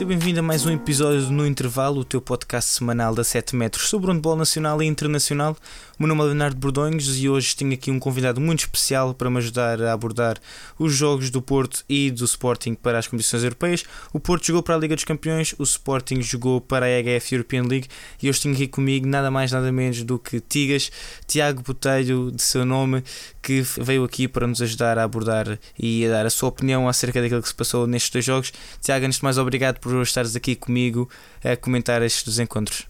Seja 0.00 0.08
bem-vindo 0.08 0.40
a 0.40 0.42
mais 0.42 0.64
um 0.64 0.70
episódio 0.70 1.26
do 1.26 1.30
No 1.30 1.46
Intervalo, 1.46 2.00
o 2.00 2.04
teu 2.06 2.22
podcast 2.22 2.70
semanal 2.70 3.14
da 3.14 3.22
7 3.22 3.54
metros 3.54 3.86
sobre 3.90 4.10
o 4.10 4.14
handball 4.14 4.34
nacional 4.34 4.82
e 4.82 4.86
internacional. 4.86 5.54
O 5.98 6.02
meu 6.02 6.08
nome 6.08 6.22
é 6.22 6.24
Leonardo 6.28 6.56
Bordonhos 6.56 7.18
e 7.18 7.28
hoje 7.28 7.54
tenho 7.54 7.74
aqui 7.74 7.90
um 7.90 7.98
convidado 7.98 8.40
muito 8.40 8.60
especial 8.60 9.12
para 9.12 9.28
me 9.28 9.36
ajudar 9.36 9.82
a 9.82 9.92
abordar 9.92 10.38
os 10.78 10.94
jogos 10.94 11.28
do 11.28 11.42
Porto 11.42 11.84
e 11.86 12.10
do 12.10 12.24
Sporting 12.24 12.72
para 12.72 12.98
as 12.98 13.06
competições 13.06 13.44
europeias. 13.44 13.84
O 14.10 14.18
Porto 14.18 14.46
jogou 14.46 14.62
para 14.62 14.74
a 14.74 14.78
Liga 14.78 14.94
dos 14.94 15.04
Campeões, 15.04 15.54
o 15.58 15.62
Sporting 15.64 16.22
jogou 16.22 16.62
para 16.62 16.86
a 16.86 16.88
EHF 16.88 17.34
European 17.34 17.64
League 17.64 17.86
e 18.22 18.30
hoje 18.30 18.40
tenho 18.40 18.54
aqui 18.54 18.68
comigo 18.68 19.06
nada 19.06 19.30
mais 19.30 19.52
nada 19.52 19.70
menos 19.70 20.02
do 20.02 20.18
que 20.18 20.40
Tigas, 20.40 20.90
Tiago 21.26 21.62
Botelho, 21.62 22.32
de 22.32 22.40
seu 22.40 22.64
nome, 22.64 23.04
que 23.42 23.60
veio 23.60 24.04
aqui 24.04 24.26
para 24.26 24.46
nos 24.46 24.62
ajudar 24.62 24.98
a 24.98 25.04
abordar 25.04 25.58
e 25.78 26.06
a 26.06 26.08
dar 26.08 26.24
a 26.24 26.30
sua 26.30 26.48
opinião 26.48 26.88
acerca 26.88 27.20
daquilo 27.20 27.42
que 27.42 27.48
se 27.48 27.54
passou 27.54 27.86
nestes 27.86 28.10
dois 28.10 28.24
jogos. 28.24 28.50
Tiago, 28.80 29.04
antes 29.04 29.18
de 29.18 29.24
mais, 29.24 29.36
obrigado 29.36 29.78
por 29.78 29.89
estares 30.02 30.36
aqui 30.36 30.56
comigo 30.56 31.08
a 31.44 31.56
comentar 31.56 32.02
estes 32.02 32.38
encontros. 32.38 32.86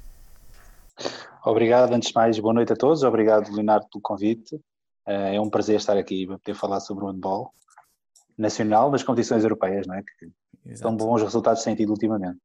Obrigado, 1.44 1.92
antes 1.94 2.10
de 2.10 2.14
mais, 2.14 2.38
boa 2.38 2.52
noite 2.52 2.72
a 2.72 2.76
todos. 2.76 3.02
Obrigado, 3.02 3.50
Leonardo, 3.52 3.86
pelo 3.90 4.02
convite. 4.02 4.60
Eh, 5.06 5.36
é 5.36 5.40
um 5.40 5.48
prazer 5.48 5.76
estar 5.76 5.96
aqui 5.96 6.26
para 6.26 6.38
poder 6.38 6.54
falar 6.54 6.80
sobre 6.80 7.04
o 7.04 7.08
handball 7.08 7.52
nacional 8.36 8.90
das 8.90 9.02
competições 9.02 9.42
europeias, 9.42 9.86
não 9.86 9.94
é? 9.94 10.02
Que 10.02 10.30
Exato. 10.66 10.82
tão 10.82 10.96
bons 10.96 11.22
resultados 11.22 11.62
têm 11.62 11.74
tido 11.74 11.90
ultimamente. 11.90 12.38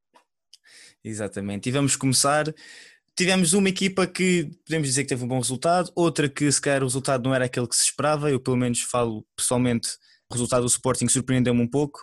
Exatamente. 1.04 1.70
E 1.70 1.72
vamos 1.72 1.96
começar. 1.96 2.54
Tivemos 3.16 3.54
uma 3.54 3.70
equipa 3.70 4.08
que 4.08 4.52
podemos 4.66 4.88
dizer 4.88 5.04
que 5.04 5.10
teve 5.10 5.24
um 5.24 5.28
bom 5.28 5.40
resultado, 5.40 5.92
outra 5.96 6.28
que 6.28 6.52
se 6.52 6.60
calhar 6.60 6.82
o 6.82 6.86
resultado 6.86 7.24
não 7.24 7.34
era 7.34 7.46
aquele 7.46 7.68
que 7.68 7.76
se 7.76 7.84
esperava. 7.84 8.30
Eu, 8.30 8.40
pelo 8.40 8.58
menos, 8.58 8.82
falo 8.82 9.26
pessoalmente, 9.36 9.90
o 10.30 10.34
resultado 10.34 10.62
do 10.62 10.68
Sporting 10.68 11.08
surpreendeu-me 11.08 11.62
um 11.62 11.70
pouco 11.70 12.00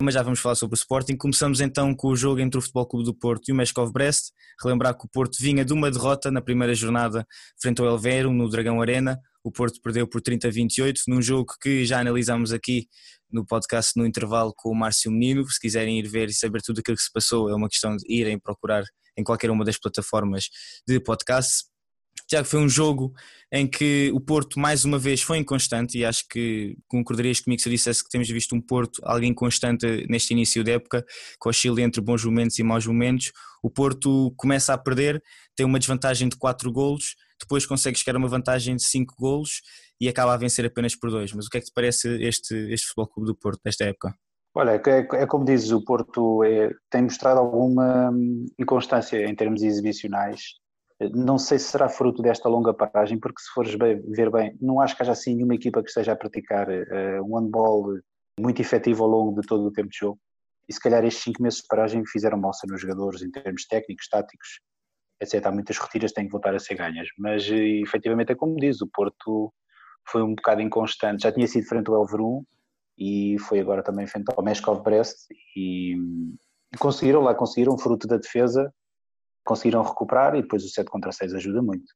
mas 0.00 0.14
já 0.14 0.22
vamos 0.22 0.38
falar 0.38 0.54
sobre 0.54 0.74
o 0.74 0.78
Sporting. 0.78 1.16
Começamos 1.16 1.60
então 1.60 1.92
com 1.92 2.08
o 2.08 2.16
jogo 2.16 2.40
entre 2.40 2.56
o 2.56 2.62
Futebol 2.62 2.86
Clube 2.86 3.04
do 3.04 3.14
Porto 3.14 3.48
e 3.48 3.52
o 3.52 3.54
Meshkov 3.54 3.90
Brest. 3.90 4.30
Relembrar 4.62 4.96
que 4.96 5.04
o 5.04 5.08
Porto 5.08 5.36
vinha 5.40 5.64
de 5.64 5.72
uma 5.72 5.90
derrota 5.90 6.30
na 6.30 6.40
primeira 6.40 6.72
jornada 6.72 7.26
frente 7.60 7.80
ao 7.80 7.88
Elvero, 7.88 8.32
no 8.32 8.48
Dragão 8.48 8.80
Arena. 8.80 9.18
O 9.42 9.50
Porto 9.50 9.80
perdeu 9.82 10.06
por 10.06 10.22
30-28, 10.22 11.00
num 11.08 11.20
jogo 11.20 11.52
que 11.60 11.84
já 11.84 11.98
analisamos 11.98 12.52
aqui 12.52 12.86
no 13.30 13.44
podcast 13.44 13.92
no 13.96 14.06
intervalo 14.06 14.52
com 14.56 14.70
o 14.70 14.74
Márcio 14.74 15.10
Menino. 15.10 15.44
Se 15.50 15.58
quiserem 15.58 15.98
ir 15.98 16.06
ver 16.06 16.28
e 16.28 16.34
saber 16.34 16.62
tudo 16.62 16.78
aquilo 16.78 16.96
que 16.96 17.02
se 17.02 17.12
passou, 17.12 17.50
é 17.50 17.54
uma 17.54 17.68
questão 17.68 17.96
de 17.96 18.04
irem 18.08 18.38
procurar 18.38 18.84
em 19.16 19.24
qualquer 19.24 19.50
uma 19.50 19.64
das 19.64 19.78
plataformas 19.78 20.44
de 20.86 21.00
podcast. 21.00 21.64
Tiago, 22.28 22.46
foi 22.46 22.60
um 22.60 22.68
jogo 22.68 23.14
em 23.50 23.66
que 23.66 24.10
o 24.12 24.20
Porto 24.20 24.60
mais 24.60 24.84
uma 24.84 24.98
vez 24.98 25.22
foi 25.22 25.38
inconstante 25.38 25.96
e 25.96 26.04
acho 26.04 26.28
que 26.28 26.76
concordarias 26.86 27.40
comigo 27.40 27.62
se 27.62 27.68
eu 27.68 27.72
dissesse 27.72 28.04
que 28.04 28.10
temos 28.10 28.28
visto 28.28 28.54
um 28.54 28.60
Porto 28.60 29.00
algo 29.02 29.24
inconstante 29.24 30.06
neste 30.10 30.34
início 30.34 30.62
da 30.62 30.72
época, 30.72 31.02
com 31.38 31.48
oscila 31.48 31.80
entre 31.80 32.02
bons 32.02 32.22
momentos 32.22 32.58
e 32.58 32.62
maus 32.62 32.86
momentos. 32.86 33.32
O 33.62 33.70
Porto 33.70 34.30
começa 34.36 34.74
a 34.74 34.78
perder, 34.78 35.22
tem 35.56 35.64
uma 35.64 35.78
desvantagem 35.78 36.28
de 36.28 36.36
4 36.36 36.70
golos, 36.70 37.16
depois 37.40 37.64
consegue 37.64 37.98
chegar 37.98 38.14
a 38.14 38.18
uma 38.18 38.28
vantagem 38.28 38.76
de 38.76 38.82
5 38.82 39.14
golos 39.18 39.62
e 39.98 40.06
acaba 40.06 40.34
a 40.34 40.36
vencer 40.36 40.66
apenas 40.66 40.94
por 40.94 41.10
2. 41.10 41.32
Mas 41.32 41.46
o 41.46 41.48
que 41.48 41.56
é 41.56 41.60
que 41.60 41.68
te 41.68 41.72
parece 41.72 42.22
este, 42.22 42.54
este 42.70 42.88
Futebol 42.88 43.08
Clube 43.08 43.26
do 43.28 43.34
Porto 43.34 43.60
desta 43.64 43.84
época? 43.84 44.14
Olha, 44.54 44.72
é, 44.72 45.22
é 45.22 45.26
como 45.26 45.46
dizes, 45.46 45.70
o 45.70 45.82
Porto 45.82 46.44
é, 46.44 46.74
tem 46.90 47.04
mostrado 47.04 47.40
alguma 47.40 48.10
hum, 48.10 48.44
inconstância 48.58 49.24
em 49.24 49.34
termos 49.34 49.62
exibicionais 49.62 50.58
não 51.14 51.38
sei 51.38 51.58
se 51.58 51.66
será 51.66 51.88
fruto 51.88 52.22
desta 52.22 52.48
longa 52.48 52.74
paragem, 52.74 53.18
porque 53.18 53.40
se 53.40 53.50
fores 53.50 53.74
ver 53.74 54.30
bem, 54.30 54.56
não 54.60 54.80
acho 54.80 54.96
que 54.96 55.02
haja 55.02 55.12
assim 55.12 55.34
nenhuma 55.34 55.54
equipa 55.54 55.82
que 55.82 55.88
esteja 55.88 56.12
a 56.12 56.16
praticar 56.16 56.68
uh, 56.68 57.22
um 57.24 57.38
handball 57.38 57.98
muito 58.38 58.60
efetivo 58.60 59.04
ao 59.04 59.10
longo 59.10 59.40
de 59.40 59.46
todo 59.46 59.66
o 59.66 59.72
tempo 59.72 59.88
de 59.90 59.98
jogo. 59.98 60.18
E 60.68 60.72
se 60.72 60.80
calhar 60.80 61.04
estes 61.04 61.22
cinco 61.22 61.42
meses 61.42 61.60
de 61.60 61.66
paragem 61.68 62.04
fizeram 62.06 62.38
moça 62.38 62.66
nos 62.66 62.80
jogadores 62.80 63.22
em 63.22 63.30
termos 63.30 63.66
técnicos, 63.66 64.08
táticos, 64.08 64.60
etc. 65.20 65.46
Há 65.46 65.52
muitas 65.52 65.78
rotinas 65.78 66.10
que 66.10 66.16
têm 66.16 66.26
que 66.26 66.32
voltar 66.32 66.54
a 66.54 66.58
ser 66.58 66.74
ganhas. 66.74 67.08
Mas 67.16 67.48
eh, 67.50 67.80
efetivamente 67.82 68.32
é 68.32 68.34
como 68.34 68.56
diz, 68.56 68.82
o 68.82 68.88
Porto 68.88 69.52
foi 70.06 70.22
um 70.22 70.34
bocado 70.34 70.60
inconstante. 70.60 71.22
Já 71.22 71.32
tinha 71.32 71.46
sido 71.46 71.66
frente 71.66 71.88
ao 71.88 72.02
Elverum 72.02 72.44
e 72.98 73.36
foi 73.40 73.60
agora 73.60 73.82
também 73.82 74.06
frente 74.06 74.26
ao 74.36 74.44
Meshkov 74.44 74.82
Brest 74.82 75.16
e 75.56 75.96
conseguiram 76.78 77.22
lá, 77.22 77.34
conseguiram, 77.34 77.78
fruto 77.78 78.06
da 78.06 78.18
defesa, 78.18 78.72
conseguiram 79.48 79.82
recuperar 79.82 80.34
e 80.34 80.42
depois 80.42 80.62
o 80.62 80.68
7 80.68 80.90
contra 80.90 81.10
6 81.10 81.32
ajuda 81.34 81.62
muito. 81.62 81.86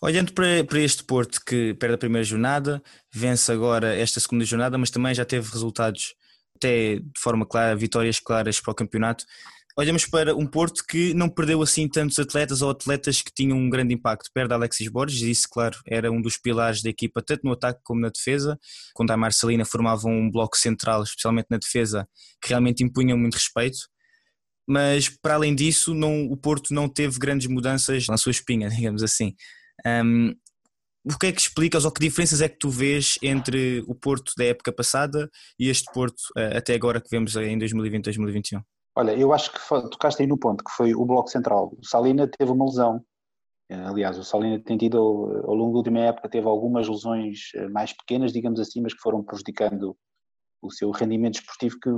Olhando 0.00 0.32
para, 0.32 0.64
para 0.64 0.80
este 0.80 1.04
Porto 1.04 1.40
que 1.44 1.74
perde 1.74 1.94
a 1.94 1.98
primeira 1.98 2.24
jornada, 2.24 2.82
vence 3.12 3.52
agora 3.52 3.94
esta 3.94 4.18
segunda 4.18 4.44
jornada, 4.44 4.78
mas 4.78 4.90
também 4.90 5.14
já 5.14 5.24
teve 5.24 5.50
resultados 5.50 6.14
até 6.56 6.96
de 6.96 7.20
forma 7.20 7.46
clara, 7.46 7.76
vitórias 7.76 8.18
claras 8.18 8.60
para 8.60 8.72
o 8.72 8.74
campeonato. 8.74 9.24
Olhamos 9.76 10.06
para 10.06 10.34
um 10.36 10.46
Porto 10.46 10.84
que 10.86 11.12
não 11.14 11.28
perdeu 11.28 11.60
assim 11.60 11.88
tantos 11.88 12.18
atletas 12.18 12.62
ou 12.62 12.70
atletas 12.70 13.20
que 13.20 13.32
tinham 13.34 13.58
um 13.58 13.68
grande 13.68 13.92
impacto. 13.92 14.30
Perde 14.32 14.54
Alexis 14.54 14.88
Borges, 14.88 15.22
isso, 15.22 15.48
claro, 15.50 15.76
era 15.86 16.12
um 16.12 16.22
dos 16.22 16.36
pilares 16.36 16.80
da 16.80 16.90
equipa, 16.90 17.20
tanto 17.20 17.40
no 17.44 17.52
ataque 17.52 17.80
como 17.82 18.00
na 18.00 18.08
defesa. 18.08 18.58
Quando 18.94 19.10
a 19.10 19.16
Marcelina 19.16 19.64
formavam 19.64 20.12
um 20.12 20.30
bloco 20.30 20.56
central, 20.56 21.02
especialmente 21.02 21.48
na 21.50 21.58
defesa, 21.58 22.08
que 22.40 22.50
realmente 22.50 22.84
impunham 22.84 23.18
muito 23.18 23.34
respeito 23.34 23.93
mas 24.66 25.08
para 25.08 25.34
além 25.34 25.54
disso 25.54 25.94
não, 25.94 26.26
o 26.26 26.36
Porto 26.36 26.72
não 26.72 26.88
teve 26.88 27.18
grandes 27.18 27.46
mudanças 27.46 28.06
na 28.06 28.16
sua 28.16 28.30
espinha, 28.30 28.68
digamos 28.70 29.02
assim. 29.02 29.34
Um, 29.86 30.34
o 31.04 31.18
que 31.18 31.26
é 31.26 31.32
que 31.32 31.40
explicas 31.40 31.84
ou 31.84 31.92
que 31.92 32.00
diferenças 32.00 32.40
é 32.40 32.48
que 32.48 32.58
tu 32.58 32.70
vês 32.70 33.18
entre 33.22 33.84
o 33.86 33.94
Porto 33.94 34.32
da 34.38 34.44
época 34.44 34.72
passada 34.72 35.28
e 35.58 35.68
este 35.68 35.92
Porto 35.92 36.18
uh, 36.36 36.56
até 36.56 36.74
agora 36.74 37.00
que 37.00 37.10
vemos 37.10 37.36
em 37.36 37.58
2020-2021? 37.58 38.62
Olha, 38.96 39.12
eu 39.12 39.32
acho 39.32 39.52
que 39.52 39.58
tocaste 39.90 40.22
aí 40.22 40.28
no 40.28 40.38
ponto, 40.38 40.62
que 40.62 40.70
foi 40.70 40.94
o 40.94 41.04
Bloco 41.04 41.28
Central. 41.28 41.74
O 41.76 41.84
Salina 41.84 42.28
teve 42.28 42.52
uma 42.52 42.64
lesão. 42.64 43.04
Eh, 43.68 43.74
aliás, 43.74 44.16
o 44.16 44.22
Salina 44.22 44.62
tem 44.62 44.78
tido, 44.78 44.98
ao 44.98 45.54
longo 45.54 45.72
da 45.72 45.78
última 45.78 45.98
época, 45.98 46.28
teve 46.28 46.46
algumas 46.46 46.88
lesões 46.88 47.50
eh, 47.56 47.68
mais 47.68 47.92
pequenas, 47.92 48.32
digamos 48.32 48.60
assim, 48.60 48.80
mas 48.80 48.94
que 48.94 49.00
foram 49.00 49.24
prejudicando 49.24 49.96
o 50.62 50.70
seu 50.70 50.92
rendimento 50.92 51.40
esportivo, 51.40 51.76
que 51.80 51.90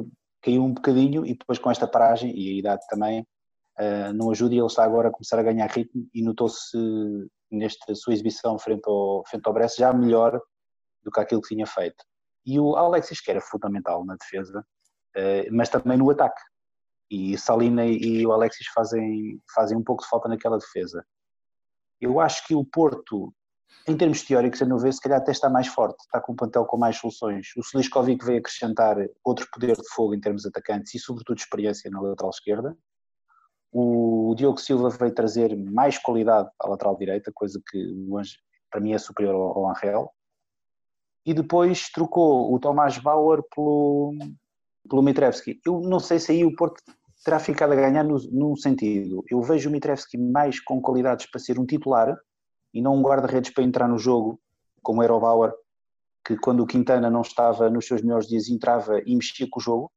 caiu 0.42 0.64
um 0.64 0.72
bocadinho 0.72 1.24
e 1.24 1.34
depois 1.34 1.58
com 1.58 1.70
esta 1.70 1.86
paragem 1.86 2.32
e 2.36 2.50
a 2.50 2.58
idade 2.58 2.86
também 2.88 3.20
uh, 3.78 4.12
não 4.14 4.30
ajuda 4.30 4.54
e 4.54 4.58
ele 4.58 4.66
está 4.66 4.84
agora 4.84 5.08
a 5.08 5.12
começar 5.12 5.38
a 5.38 5.42
ganhar 5.42 5.68
ritmo 5.70 6.08
e 6.14 6.22
notou-se 6.22 6.76
nesta 7.50 7.94
sua 7.94 8.12
exibição 8.12 8.58
frente 8.58 8.82
ao, 8.86 9.24
frente 9.26 9.46
ao 9.46 9.52
Brest 9.52 9.78
já 9.78 9.92
melhor 9.92 10.40
do 11.02 11.10
que 11.10 11.20
aquilo 11.20 11.40
que 11.40 11.54
tinha 11.54 11.66
feito. 11.66 12.04
E 12.44 12.60
o 12.60 12.76
Alexis 12.76 13.20
que 13.20 13.30
era 13.30 13.40
fundamental 13.40 14.04
na 14.04 14.16
defesa, 14.16 14.64
uh, 15.16 15.52
mas 15.52 15.68
também 15.68 15.98
no 15.98 16.10
ataque. 16.10 16.40
E 17.10 17.38
Salina 17.38 17.86
e 17.86 18.26
o 18.26 18.32
Alexis 18.32 18.66
fazem, 18.74 19.40
fazem 19.54 19.76
um 19.76 19.84
pouco 19.84 20.02
de 20.02 20.08
falta 20.08 20.28
naquela 20.28 20.58
defesa. 20.58 21.04
Eu 22.00 22.20
acho 22.20 22.46
que 22.46 22.54
o 22.54 22.64
Porto 22.64 23.32
em 23.88 23.96
termos 23.96 24.22
teóricos, 24.22 24.60
a 24.60 24.66
meu 24.66 24.78
ver, 24.78 24.92
se 24.92 25.00
calhar 25.00 25.18
até 25.18 25.30
está 25.30 25.48
mais 25.48 25.68
forte, 25.68 26.00
está 26.00 26.20
com 26.20 26.32
um 26.32 26.36
plantel 26.36 26.64
com 26.64 26.76
mais 26.76 26.96
soluções. 26.96 27.48
O 27.56 27.60
Sliskovic 27.60 28.24
veio 28.24 28.38
acrescentar 28.38 28.96
outro 29.24 29.46
poder 29.52 29.76
de 29.76 29.88
fogo 29.94 30.14
em 30.14 30.20
termos 30.20 30.44
atacantes 30.44 30.94
e, 30.94 30.98
sobretudo, 30.98 31.38
experiência 31.38 31.90
na 31.90 32.00
lateral 32.00 32.30
esquerda. 32.30 32.76
O 33.72 34.34
Diogo 34.36 34.58
Silva 34.58 34.88
veio 34.88 35.14
trazer 35.14 35.56
mais 35.56 35.98
qualidade 35.98 36.48
à 36.60 36.68
lateral 36.68 36.96
direita, 36.96 37.30
coisa 37.32 37.60
que 37.70 37.94
para 38.70 38.80
mim 38.80 38.92
é 38.92 38.98
superior 38.98 39.34
ao, 39.34 39.70
Angel. 39.70 40.10
E 41.24 41.34
depois 41.34 41.90
trocou 41.90 42.52
o 42.52 42.58
Tomás 42.58 42.98
Bauer 42.98 43.42
pelo, 43.54 44.14
pelo 44.88 45.02
Mitrevski. 45.02 45.60
Eu 45.64 45.80
não 45.80 46.00
sei 46.00 46.18
se 46.18 46.32
aí 46.32 46.44
o 46.44 46.54
Porto 46.54 46.82
terá 47.24 47.38
ficado 47.38 47.72
a 47.72 47.76
ganhar 47.76 48.04
no, 48.04 48.16
num 48.30 48.56
sentido. 48.56 49.22
Eu 49.30 49.42
vejo 49.42 49.68
o 49.68 49.72
Mitrevski 49.72 50.16
mais 50.16 50.60
com 50.60 50.80
qualidades 50.80 51.26
para 51.26 51.40
ser 51.40 51.58
um 51.58 51.66
titular, 51.66 52.16
e 52.76 52.82
não 52.82 52.94
um 52.94 53.00
guarda-redes 53.00 53.50
para 53.52 53.64
entrar 53.64 53.88
no 53.88 53.98
jogo, 53.98 54.38
como 54.82 55.02
era 55.02 55.14
o 55.14 55.18
Bauer, 55.18 55.50
que 56.22 56.36
quando 56.36 56.60
o 56.60 56.66
Quintana 56.66 57.08
não 57.08 57.22
estava 57.22 57.70
nos 57.70 57.86
seus 57.86 58.02
melhores 58.02 58.28
dias 58.28 58.50
entrava 58.50 59.00
e 59.06 59.16
mexia 59.16 59.48
com 59.50 59.58
o 59.58 59.62
jogo. 59.62 59.90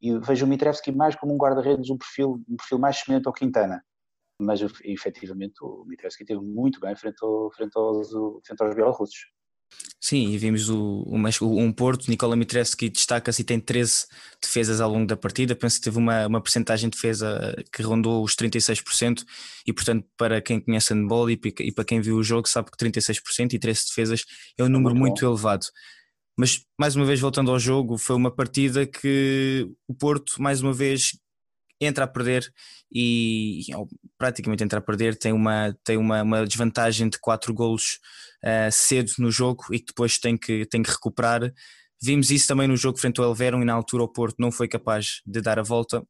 E 0.00 0.16
vejo 0.20 0.46
o 0.46 0.48
Mitrevski 0.48 0.92
mais 0.92 1.16
como 1.16 1.34
um 1.34 1.36
guarda-redes, 1.36 1.90
um 1.90 1.98
perfil, 1.98 2.40
um 2.48 2.56
perfil 2.56 2.78
mais 2.78 2.98
semelhante 2.98 3.26
ao 3.26 3.32
Quintana. 3.32 3.84
Mas 4.38 4.60
efetivamente 4.84 5.54
o 5.62 5.84
Mitrevski 5.84 6.22
esteve 6.22 6.40
muito 6.40 6.78
bem 6.78 6.94
frente, 6.94 7.16
ao, 7.24 7.50
frente, 7.50 7.76
aos, 7.76 8.10
frente 8.46 8.62
aos 8.62 8.74
bielorrussos. 8.76 9.32
Sim, 10.04 10.30
e 10.30 10.36
vimos 10.36 10.68
o, 10.68 11.04
o, 11.06 11.60
um 11.60 11.72
Porto, 11.72 12.08
Nicola 12.08 12.34
Mitreski 12.34 12.88
destaca-se 12.88 13.42
e 13.42 13.44
tem 13.44 13.60
13 13.60 14.06
defesas 14.42 14.80
ao 14.80 14.90
longo 14.90 15.06
da 15.06 15.16
partida. 15.16 15.54
Penso 15.54 15.76
que 15.76 15.84
teve 15.84 15.96
uma, 15.96 16.26
uma 16.26 16.40
percentagem 16.40 16.90
de 16.90 16.96
defesa 16.96 17.54
que 17.72 17.82
rondou 17.82 18.24
os 18.24 18.34
36%, 18.34 19.24
e 19.64 19.72
portanto, 19.72 20.04
para 20.16 20.40
quem 20.42 20.58
conhece 20.58 20.92
handball 20.92 21.30
e, 21.30 21.40
e 21.60 21.70
para 21.70 21.84
quem 21.84 22.00
viu 22.00 22.16
o 22.16 22.22
jogo, 22.22 22.48
sabe 22.48 22.68
que 22.72 22.76
36% 22.76 23.52
e 23.52 23.58
13 23.60 23.80
defesas 23.86 24.24
é 24.58 24.64
um 24.64 24.68
número 24.68 24.92
muito, 24.92 25.22
muito 25.22 25.24
elevado. 25.24 25.66
Mas, 26.36 26.64
mais 26.76 26.96
uma 26.96 27.04
vez, 27.04 27.20
voltando 27.20 27.52
ao 27.52 27.58
jogo, 27.60 27.96
foi 27.96 28.16
uma 28.16 28.30
partida 28.30 28.84
que 28.84 29.68
o 29.86 29.94
Porto, 29.94 30.42
mais 30.42 30.62
uma 30.62 30.72
vez, 30.72 31.12
entra 31.84 32.04
a 32.04 32.08
perder 32.08 32.52
e 32.92 33.62
praticamente 34.18 34.62
entra 34.62 34.78
a 34.78 34.82
perder, 34.82 35.16
tem 35.16 35.32
uma, 35.32 35.76
tem 35.84 35.96
uma, 35.96 36.22
uma 36.22 36.46
desvantagem 36.46 37.08
de 37.08 37.18
4 37.18 37.52
golos 37.52 37.98
uh, 38.44 38.70
cedo 38.70 39.12
no 39.18 39.30
jogo 39.30 39.64
e 39.72 39.78
que 39.78 39.86
depois 39.86 40.18
tem 40.18 40.36
que, 40.36 40.66
tem 40.66 40.82
que 40.82 40.90
recuperar. 40.90 41.52
Vimos 42.02 42.30
isso 42.30 42.48
também 42.48 42.66
no 42.66 42.76
jogo 42.76 42.98
frente 42.98 43.20
ao 43.20 43.26
Elverum 43.26 43.62
e 43.62 43.64
na 43.64 43.72
altura 43.72 44.02
o 44.02 44.08
Porto 44.08 44.36
não 44.38 44.50
foi 44.50 44.68
capaz 44.68 45.22
de 45.26 45.40
dar 45.40 45.58
a 45.58 45.62
volta. 45.62 46.02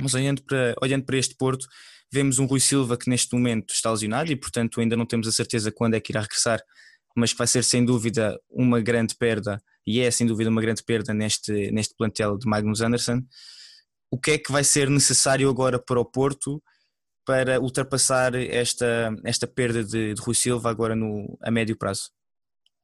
Mas 0.00 0.14
olhando 0.14 0.42
para, 0.42 0.74
olhando 0.80 1.04
para 1.04 1.16
este 1.16 1.34
Porto, 1.36 1.66
vemos 2.12 2.38
um 2.38 2.46
Rui 2.46 2.60
Silva 2.60 2.96
que 2.96 3.08
neste 3.08 3.34
momento 3.34 3.72
está 3.72 3.90
lesionado 3.90 4.30
e, 4.30 4.36
portanto, 4.36 4.80
ainda 4.80 4.96
não 4.96 5.06
temos 5.06 5.26
a 5.28 5.32
certeza 5.32 5.72
quando 5.72 5.94
é 5.94 6.00
que 6.00 6.12
irá 6.12 6.20
regressar, 6.20 6.60
mas 7.16 7.32
que 7.32 7.38
vai 7.38 7.46
ser 7.46 7.64
sem 7.64 7.84
dúvida 7.84 8.38
uma 8.50 8.80
grande 8.80 9.14
perda 9.14 9.62
e 9.86 10.00
é 10.00 10.10
sem 10.10 10.26
dúvida 10.26 10.50
uma 10.50 10.60
grande 10.60 10.82
perda 10.82 11.14
neste, 11.14 11.70
neste 11.70 11.94
plantel 11.94 12.36
de 12.36 12.48
Magnus 12.48 12.80
Anderson. 12.80 13.22
O 14.10 14.18
que 14.18 14.32
é 14.32 14.38
que 14.38 14.52
vai 14.52 14.64
ser 14.64 14.88
necessário 14.88 15.48
agora 15.48 15.78
para 15.78 16.00
o 16.00 16.04
Porto 16.04 16.62
para 17.24 17.60
ultrapassar 17.60 18.34
esta, 18.34 19.14
esta 19.24 19.46
perda 19.46 19.82
de, 19.82 20.14
de 20.14 20.20
Rui 20.20 20.34
Silva 20.34 20.70
agora 20.70 20.94
no, 20.94 21.36
a 21.42 21.50
médio 21.50 21.76
prazo? 21.76 22.10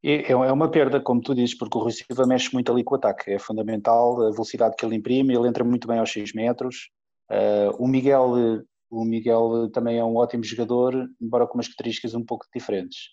É, 0.04 0.32
é 0.32 0.52
uma 0.52 0.68
perda, 0.68 1.00
como 1.00 1.20
tu 1.20 1.32
dizes, 1.34 1.56
porque 1.56 1.78
o 1.78 1.80
Rui 1.80 1.92
Silva 1.92 2.26
mexe 2.26 2.52
muito 2.52 2.72
ali 2.72 2.82
com 2.82 2.94
o 2.94 2.98
ataque. 2.98 3.30
É 3.30 3.38
fundamental 3.38 4.20
a 4.26 4.30
velocidade 4.30 4.74
que 4.76 4.84
ele 4.84 4.96
imprime, 4.96 5.34
ele 5.34 5.46
entra 5.46 5.62
muito 5.62 5.86
bem 5.86 5.98
aos 5.98 6.12
6 6.12 6.32
metros. 6.32 6.90
Uh, 7.30 7.76
o 7.78 7.86
Miguel 7.86 8.64
o 8.92 9.06
Miguel 9.06 9.70
também 9.72 9.96
é 9.96 10.04
um 10.04 10.16
ótimo 10.16 10.44
jogador, 10.44 10.94
embora 11.18 11.46
com 11.46 11.54
umas 11.54 11.66
características 11.66 12.14
um 12.14 12.22
pouco 12.22 12.46
diferentes. 12.54 13.08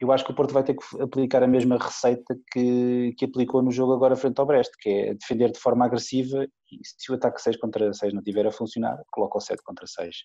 Eu 0.00 0.12
acho 0.12 0.24
que 0.24 0.30
o 0.30 0.34
Porto 0.34 0.54
vai 0.54 0.62
ter 0.62 0.76
que 0.76 1.02
aplicar 1.02 1.42
a 1.42 1.48
mesma 1.48 1.76
receita 1.76 2.38
que, 2.52 3.14
que 3.16 3.24
aplicou 3.24 3.62
no 3.62 3.72
jogo 3.72 3.92
agora 3.92 4.14
frente 4.14 4.38
ao 4.38 4.46
Brest, 4.46 4.70
que 4.80 4.88
é 4.88 5.14
defender 5.14 5.50
de 5.50 5.58
forma 5.58 5.84
agressiva 5.84 6.44
e 6.44 6.78
se 6.84 7.10
o 7.10 7.16
ataque 7.16 7.42
6 7.42 7.56
contra 7.56 7.92
6 7.92 8.14
não 8.14 8.22
tiver 8.22 8.46
a 8.46 8.52
funcionar, 8.52 9.02
coloca 9.10 9.38
o 9.38 9.40
7 9.40 9.60
contra 9.64 9.86
6. 9.86 10.16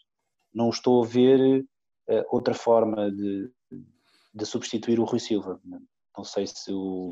Não 0.54 0.70
estou 0.70 1.04
a 1.04 1.08
ver 1.08 1.62
uh, 1.62 2.24
outra 2.30 2.54
forma 2.54 3.12
de, 3.12 3.50
de 4.34 4.46
substituir 4.46 5.00
o 5.00 5.06
Rui 5.06 5.20
Silva. 5.20 5.60
Não 6.16 6.24
sei 6.24 6.46
se 6.46 6.72
o, 6.72 7.12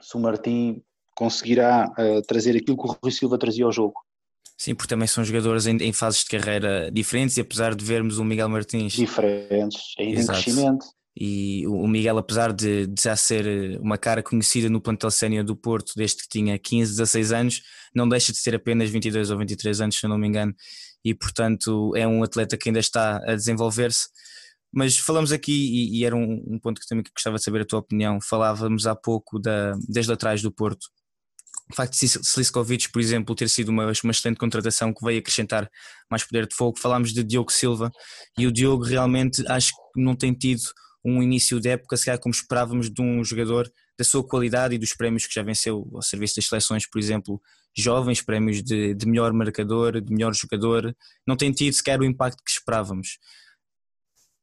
se 0.00 0.16
o 0.16 0.20
Martim 0.20 0.82
conseguirá 1.14 1.88
uh, 1.96 2.22
trazer 2.22 2.56
aquilo 2.56 2.76
que 2.76 2.88
o 2.88 2.98
Rui 3.00 3.12
Silva 3.12 3.38
trazia 3.38 3.64
ao 3.64 3.72
jogo. 3.72 4.04
Sim, 4.58 4.74
porque 4.74 4.88
também 4.88 5.06
são 5.06 5.22
jogadores 5.22 5.66
em, 5.66 5.76
em, 5.76 5.92
fases 5.92 6.24
de 6.24 6.30
carreira 6.30 6.90
diferentes 6.90 7.36
e 7.36 7.40
apesar 7.40 7.74
de 7.74 7.84
vermos 7.84 8.18
o 8.18 8.24
Miguel 8.24 8.48
Martins 8.48 8.94
diferentes, 8.94 9.94
ainda 9.98 10.18
Exato. 10.18 10.38
em 10.38 10.42
crescimento. 10.42 10.86
E 11.18 11.66
o 11.66 11.86
Miguel, 11.86 12.18
apesar 12.18 12.52
de, 12.52 12.86
de, 12.86 13.02
já 13.02 13.16
ser 13.16 13.46
eh, 13.46 13.78
uma 13.80 13.96
cara 13.96 14.22
conhecida 14.22 14.68
no 14.68 14.82
plantel 14.82 15.10
sénior 15.10 15.44
do 15.44 15.56
Porto 15.56 15.92
desde 15.96 16.18
que 16.18 16.28
tinha 16.28 16.58
15, 16.58 16.92
16 16.92 17.32
anos, 17.32 17.62
não 17.94 18.06
deixa 18.06 18.32
de 18.32 18.42
ter 18.42 18.54
apenas 18.54 18.90
22 18.90 19.30
ou 19.30 19.38
23 19.38 19.80
anos, 19.80 19.96
se 19.98 20.06
não 20.06 20.18
me 20.18 20.28
engano, 20.28 20.54
e 21.02 21.14
portanto 21.14 21.92
é 21.96 22.06
um 22.06 22.22
atleta 22.22 22.58
que 22.58 22.68
ainda 22.68 22.80
está 22.80 23.16
a 23.26 23.34
desenvolver-se. 23.34 24.08
Mas 24.70 24.98
falamos 24.98 25.32
aqui, 25.32 25.52
e, 25.52 26.00
e 26.00 26.04
era 26.04 26.14
um, 26.14 26.44
um, 26.46 26.58
ponto 26.60 26.80
que 26.80 26.86
também 26.86 27.04
gostava 27.14 27.36
de 27.36 27.44
saber 27.44 27.62
a 27.62 27.64
tua 27.64 27.78
opinião, 27.78 28.20
falávamos 28.20 28.86
há 28.86 28.94
pouco 28.94 29.38
da, 29.38 29.72
desde 29.88 30.12
atrás 30.12 30.42
do 30.42 30.52
Porto, 30.52 30.86
o 31.72 31.74
facto 31.74 31.98
de 31.98 32.06
Sliskovic, 32.06 32.92
por 32.92 33.00
exemplo, 33.00 33.34
ter 33.34 33.48
sido 33.48 33.70
uma, 33.70 33.86
uma 33.86 34.10
excelente 34.10 34.38
contratação 34.38 34.92
que 34.92 35.04
veio 35.04 35.18
acrescentar 35.18 35.68
mais 36.10 36.22
poder 36.22 36.46
de 36.46 36.54
fogo. 36.54 36.78
Falámos 36.78 37.12
de 37.12 37.24
Diogo 37.24 37.50
Silva 37.50 37.90
e 38.38 38.46
o 38.46 38.52
Diogo 38.52 38.84
realmente 38.84 39.42
acho 39.48 39.72
que 39.72 40.00
não 40.00 40.14
tem 40.14 40.32
tido 40.32 40.62
um 41.06 41.22
início 41.22 41.60
de 41.60 41.68
época, 41.68 41.96
se 41.96 42.04
calhar 42.04 42.20
como 42.20 42.34
esperávamos 42.34 42.90
de 42.90 43.00
um 43.00 43.22
jogador 43.22 43.70
da 43.96 44.04
sua 44.04 44.26
qualidade 44.26 44.74
e 44.74 44.78
dos 44.78 44.92
prémios 44.92 45.24
que 45.24 45.34
já 45.34 45.42
venceu 45.42 45.88
ao 45.94 46.02
serviço 46.02 46.36
das 46.36 46.46
seleções, 46.46 46.88
por 46.88 46.98
exemplo, 46.98 47.40
jovens, 47.76 48.20
prémios 48.20 48.62
de, 48.62 48.92
de 48.92 49.06
melhor 49.06 49.32
marcador, 49.32 50.00
de 50.00 50.12
melhor 50.12 50.34
jogador, 50.34 50.94
não 51.26 51.36
tem 51.36 51.52
tido 51.52 51.72
sequer 51.74 52.00
o 52.00 52.04
impacto 52.04 52.42
que 52.44 52.50
esperávamos. 52.50 53.18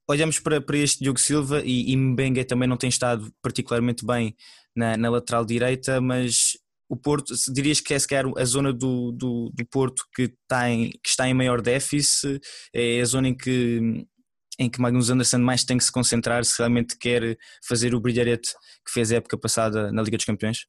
Olhamos 0.07 0.39
para, 0.39 0.61
para 0.61 0.77
este 0.77 1.03
Diogo 1.03 1.19
Silva 1.19 1.61
e, 1.65 1.91
e 1.91 1.97
Mbenga 1.97 2.45
também 2.45 2.67
não 2.67 2.77
tem 2.77 2.89
estado 2.89 3.29
particularmente 3.41 4.05
bem 4.05 4.35
na, 4.75 4.95
na 4.95 5.09
lateral 5.09 5.45
direita, 5.45 5.99
mas 5.99 6.53
o 6.89 6.95
Porto, 6.95 7.33
dirias 7.51 7.81
que 7.81 7.93
é 7.93 7.99
sequer 7.99 8.25
a 8.37 8.45
zona 8.45 8.71
do, 8.71 9.11
do, 9.11 9.51
do 9.53 9.65
Porto 9.65 10.03
que 10.13 10.23
está, 10.23 10.69
em, 10.69 10.91
que 10.91 11.09
está 11.09 11.27
em 11.27 11.33
maior 11.33 11.61
déficit, 11.61 12.39
é 12.73 13.01
a 13.01 13.05
zona 13.05 13.29
em 13.29 13.35
que, 13.35 14.05
em 14.59 14.69
que 14.69 14.81
Magnus 14.81 15.09
Anderson 15.09 15.39
mais 15.39 15.63
tem 15.63 15.77
que 15.77 15.83
se 15.83 15.91
concentrar 15.91 16.43
se 16.45 16.57
realmente 16.59 16.97
quer 16.97 17.37
fazer 17.67 17.93
o 17.93 17.99
brilharete 17.99 18.53
que 18.85 18.91
fez 18.91 19.11
a 19.11 19.17
época 19.17 19.37
passada 19.37 19.91
na 19.91 20.01
Liga 20.01 20.17
dos 20.17 20.25
Campeões? 20.25 20.65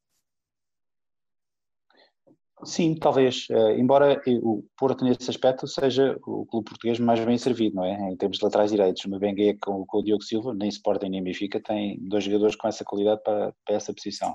Sim, 2.64 2.94
talvez. 2.94 3.46
Uh, 3.50 3.72
embora 3.78 4.20
o 4.42 4.64
Porto, 4.76 5.04
nesse 5.04 5.28
aspecto, 5.28 5.66
seja 5.66 6.16
o 6.26 6.46
clube 6.46 6.70
português 6.70 6.98
mais 6.98 7.22
bem 7.25 7.36
servido, 7.36 7.76
não 7.76 7.84
é? 7.84 8.10
Em 8.10 8.16
termos 8.16 8.38
de 8.38 8.44
laterais 8.44 8.70
direitos. 8.70 9.04
O 9.04 9.19
Bengué 9.19 9.56
com, 9.60 9.84
com 9.87 9.98
o 9.98 10.02
Diogo 10.02 10.22
Silva, 10.22 10.54
nem 10.54 10.69
Sporting 10.69 11.08
nem 11.08 11.22
Benfica, 11.22 11.60
tem 11.60 11.98
dois 12.08 12.25
jogadores 12.25 12.56
com 12.56 12.66
essa 12.66 12.84
qualidade 12.84 13.22
para, 13.22 13.52
para 13.66 13.76
essa 13.76 13.92
posição. 13.92 14.32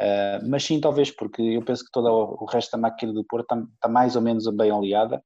Uh, 0.00 0.48
mas 0.48 0.64
sim, 0.64 0.80
talvez, 0.80 1.10
porque 1.10 1.42
eu 1.42 1.62
penso 1.62 1.84
que 1.84 1.90
todo 1.92 2.08
o 2.08 2.44
resto 2.46 2.72
da 2.72 2.78
máquina 2.78 3.12
do 3.12 3.24
Porto 3.24 3.54
está 3.74 3.88
mais 3.88 4.16
ou 4.16 4.22
menos 4.22 4.48
bem 4.56 4.70
aliada. 4.70 5.22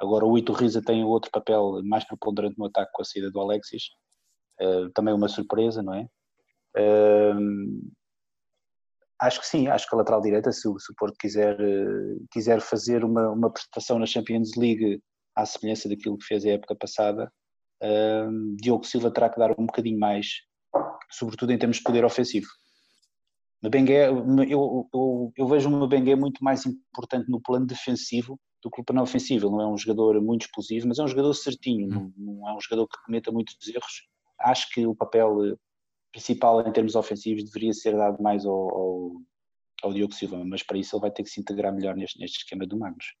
Agora 0.00 0.24
o 0.24 0.38
Ito 0.38 0.52
Riza 0.52 0.82
tem 0.82 1.04
outro 1.04 1.30
papel 1.30 1.80
mais 1.84 2.04
preponderante 2.04 2.56
no 2.58 2.66
ataque 2.66 2.92
com 2.92 3.02
a 3.02 3.04
saída 3.04 3.30
do 3.30 3.40
Alexis. 3.40 3.84
Uh, 4.60 4.90
também 4.90 5.14
uma 5.14 5.28
surpresa, 5.28 5.82
não 5.82 5.94
é? 5.94 6.08
Uh, 6.76 7.90
acho 9.20 9.40
que 9.40 9.46
sim, 9.46 9.66
acho 9.68 9.88
que 9.88 9.94
a 9.94 9.98
lateral 9.98 10.20
direita, 10.20 10.52
se 10.52 10.68
o, 10.68 10.78
se 10.78 10.94
Porto 10.96 11.16
quiser, 11.18 11.56
quiser 12.30 12.60
fazer 12.60 13.04
uma, 13.04 13.30
uma 13.30 13.50
prestação 13.50 13.98
na 13.98 14.06
Champions 14.06 14.50
League 14.56 15.02
à 15.34 15.44
semelhança 15.44 15.88
daquilo 15.88 16.18
que 16.18 16.26
fez 16.26 16.44
a 16.44 16.50
época 16.50 16.76
passada, 16.76 17.32
Diogo 18.60 18.84
Silva 18.84 19.10
terá 19.10 19.28
que 19.28 19.38
dar 19.38 19.52
um 19.52 19.66
bocadinho 19.66 19.98
mais, 19.98 20.26
sobretudo 21.10 21.52
em 21.52 21.58
termos 21.58 21.78
de 21.78 21.82
poder 21.82 22.04
ofensivo. 22.04 22.48
Bengué, 23.62 24.08
eu, 24.08 24.88
eu, 24.92 25.32
eu, 25.36 25.46
vejo 25.48 25.68
o 25.68 25.88
Bengué 25.88 26.14
muito 26.14 26.42
mais 26.44 26.64
importante 26.64 27.28
no 27.28 27.40
plano 27.40 27.66
defensivo 27.66 28.38
do 28.62 28.70
no 28.76 28.84
plano 28.84 29.02
ofensivo. 29.02 29.46
Ele 29.46 29.56
não 29.56 29.60
é 29.62 29.66
um 29.66 29.78
jogador 29.78 30.20
muito 30.20 30.42
explosivo, 30.42 30.88
mas 30.88 30.98
é 30.98 31.02
um 31.02 31.08
jogador 31.08 31.34
certinho, 31.34 31.88
não, 31.88 32.12
não 32.16 32.48
é 32.48 32.56
um 32.56 32.60
jogador 32.60 32.86
que 32.86 33.02
cometa 33.04 33.30
muitos 33.30 33.56
erros. 33.68 34.08
Acho 34.40 34.68
que 34.70 34.86
o 34.86 34.94
papel 34.94 35.44
eh, 35.46 35.56
principal 36.12 36.66
em 36.66 36.72
termos 36.72 36.94
ofensivos 36.94 37.44
deveria 37.44 37.72
ser 37.72 37.96
dado 37.96 38.22
mais 38.22 38.44
ao, 38.44 38.52
ao, 38.54 39.12
ao 39.82 39.92
Diogo 39.92 40.14
Silva, 40.14 40.44
mas 40.44 40.62
para 40.62 40.78
isso 40.78 40.94
ele 40.96 41.02
vai 41.02 41.10
ter 41.10 41.22
que 41.22 41.30
se 41.30 41.40
integrar 41.40 41.74
melhor 41.74 41.96
neste, 41.96 42.18
neste 42.18 42.38
esquema 42.38 42.66
do 42.66 42.78
Magnus. 42.78 43.14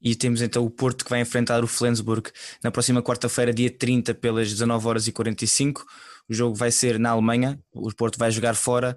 E 0.00 0.14
temos 0.14 0.42
então 0.42 0.64
o 0.64 0.70
Porto 0.70 1.04
que 1.04 1.10
vai 1.10 1.20
enfrentar 1.20 1.64
o 1.64 1.66
Flensburg 1.66 2.30
na 2.62 2.70
próxima 2.70 3.02
quarta-feira, 3.02 3.52
dia 3.52 3.70
30, 3.70 4.14
pelas 4.14 4.50
19 4.50 4.86
horas 4.86 5.08
e 5.08 5.12
45. 5.12 5.84
O 6.28 6.34
jogo 6.34 6.54
vai 6.54 6.70
ser 6.70 6.98
na 6.98 7.10
Alemanha, 7.10 7.58
o 7.72 7.92
Porto 7.94 8.18
vai 8.18 8.30
jogar 8.30 8.54
fora 8.54 8.96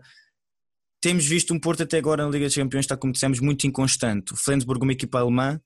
temos 1.01 1.25
visto 1.25 1.53
um 1.53 1.59
Porto 1.59 1.83
até 1.83 1.97
agora 1.97 2.25
na 2.25 2.29
Liga 2.29 2.45
dos 2.45 2.55
Campeões, 2.55 2.83
está 2.83 2.97
como 2.97 3.13
dissemos, 3.13 3.39
muito 3.39 3.65
inconstante. 3.65 4.33
O 4.33 4.35
Flensburg, 4.35 4.83
uma 4.83 4.91
equipa 4.91 5.19
alemã, 5.19 5.59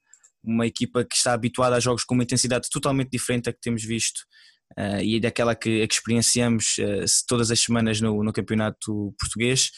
uma 0.44 0.68
equipa 0.68 1.04
que 1.04 1.16
está 1.16 1.34
habituada 1.34 1.76
a 1.76 1.80
jogos 1.80 2.04
com 2.04 2.14
uma 2.14 2.24
intensidade 2.24 2.68
totalmente 2.70 3.10
diferente 3.10 3.46
da 3.46 3.54
que 3.54 3.62
temos 3.62 3.84
visto 3.84 4.20
uh, 4.78 5.02
e 5.02 5.20
daquela 5.20 5.56
que, 5.56 5.88
que 5.88 5.94
experienciamos 5.94 6.78
uh, 6.80 7.06
todas 7.28 7.52
as 7.52 7.60
semanas 7.60 8.02
no, 8.02 8.24
no, 8.24 8.34
campeonato 8.34 9.14
português. 9.20 9.72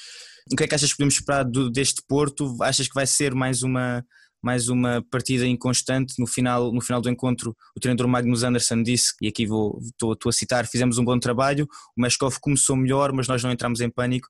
O 0.52 0.56
que 0.56 0.64
é 0.64 0.68
que 0.68 0.76
achas 0.76 0.92
que 0.92 0.98
podemos 0.98 1.16
esperar 1.16 1.44
do, 1.44 1.70
deste 1.70 2.02
Porto? 2.08 2.56
Achas 2.62 2.88
que 2.88 2.94
vai 2.94 3.08
ser 3.08 3.34
mais 3.34 3.64
uma, 3.64 4.06
mais 4.44 4.70
uma 4.70 5.04
partida 5.10 5.46
inconstante? 5.46 6.14
No 6.20 6.28
final, 6.28 6.72
no 6.72 6.82
final 6.82 7.02
do 7.02 7.10
encontro, 7.10 7.56
o 7.76 7.80
treinador 7.80 8.08
Magnus 8.08 8.44
Anderson 8.44 8.84
disse, 8.84 9.14
e 9.22 9.28
aqui 9.28 9.46
vou, 9.46 9.80
estou, 9.82 10.30
a 10.30 10.32
citar, 10.32 10.68
fizemos 10.68 10.98
um 10.98 11.06
bom 11.06 11.20
trabalho, 11.20 11.68
o 11.98 12.02
Meskov 12.02 12.38
começou 12.40 12.76
melhor, 12.76 13.12
mas 13.12 13.28
nós 13.28 13.44
não 13.44 13.52
entramos 13.52 13.82
em 13.82 13.90
pânico 13.90 14.28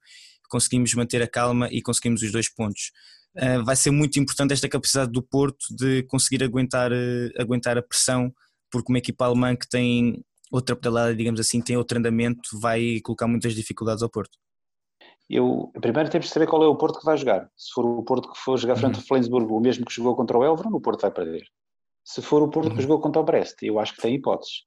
conseguimos 0.48 0.94
manter 0.94 1.22
a 1.22 1.27
calma 1.27 1.68
e 1.72 1.82
conseguimos 1.82 2.22
os 2.22 2.32
dois 2.32 2.50
pontos. 2.50 2.92
Uh, 3.38 3.63
vai 3.63 3.75
ser 3.75 3.92
muito 3.92 4.20
importante 4.20 4.54
esta 4.54 4.70
capacidade 4.70 5.12
do 5.12 5.22
Porto 5.22 5.65
de 5.72 6.04
conseguir 6.04 6.44
aguentar, 6.44 6.92
uh, 6.92 7.42
aguentar 7.42 7.77
a 7.77 7.82
pressão, 7.82 8.34
porque 8.72 8.92
uma 8.92 8.98
equipa 8.98 9.25
alemã 9.25 9.56
que 9.56 9.68
tem 9.68 10.24
outra 10.51 10.75
pedalada, 10.75 11.15
digamos 11.15 11.39
assim, 11.39 11.62
tem 11.62 11.75
outro 11.75 11.98
andamento, 11.98 12.42
vai 12.60 13.00
colocar 13.04 13.27
muitas 13.27 13.54
dificuldades 13.54 14.01
ao 14.01 14.10
Porto. 14.10 14.38
Eu, 15.30 15.72
primeiro 15.82 16.10
temos 16.10 16.27
de 16.27 16.34
saber 16.34 16.48
qual 16.48 16.63
é 16.63 16.68
o 16.68 16.75
Porto 16.75 17.00
que 17.00 17.06
vai 17.06 17.18
jogar. 17.18 17.50
Se 17.58 17.74
for 17.74 17.86
o 17.86 18.04
Porto 18.04 18.32
que 18.32 18.39
for 18.39 18.58
jogar 18.58 18.75
frente 18.75 18.96
uhum. 18.96 19.01
ao 19.01 19.08
Flensburgo, 19.08 19.58
o 19.58 19.60
mesmo 19.60 19.86
que 19.86 19.94
jogou 19.94 20.15
contra 20.15 20.38
o 20.38 20.44
Elveron, 20.44 20.70
o 20.70 20.82
Porto 20.82 21.01
vai 21.01 21.12
perder. 21.12 21.44
Se 22.04 22.22
for 22.22 22.42
o 22.42 22.50
Porto 22.50 22.70
uhum. 22.70 22.75
que 22.75 22.82
jogou 22.84 23.00
contra 23.00 23.22
o 23.22 23.25
Brest, 23.25 23.62
eu 23.63 23.80
acho 23.80 23.96
que 23.96 24.01
tem 24.01 24.15
hipóteses 24.15 24.65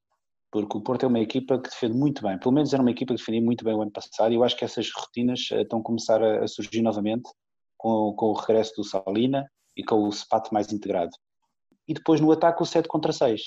porque 0.51 0.79
o 0.79 0.81
Porto 0.81 1.05
é 1.05 1.07
uma 1.07 1.21
equipa 1.21 1.59
que 1.59 1.69
defende 1.69 1.97
muito 1.97 2.23
bem, 2.23 2.39
pelo 2.39 2.55
menos 2.55 2.73
era 2.73 2.83
uma 2.83 2.91
equipa 2.91 3.13
que 3.15 3.21
defendia 3.21 3.43
muito 3.43 3.65
bem 3.65 3.75
o 3.75 3.83
ano 3.83 3.91
passado, 3.91 4.33
e 4.33 4.35
eu 4.35 4.45
acho 4.45 4.57
que 4.57 4.65
essas 4.65 4.91
rotinas 4.93 5.49
eh, 5.53 5.63
estão 5.63 5.81
a 5.81 5.83
começar 5.83 6.23
a, 6.23 6.47
surgir 6.47 6.83
novamente 6.83 7.31
com, 7.79 8.13
com, 8.13 8.27
o 8.27 8.35
regresso 8.35 8.75
do 8.77 8.85
Salina 8.85 9.51
e 9.75 9.83
com 9.83 10.07
o 10.07 10.13
Sepato 10.13 10.53
mais 10.53 10.73
integrado. 10.73 11.13
E 11.87 11.95
depois 11.95 12.21
no 12.21 12.31
ataque 12.31 12.63
o 12.63 12.67
7 12.67 12.87
contra 12.87 13.13
6. 13.13 13.41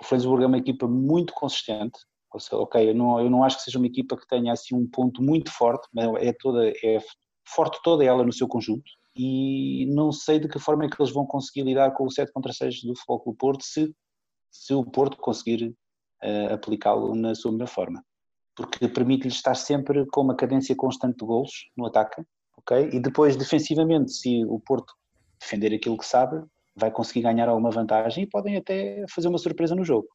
O 0.00 0.04
Flensburg 0.04 0.44
é 0.44 0.46
uma 0.46 0.58
equipa 0.58 0.86
muito 0.86 1.32
consistente, 1.32 1.98
seja, 2.38 2.56
ok, 2.56 2.90
eu 2.90 2.94
não, 2.94 3.20
eu 3.20 3.30
não 3.30 3.44
acho 3.44 3.58
que 3.58 3.64
seja 3.64 3.78
uma 3.78 3.86
equipa 3.86 4.16
que 4.16 4.26
tenha 4.26 4.52
assim 4.52 4.74
um 4.74 4.88
ponto 4.88 5.22
muito 5.22 5.50
forte, 5.50 5.86
mas 5.92 6.06
é 6.22 6.32
toda, 6.32 6.68
é 6.68 6.98
forte 7.46 7.80
toda 7.82 8.04
ela 8.04 8.24
no 8.24 8.32
seu 8.32 8.48
conjunto, 8.48 8.90
e 9.14 9.86
não 9.90 10.10
sei 10.10 10.38
de 10.38 10.48
que 10.48 10.58
forma 10.58 10.84
é 10.84 10.88
que 10.88 11.00
eles 11.00 11.12
vão 11.12 11.26
conseguir 11.26 11.62
lidar 11.62 11.92
com 11.92 12.04
o 12.04 12.10
7 12.10 12.32
contra 12.32 12.52
6 12.52 12.82
do 12.84 12.96
Futebol 12.96 13.22
do 13.26 13.34
Porto 13.34 13.64
se, 13.64 13.94
se 14.50 14.72
o 14.74 14.84
Porto 14.84 15.16
conseguir 15.18 15.74
uh, 16.22 16.54
aplicá-lo 16.54 17.14
na 17.14 17.34
sua 17.34 17.52
melhor 17.52 17.68
forma. 17.68 18.02
Porque 18.56 18.88
permite-lhe 18.88 19.32
estar 19.32 19.54
sempre 19.54 20.06
com 20.06 20.22
uma 20.22 20.36
cadência 20.36 20.74
constante 20.74 21.18
de 21.18 21.26
golos 21.26 21.70
no 21.76 21.86
ataque, 21.86 22.22
ok? 22.62 22.90
E 22.92 23.00
depois, 23.00 23.36
defensivamente, 23.36 24.12
se 24.12 24.44
o 24.46 24.60
Porto 24.60 24.92
defender 25.40 25.74
aquilo 25.74 25.98
que 25.98 26.06
sabe, 26.06 26.42
vai 26.74 26.90
conseguir 26.90 27.22
ganhar 27.22 27.48
alguma 27.48 27.70
vantagem 27.70 28.24
e 28.24 28.28
podem 28.28 28.56
até 28.56 29.04
fazer 29.08 29.28
uma 29.28 29.38
surpresa 29.38 29.74
no 29.74 29.84
jogo. 29.84 30.08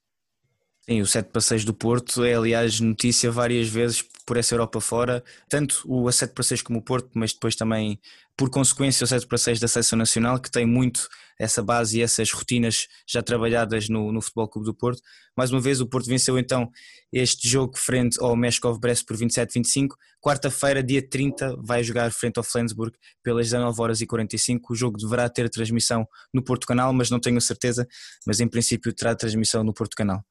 Sim, 0.89 1.01
o 1.01 1.06
7 1.06 1.32
passeios 1.32 1.65
do 1.65 1.74
Porto 1.74 2.24
é, 2.24 2.34
aliás, 2.34 2.79
notícia 2.79 3.29
várias 3.29 3.67
vezes 3.67 4.06
por 4.25 4.38
essa 4.38 4.53
Europa 4.56 4.79
fora, 4.79 5.22
tanto 5.50 5.82
o 5.86 6.08
a 6.08 6.12
7 6.13 6.34
passeios 6.34 6.62
como 6.62 6.79
o 6.79 6.82
Porto, 6.82 7.10
mas 7.13 7.34
depois 7.34 7.58
também, 7.58 8.00
por 8.38 8.50
consequência, 8.50 9.03
o 9.03 9.08
7 9.08 9.27
passeios 9.27 9.60
da 9.60 9.67
Seleção 9.67 10.00
Nacional, 10.00 10.39
que 10.39 10.50
tem 10.50 10.65
muito 10.65 11.10
essa 11.38 11.62
base 11.62 12.00
e 12.00 12.01
essas 12.01 12.32
rotinas 12.32 12.88
já 13.06 13.22
trabalhadas 13.22 13.89
no, 13.89 14.13
no 14.13 14.22
Futebol 14.22 14.48
Clube 14.48 14.65
do 14.65 14.74
Porto. 14.74 15.01
Mais 15.36 15.51
uma 15.51 15.60
vez, 15.60 15.82
o 15.82 15.88
Porto 15.88 16.08
venceu 16.08 16.39
então 16.39 16.72
este 17.12 17.50
jogo 17.50 17.77
frente 17.77 18.17
ao 18.22 18.34
Meshkov 18.38 18.79
Brest 18.79 19.06
por 19.06 19.17
27-25. 19.17 19.89
Quarta-feira, 20.22 20.82
dia 20.82 21.06
30, 21.06 21.58
vai 21.62 21.84
jogar 21.84 22.12
frente 22.13 22.38
ao 22.38 22.44
Flensburg 22.46 22.98
pelas 23.22 23.48
19 23.48 23.82
horas 23.82 24.00
e 24.00 24.08
45. 24.08 24.72
O 24.72 24.75
jogo 24.75 24.98
deverá 24.98 25.27
ter 25.27 25.50
transmissão 25.50 26.08
no 26.34 26.41
Porto 26.41 26.65
Canal, 26.65 26.94
mas 26.94 27.10
não 27.10 27.20
tenho 27.20 27.41
certeza, 27.41 27.86
mas 28.25 28.39
em 28.39 28.48
princípio 28.48 28.94
terá 28.94 29.13
transmissão 29.13 29.65
no 29.65 29.74
Porto 29.74 29.94
Canal. 29.94 30.24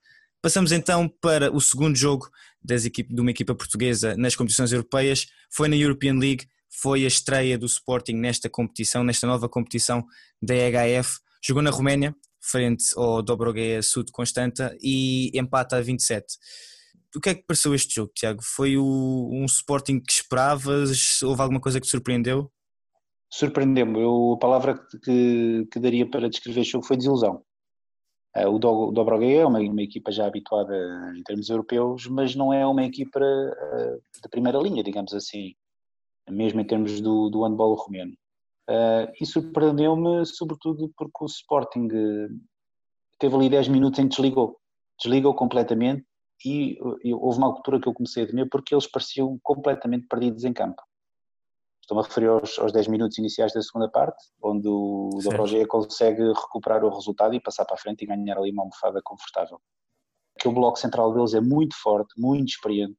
Passamos 0.47 0.71
então 0.71 1.09
para 1.09 1.53
o 1.53 1.61
segundo 1.61 1.97
jogo 1.97 2.31
equipe, 2.85 3.13
de 3.13 3.21
uma 3.21 3.33
equipa 3.33 3.53
portuguesa 3.53 4.17
nas 4.17 4.37
competições 4.37 4.71
europeias. 4.71 5.27
Foi 5.51 5.67
na 5.67 5.75
European 5.75 6.21
League, 6.21 6.47
foi 6.71 7.03
a 7.03 7.09
estreia 7.09 7.59
do 7.59 7.67
Sporting 7.67 8.13
nesta 8.13 8.49
competição, 8.49 9.03
nesta 9.03 9.27
nova 9.27 9.49
competição 9.49 10.07
da 10.41 10.55
EHF. 10.55 11.19
Jogou 11.45 11.65
na 11.65 11.71
Roménia, 11.71 12.15
frente 12.41 12.97
ao 12.97 13.23
Dobrogea 13.23 13.83
Sud 13.83 14.13
Constanta 14.13 14.73
e 14.81 15.37
empata 15.37 15.79
a 15.79 15.81
27. 15.81 16.37
O 17.17 17.21
que 17.21 17.31
é 17.31 17.35
que 17.35 17.43
pareceu 17.45 17.75
este 17.75 17.97
jogo, 17.97 18.13
Tiago? 18.15 18.41
Foi 18.41 18.77
o, 18.77 19.29
um 19.33 19.47
Sporting 19.47 19.99
que 19.99 20.13
esperavas? 20.13 21.25
Houve 21.25 21.43
alguma 21.43 21.61
coisa 21.61 21.81
que 21.81 21.87
te 21.89 21.91
surpreendeu? 21.91 22.53
Surpreendeu-me. 23.33 23.99
A 23.99 24.39
palavra 24.39 24.79
que, 25.03 25.67
que 25.73 25.81
daria 25.81 26.09
para 26.09 26.31
descrever 26.31 26.61
este 26.61 26.71
jogo 26.71 26.87
foi 26.87 26.97
desilusão. 26.97 27.43
Uh, 28.37 28.49
o, 28.51 28.59
Do, 28.59 28.91
Dobrogea 28.93 29.43
é 29.43 29.47
uma, 29.47 29.61
uma, 29.61 29.83
equipa 29.83 30.13
já 30.13 30.27
habituada 30.27 30.77
em 31.17 31.23
termos 31.23 31.49
europeus, 31.49 32.07
mas 32.07 32.35
não 32.35 32.53
é 32.53 32.67
uma 32.67 32.85
equipa 32.85 33.19
uh, 33.19 34.21
de 34.23 34.29
primeira 34.31 34.59
linha, 34.59 34.83
digamos 34.83 35.15
assim, 35.15 35.55
mesmo 36.29 36.61
em 36.61 36.67
termos 36.67 37.01
do, 37.01 37.31
do 37.31 37.45
handball 37.45 37.75
romeno. 37.75 38.13
Uh, 38.69 39.11
e 39.19 39.25
surpreendeu-me 39.25 40.27
sobretudo 40.27 40.93
porque 40.97 41.25
o 41.25 41.27
Sporting 41.27 41.89
teve 43.19 43.35
ali 43.35 43.49
10 43.49 43.69
minutos 43.69 43.99
em 44.01 44.09
que 44.09 44.17
desligou, 44.17 44.57
desligou 45.01 45.33
completamente 45.35 46.05
e, 46.45 46.77
e 47.03 47.15
houve 47.15 47.39
uma 47.39 47.47
altura 47.47 47.81
que 47.81 47.89
eu 47.89 47.95
comecei 47.95 48.25
a 48.25 48.27
temer 48.27 48.49
porque 48.51 48.75
eles 48.75 48.87
pareciam 48.87 49.39
completamente 49.43 50.07
perdidos 50.09 50.45
em 50.45 50.53
campo. 50.53 50.83
Estou-me 51.87 52.03
a 52.03 52.05
referir 52.05 52.27
aos, 52.27 52.59
aos 52.59 52.73
10 52.73 52.89
minutos 52.89 53.17
iniciais 53.17 53.53
da 53.53 53.63
segunda 53.63 53.89
parte, 53.89 54.19
onde 54.43 54.67
o 54.67 55.11
Dobrogea 55.23 55.65
consegue 55.69 56.21
recuperar 56.33 56.85
o 56.85 56.91
resultado 56.91 57.33
e 57.33 57.41
passar 57.41 57.65
para 57.65 57.77
a 57.77 57.79
frente 57.79 58.03
e 58.03 58.07
ganhar 58.09 58.37
ali 58.37 58.51
uma 58.51 58.65
almofada 58.65 59.01
confortável. 59.05 59.61
Que 60.37 60.49
o 60.49 60.53
bloco 60.53 60.81
central 60.81 61.15
deles 61.15 61.33
é 61.33 61.41
muito 61.41 61.77
forte, 61.81 62.13
muito 62.21 62.49
experiente, 62.49 62.99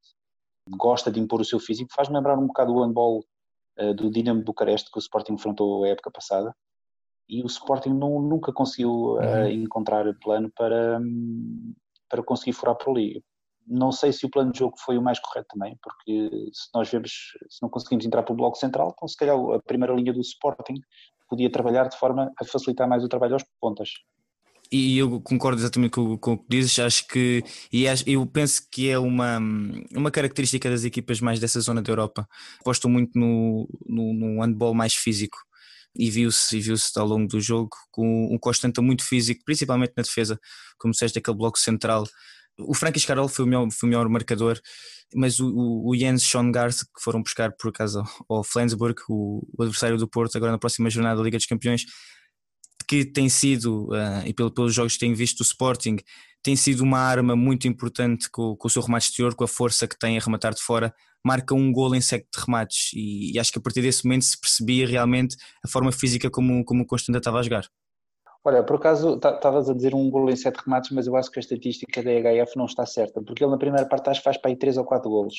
gosta 0.70 1.12
de 1.12 1.20
impor 1.20 1.42
o 1.42 1.46
seu 1.46 1.60
físico, 1.60 1.94
faz-me 1.94 2.16
lembrar 2.16 2.40
um 2.40 2.48
bocado 2.48 2.74
o 2.74 2.82
handball 2.82 3.26
uh, 3.78 3.94
do 3.94 4.10
Dinamo 4.10 4.42
Bucareste 4.42 4.90
que 4.90 4.98
o 4.98 5.02
Sporting 5.02 5.34
enfrentou 5.34 5.84
a 5.84 5.90
época 5.90 6.10
passada 6.10 6.56
e 7.28 7.44
o 7.44 7.46
Sporting 7.48 7.90
não, 7.90 8.22
nunca 8.22 8.54
conseguiu 8.54 9.18
uh, 9.18 9.50
encontrar 9.52 10.06
plano 10.22 10.50
para, 10.56 10.98
um, 10.98 11.74
para 12.08 12.24
conseguir 12.24 12.54
furar 12.54 12.78
por 12.78 12.92
ali. 12.92 13.22
Não 13.68 13.92
sei 13.92 14.14
se 14.14 14.26
o 14.26 14.30
plano 14.30 14.52
de 14.52 14.60
jogo 14.60 14.76
foi 14.80 14.98
o 14.98 15.02
mais 15.02 15.20
correto 15.20 15.48
também, 15.54 15.78
porque 15.82 16.30
se 16.54 16.70
nós 16.74 16.90
vemos, 16.90 17.12
se 17.50 17.62
não 17.62 17.70
conseguimos 17.70 18.06
entrar 18.06 18.24
pelo 18.24 18.38
bloco 18.38 18.58
central, 18.58 18.94
então 18.96 19.08
se 19.08 19.18
calhar 19.18 19.36
a 19.36 19.62
primeira 19.62 19.94
linha 19.94 20.14
do 20.14 20.22
Sporting 20.22 20.76
podia 21.30 21.52
trabalhar 21.52 21.90
de 21.90 21.98
forma 21.98 22.32
a 22.40 22.46
facilitar 22.46 22.88
mais 22.88 23.04
o 23.04 23.10
trabalho 23.10 23.34
aos 23.34 23.44
pontas. 23.60 23.90
E 24.72 24.98
eu 24.98 25.22
concordo 25.22 25.62
exatamente 25.62 25.92
com, 25.92 26.18
com 26.18 26.34
o 26.34 26.38
que 26.38 26.46
dizes, 26.50 26.78
acho 26.80 27.08
que, 27.08 27.44
e 27.72 27.86
eu 28.06 28.26
penso 28.26 28.68
que 28.70 28.90
é 28.90 29.00
uma, 29.00 29.40
uma 29.96 30.12
característica 30.12 30.70
das 30.70 30.84
equipas 30.84 31.22
mais 31.22 31.40
dessa 31.40 31.60
zona 31.62 31.82
da 31.82 31.90
Europa. 31.90 32.28
Apostam 32.60 32.92
muito 32.92 33.18
no, 33.18 33.68
no, 33.86 34.14
no 34.14 34.42
handball 34.42 34.74
mais 34.74 34.94
físico 34.94 35.38
e 35.96 36.12
viu-se 36.12 36.60
viu 36.60 36.76
ao 36.98 37.08
longo 37.08 37.28
do 37.28 37.40
jogo 37.40 37.70
com 37.92 38.28
um 38.32 38.38
constante 38.38 38.82
muito 38.82 39.04
físico, 39.04 39.42
principalmente 39.46 39.94
na 39.96 40.04
defesa, 40.04 40.40
como 40.78 40.92
disseste, 40.92 41.18
aquele 41.18 41.38
bloco 41.38 41.58
central 41.58 42.04
o 42.60 42.74
Frank 42.74 43.00
Carol 43.06 43.28
foi 43.28 43.46
o 43.46 43.48
melhor, 43.48 43.70
foi 43.72 43.88
o 43.88 43.90
melhor 43.90 44.10
marcador, 44.10 44.60
mas 45.16 45.40
o, 45.40 45.84
o 45.86 45.96
Jens 45.96 46.24
Schongard, 46.24 46.76
que 46.76 47.02
foram 47.02 47.22
buscar 47.22 47.52
por 47.54 47.70
acaso 47.70 48.04
ao 48.30 48.44
Flensburg, 48.44 49.00
o, 49.10 49.48
o, 49.58 49.64
adversário 49.64 49.98
do 49.98 50.08
Porto, 50.08 50.36
agora 50.36 50.52
na 50.52 50.58
próxima 50.58 50.90
jornada 50.90 51.18
da 51.18 51.24
Liga 51.24 51.38
dos 51.38 51.46
Campeões, 51.46 51.86
que 52.88 53.06
tem 53.06 53.30
sido, 53.30 53.90
uh, 53.90 54.26
e 54.26 54.34
pelo, 54.34 54.52
pelos 54.52 54.74
jogos 54.74 54.94
que 54.94 55.00
tenho 55.00 55.16
visto 55.16 55.38
do 55.38 55.44
Sporting, 55.44 55.98
tem 56.42 56.56
sido 56.56 56.82
uma 56.82 57.00
arma 57.00 57.36
muito 57.36 57.68
importante 57.68 58.30
com, 58.30 58.56
com, 58.56 58.68
o 58.68 58.72
seu 58.72 58.82
remate 58.82 59.08
exterior, 59.08 59.36
com 59.36 59.44
a 59.44 59.48
força 59.48 59.88
que 59.88 59.98
tem 59.98 60.18
a 60.18 60.22
rematar 60.22 60.54
de 60.54 60.62
fora, 60.62 60.94
marca 61.26 61.54
um 61.54 61.72
gol 61.72 61.94
em 61.94 62.02
sec 62.02 62.26
de 62.34 62.42
remates 62.42 62.92
e, 62.94 63.34
e, 63.34 63.40
acho 63.40 63.52
que 63.52 63.60
a 63.60 63.62
partir 63.62 63.82
desse 63.82 64.06
momento 64.06 64.24
se 64.24 64.40
percebia 64.40 64.88
realmente 64.88 65.36
a 65.64 65.68
forma 65.68 65.92
física 65.92 66.30
como, 66.30 66.64
como 66.64 66.84
o 66.84 66.86
Constanta 66.86 67.18
estava 67.18 67.40
a 67.40 67.44
jogar. 67.44 67.68
Olha, 68.48 68.64
por 68.64 68.78
acaso 68.78 69.16
estavas 69.16 69.70
a 69.70 69.74
dizer 69.74 69.94
um 69.94 70.10
golo 70.10 70.32
em 70.32 70.36
sete 70.38 70.56
remates, 70.64 70.90
mas 70.92 71.06
eu 71.06 71.18
acho 71.18 71.30
que 71.30 71.38
a 71.38 71.42
estatística 71.42 72.02
da 72.02 72.14
EHF 72.14 72.56
não 72.56 72.64
está 72.64 72.86
certa, 72.86 73.22
porque 73.22 73.44
ele 73.44 73.52
na 73.52 73.58
primeira 73.58 73.86
parte 73.86 74.10
acho 74.10 74.22
que 74.22 74.24
faz 74.24 74.38
para 74.38 74.50
aí 74.50 74.56
três 74.56 74.78
ou 74.78 74.86
quatro 74.86 75.10
golos. 75.10 75.36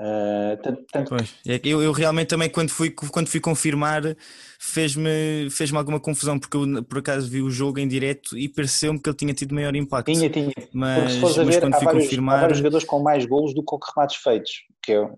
Uh, 0.00 0.56
tanto, 0.62 0.84
tanto... 0.92 1.16
É 1.16 1.60
eu, 1.64 1.82
eu, 1.82 1.90
realmente 1.90 2.28
também 2.28 2.48
quando 2.48 2.70
fui, 2.70 2.92
quando 2.92 3.26
fui 3.26 3.40
confirmar 3.40 4.16
fez-me 4.56 5.50
fez 5.50 5.74
alguma 5.74 5.98
confusão 5.98 6.38
porque 6.38 6.56
eu 6.56 6.84
por 6.84 6.98
acaso 6.98 7.28
vi 7.28 7.42
o 7.42 7.50
jogo 7.50 7.80
em 7.80 7.88
direto 7.88 8.38
e 8.38 8.48
pareceu-me 8.48 9.02
que 9.02 9.08
ele 9.08 9.16
tinha 9.16 9.34
tido 9.34 9.52
maior 9.52 9.74
impacto. 9.74 10.12
Tinha, 10.12 10.30
tinha. 10.30 10.52
Mas, 10.72 11.16
mas 11.16 11.34
ver, 11.34 11.60
quando 11.60 11.74
fui 11.74 11.84
vários, 11.86 12.04
confirmar. 12.04 12.36
Há 12.36 12.40
vários 12.42 12.58
jogadores 12.58 12.86
com 12.86 13.02
mais 13.02 13.26
golos 13.26 13.52
do 13.52 13.62
que 13.62 13.66
com 13.66 13.80
remates 13.96 14.16
feitos, 14.18 14.52
que 14.80 14.92
é 14.92 15.10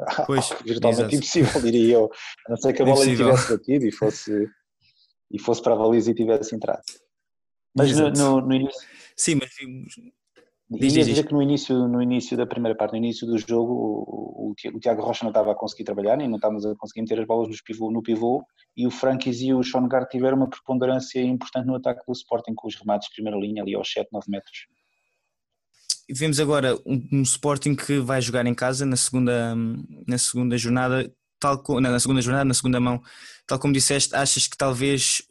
pois, 0.26 0.50
virtualmente 0.62 1.14
exato. 1.14 1.14
impossível, 1.14 1.62
diria 1.62 1.94
eu. 1.94 2.10
A 2.46 2.50
não 2.50 2.56
ser 2.58 2.74
que 2.74 2.82
a 2.82 2.84
bola 2.84 3.02
lhe 3.06 3.16
tivesse 3.16 3.56
batido 3.56 3.86
e 3.86 3.92
fosse 3.92 4.46
e 5.32 5.38
fosse 5.38 5.62
para 5.62 5.74
a 5.74 5.76
baliza 5.76 6.10
e 6.10 6.14
tivesse 6.14 6.54
entrado. 6.54 6.82
Mas 7.74 7.98
no, 7.98 8.10
no, 8.10 8.40
no, 8.40 8.54
início. 8.54 8.80
Sim, 9.16 9.36
mas 9.36 9.50
vimos. 9.58 9.94
Diz, 10.70 10.92
diz, 10.94 11.06
dizer 11.06 11.26
que 11.26 11.32
no 11.32 11.42
início, 11.42 11.86
no 11.86 12.02
início 12.02 12.36
da 12.36 12.46
primeira 12.46 12.76
parte, 12.76 12.92
no 12.92 12.98
início 12.98 13.26
do 13.26 13.36
jogo, 13.38 13.72
o, 13.72 14.52
o, 14.52 14.54
o 14.74 14.80
Tiago 14.80 15.02
Rocha 15.02 15.24
não 15.24 15.30
estava 15.30 15.52
a 15.52 15.54
conseguir 15.54 15.84
trabalhar 15.84 16.18
e 16.20 16.28
não 16.28 16.36
estávamos 16.36 16.64
a 16.64 16.74
conseguir 16.76 17.02
meter 17.02 17.20
as 17.20 17.26
bolas 17.26 17.48
no 17.48 17.54
pivô, 17.64 17.90
no 17.90 18.02
pivô 18.02 18.42
e 18.76 18.86
o 18.86 18.90
Frankis 18.90 19.40
e 19.42 19.52
o 19.52 19.62
Sean 19.62 19.86
Gart 19.86 20.10
tiveram 20.10 20.38
uma 20.38 20.48
preponderância 20.48 21.20
importante 21.20 21.66
no 21.66 21.74
ataque 21.74 22.00
do 22.06 22.12
Sporting 22.12 22.54
com 22.54 22.68
os 22.68 22.74
remates 22.76 23.08
de 23.08 23.14
primeira 23.14 23.38
linha 23.38 23.62
ali 23.62 23.74
aos 23.74 23.90
7, 23.92 24.08
9 24.10 24.30
metros. 24.30 24.66
E 26.08 26.14
vemos 26.14 26.40
agora 26.40 26.74
um, 26.86 27.08
um, 27.12 27.22
Sporting 27.22 27.74
que 27.74 27.98
vai 27.98 28.20
jogar 28.20 28.46
em 28.46 28.54
casa 28.54 28.86
na 28.86 28.96
segunda, 28.96 29.54
na 30.06 30.18
segunda 30.18 30.56
jornada 30.56 31.10
tal 31.42 31.60
como, 31.60 31.80
na 31.80 31.98
segunda 31.98 32.22
jornada, 32.22 32.44
na 32.44 32.54
segunda 32.54 32.78
mão, 32.78 33.02
tal 33.48 33.58
como 33.58 33.74
disseste, 33.74 34.14
achas 34.14 34.46
que 34.46 34.56
talvez 34.56 35.22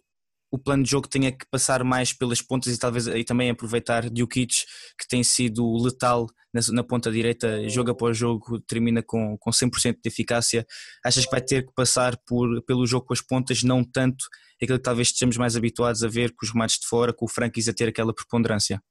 o 0.51 0.60
plano 0.60 0.84
de 0.84 0.91
jogo 0.91 1.08
tenha 1.08 1.32
que 1.32 1.46
passar 1.50 1.86
mais 1.86 2.12
pelas 2.12 2.41
pontas 2.41 2.75
e 2.75 2.77
talvez 2.77 3.08
aí 3.08 3.24
também 3.24 3.50
aproveitar 3.50 4.10
Djukic, 4.10 4.65
que 5.00 5.08
tem 5.08 5.24
sido 5.24 5.65
letal 5.82 6.27
na, 6.53 6.60
na, 6.74 6.84
ponta 6.84 7.10
direita, 7.10 7.70
jogo 7.70 7.91
após 7.91 8.18
jogo, 8.18 8.60
termina 8.60 9.01
com, 9.01 9.38
com 9.38 9.50
100% 9.50 9.94
de 10.03 10.10
eficácia. 10.10 10.65
Achas 11.06 11.24
que 11.24 11.32
vai 11.32 11.39
ter 11.39 11.65
que 11.65 11.72
passar 11.74 12.18
por, 12.27 12.62
pelo 12.63 12.86
jogo 12.86 13.06
com 13.06 13.13
as 13.13 13.22
pontas, 13.22 13.63
não 13.63 13.82
tanto 13.82 14.25
aquilo 14.62 14.77
que 14.77 14.84
talvez 14.84 15.08
estejamos 15.08 15.38
mais 15.38 15.56
habituados 15.56 16.03
a 16.03 16.10
ver 16.10 16.32
com 16.32 16.46
os 16.46 16.51
remates 16.51 16.77
de 16.77 16.88
fora, 16.88 17.13
com 17.13 17.24
o 17.24 17.30
Frankis 17.30 17.70
a 17.70 17.74
ter 17.74 17.88
aquela 17.88 18.13
preponderância? 18.13 18.84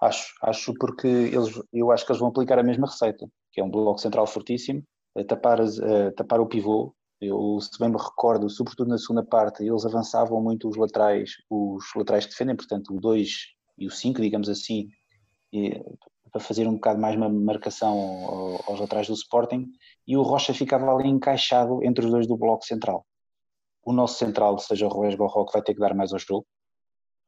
Acho, 0.00 0.32
acho 0.42 0.72
porque 0.74 1.08
eles, 1.08 1.60
eu 1.72 1.90
acho 1.90 2.06
que 2.06 2.12
eles 2.12 2.20
vão 2.20 2.28
aplicar 2.28 2.60
a 2.60 2.62
mesma 2.62 2.86
receita, 2.86 3.26
que 3.50 3.60
é 3.60 3.64
um 3.64 3.70
bloco 3.70 3.98
central 3.98 4.28
fortíssimo, 4.28 4.84
tapar, 5.26 5.60
uh, 5.60 6.12
tapar 6.16 6.40
o 6.40 6.46
pivô. 6.46 6.94
Eu, 7.20 7.58
se 7.60 7.78
bem 7.78 7.90
me 7.90 7.98
recordo, 7.98 8.48
sobretudo 8.48 8.88
na 8.88 8.98
segunda 8.98 9.22
parte, 9.22 9.62
eles 9.62 9.84
avançavam 9.84 10.40
muito 10.40 10.68
os 10.68 10.76
laterais, 10.76 11.32
os 11.50 11.84
laterais 11.94 12.24
que 12.24 12.30
defendem, 12.30 12.56
portanto, 12.56 12.94
o 12.94 13.00
2 13.00 13.30
e 13.78 13.86
o 13.86 13.90
5, 13.90 14.22
digamos 14.22 14.48
assim, 14.48 14.88
e, 15.52 15.78
para 16.30 16.40
fazer 16.40 16.66
um 16.66 16.74
bocado 16.74 17.00
mais 17.00 17.16
uma 17.16 17.28
marcação 17.28 18.58
aos 18.66 18.80
laterais 18.80 19.08
do 19.08 19.14
Sporting, 19.14 19.66
e 20.06 20.16
o 20.16 20.22
Rocha 20.22 20.54
ficava 20.54 20.90
ali 20.94 21.08
encaixado 21.08 21.82
entre 21.84 22.04
os 22.04 22.10
dois 22.10 22.26
do 22.26 22.36
bloco 22.36 22.64
central. 22.64 23.04
O 23.84 23.92
nosso 23.92 24.18
central, 24.18 24.58
seja 24.58 24.86
o 24.86 24.90
Ruiz 24.90 25.14
Gorroque, 25.14 25.52
vai 25.52 25.62
ter 25.62 25.74
que 25.74 25.80
dar 25.80 25.94
mais 25.94 26.12
ao 26.12 26.18
jogo, 26.18 26.46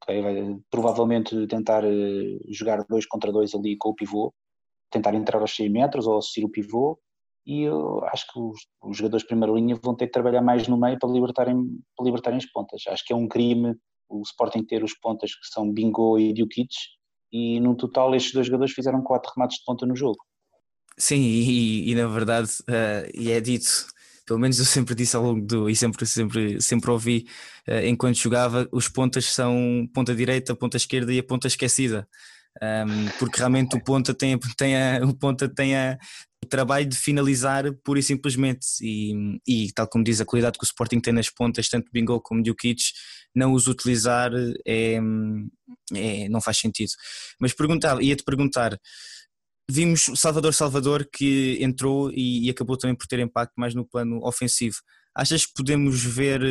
okay? 0.02 0.22
vai 0.22 0.56
provavelmente 0.70 1.46
tentar 1.46 1.84
uh, 1.84 2.40
jogar 2.48 2.84
dois 2.88 3.06
contra 3.06 3.32
dois 3.32 3.54
ali 3.54 3.76
com 3.76 3.90
o 3.90 3.94
pivô, 3.94 4.32
tentar 4.90 5.14
entrar 5.14 5.40
aos 5.40 5.54
6 5.56 5.70
metros 5.70 6.06
ou 6.06 6.18
assistir 6.18 6.44
o 6.44 6.50
pivô, 6.50 6.98
e 7.44 7.62
eu 7.62 8.04
acho 8.04 8.26
que 8.32 8.38
os, 8.38 8.60
os, 8.82 8.96
jogadores 8.96 9.22
de 9.22 9.28
primeira 9.28 9.52
linha 9.52 9.78
vão 9.82 9.94
ter 9.94 10.06
que 10.06 10.12
trabalhar 10.12 10.42
mais 10.42 10.68
no 10.68 10.76
meio 10.76 10.98
para 10.98 11.10
libertarem, 11.10 11.56
para 11.96 12.06
libertarem 12.06 12.38
as 12.38 12.46
pontas. 12.46 12.82
Acho 12.86 13.04
que 13.04 13.12
é 13.12 13.16
um 13.16 13.28
crime 13.28 13.76
o 14.08 14.22
Sporting 14.22 14.62
ter 14.64 14.84
os 14.84 14.94
pontas 14.94 15.34
que 15.34 15.46
são 15.46 15.72
Bingo 15.72 16.18
e 16.18 16.32
Djukic 16.32 16.74
e 17.32 17.58
no 17.60 17.74
total 17.74 18.14
estes 18.14 18.32
dois 18.32 18.46
jogadores 18.46 18.74
fizeram 18.74 19.02
quatro 19.02 19.32
remates 19.34 19.58
de 19.58 19.64
ponta 19.64 19.86
no 19.86 19.96
jogo. 19.96 20.18
Sim, 20.98 21.20
e, 21.20 21.90
e 21.90 21.94
na 21.94 22.06
verdade, 22.06 22.50
uh, 22.68 23.10
e 23.14 23.30
é 23.30 23.40
dito 23.40 23.86
pelo 24.26 24.38
menos 24.38 24.58
eu 24.58 24.64
sempre 24.64 24.94
disse 24.94 25.16
ao 25.16 25.22
longo 25.22 25.44
do, 25.44 25.68
e 25.68 25.74
sempre, 25.74 26.06
sempre, 26.06 26.60
sempre 26.60 26.90
ouvi 26.90 27.26
uh, 27.68 27.84
enquanto 27.86 28.16
jogava, 28.16 28.68
os 28.70 28.88
pontas 28.88 29.24
são 29.24 29.88
ponta 29.92 30.14
direita, 30.14 30.54
ponta 30.54 30.76
esquerda 30.76 31.12
e 31.12 31.18
a 31.18 31.24
ponta 31.24 31.46
esquecida. 31.46 32.06
Um, 32.62 33.08
porque 33.18 33.38
realmente 33.38 33.74
o 33.76 33.82
ponta 33.82 34.12
tem, 34.12 34.38
tem, 34.58 34.76
a, 34.76 35.00
o 35.04 35.14
ponta 35.14 35.48
tem 35.48 35.74
a, 35.74 35.98
trabalho 36.52 36.84
de 36.84 36.98
finalizar 36.98 37.64
pura 37.82 37.98
e 37.98 38.02
simplesmente 38.02 38.66
e, 38.82 39.38
e, 39.48 39.72
tal 39.72 39.88
como 39.88 40.04
diz 40.04 40.20
a 40.20 40.24
qualidade 40.26 40.58
que 40.58 40.64
o 40.64 40.66
Sporting 40.66 41.00
tem 41.00 41.14
nas 41.14 41.30
pontas, 41.30 41.66
tanto 41.66 41.90
Bingo 41.90 42.20
como 42.20 42.42
Djukic, 42.42 42.82
não 43.34 43.54
os 43.54 43.66
utilizar 43.68 44.30
é, 44.66 44.98
é, 45.94 46.28
não 46.28 46.42
faz 46.42 46.58
sentido. 46.58 46.90
Mas 47.40 47.54
perguntava, 47.54 48.02
ia-te 48.04 48.22
perguntar, 48.22 48.78
vimos 49.66 50.10
Salvador 50.14 50.52
Salvador 50.52 51.08
que 51.10 51.56
entrou 51.58 52.12
e, 52.12 52.46
e, 52.46 52.50
acabou 52.50 52.76
também 52.76 52.94
por 52.94 53.06
ter 53.06 53.20
impacto 53.20 53.54
mais 53.56 53.74
no 53.74 53.88
plano 53.88 54.20
ofensivo. 54.22 54.76
Achas 55.16 55.46
que 55.46 55.54
podemos 55.56 56.04
ver 56.04 56.42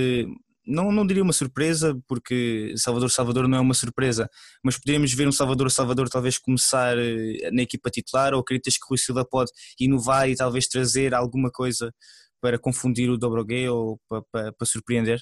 não, 0.65 0.91
não 0.91 1.05
diria 1.05 1.23
uma 1.23 1.33
surpresa, 1.33 1.97
porque 2.07 2.73
Salvador 2.77 3.09
Salvador 3.09 3.47
não 3.47 3.57
é 3.57 3.61
uma 3.61 3.73
surpresa, 3.73 4.29
mas 4.63 4.77
poderíamos 4.77 5.13
ver 5.13 5.27
um 5.27 5.31
Salvador 5.31 5.71
Salvador 5.71 6.09
talvez 6.09 6.37
começar 6.37 6.97
eh, 6.97 7.49
na 7.51 7.63
equipa 7.63 7.89
titular, 7.89 8.33
ou 8.33 8.41
acreditas 8.41 8.77
que 8.77 8.85
o 8.85 8.89
Rui 8.89 8.97
Silva 8.97 9.25
pode 9.25 9.51
inovar 9.79 10.29
e 10.29 10.35
talvez 10.35 10.67
trazer 10.67 11.13
alguma 11.13 11.49
coisa 11.51 11.91
para 12.39 12.59
confundir 12.59 13.09
o 13.09 13.17
Dobrogué 13.17 13.69
ou 13.69 13.99
para, 14.09 14.23
para, 14.31 14.53
para 14.53 14.67
surpreender? 14.67 15.21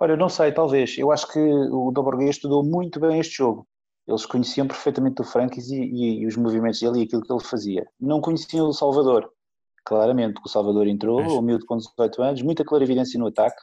Olha, 0.00 0.16
não 0.16 0.28
sei, 0.28 0.52
talvez. 0.52 0.96
Eu 0.96 1.10
acho 1.10 1.26
que 1.32 1.38
o 1.40 1.90
Dobrogué 1.90 2.30
estudou 2.30 2.64
muito 2.64 3.00
bem 3.00 3.18
este 3.18 3.36
jogo. 3.36 3.66
Eles 4.06 4.24
conheciam 4.24 4.66
perfeitamente 4.66 5.20
o 5.20 5.24
Frankis 5.24 5.68
e, 5.68 5.80
e, 5.80 6.20
e, 6.20 6.26
os 6.26 6.36
movimentos 6.36 6.80
dele 6.80 7.00
e 7.00 7.02
aquilo 7.02 7.22
que 7.22 7.32
ele 7.32 7.44
fazia. 7.44 7.86
Não 8.00 8.20
conheciam 8.20 8.68
o 8.68 8.72
Salvador, 8.72 9.30
claramente, 9.84 10.40
o 10.44 10.48
Salvador 10.48 10.86
entrou, 10.86 11.42
miúdo 11.42 11.66
com 11.66 11.76
18 11.76 12.22
anos, 12.22 12.42
muita 12.42 12.64
clarividência 12.64 13.18
no 13.18 13.26
ataque, 13.26 13.60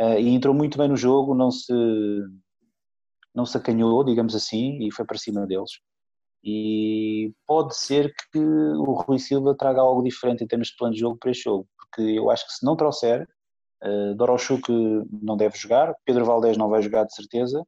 uh, 0.00 0.18
e 0.18 0.28
entrou 0.28 0.54
muito 0.54 0.78
bem 0.78 0.88
no 0.88 0.96
jogo, 0.96 1.34
não 1.34 1.50
se, 1.50 1.72
não 3.34 3.44
se 3.44 3.56
acanhou, 3.56 4.04
digamos 4.04 4.34
assim, 4.34 4.78
e 4.86 4.92
foi 4.92 5.04
para 5.04 5.18
cima 5.18 5.46
deles. 5.46 5.70
E 6.42 7.32
pode 7.46 7.76
ser 7.76 8.14
que 8.32 8.38
o 8.38 8.92
Rui 8.92 9.18
Silva 9.18 9.56
traga 9.56 9.80
algo 9.80 10.02
diferente 10.02 10.44
em 10.44 10.46
termos 10.46 10.68
de 10.68 10.76
plano 10.76 10.94
de 10.94 11.00
jogo 11.00 11.18
para 11.18 11.30
este 11.30 11.44
jogo, 11.44 11.68
porque 11.76 12.02
eu 12.02 12.30
acho 12.30 12.46
que 12.46 12.52
se 12.52 12.64
não 12.64 12.76
trouxer, 12.76 13.28
uh, 13.82 14.14
Dorochuk 14.14 14.70
não 15.10 15.36
deve 15.36 15.58
jogar, 15.58 15.94
Pedro 16.04 16.24
Valdés 16.24 16.56
não 16.56 16.68
vai 16.68 16.80
jogar 16.82 17.04
de 17.04 17.14
certeza, 17.14 17.62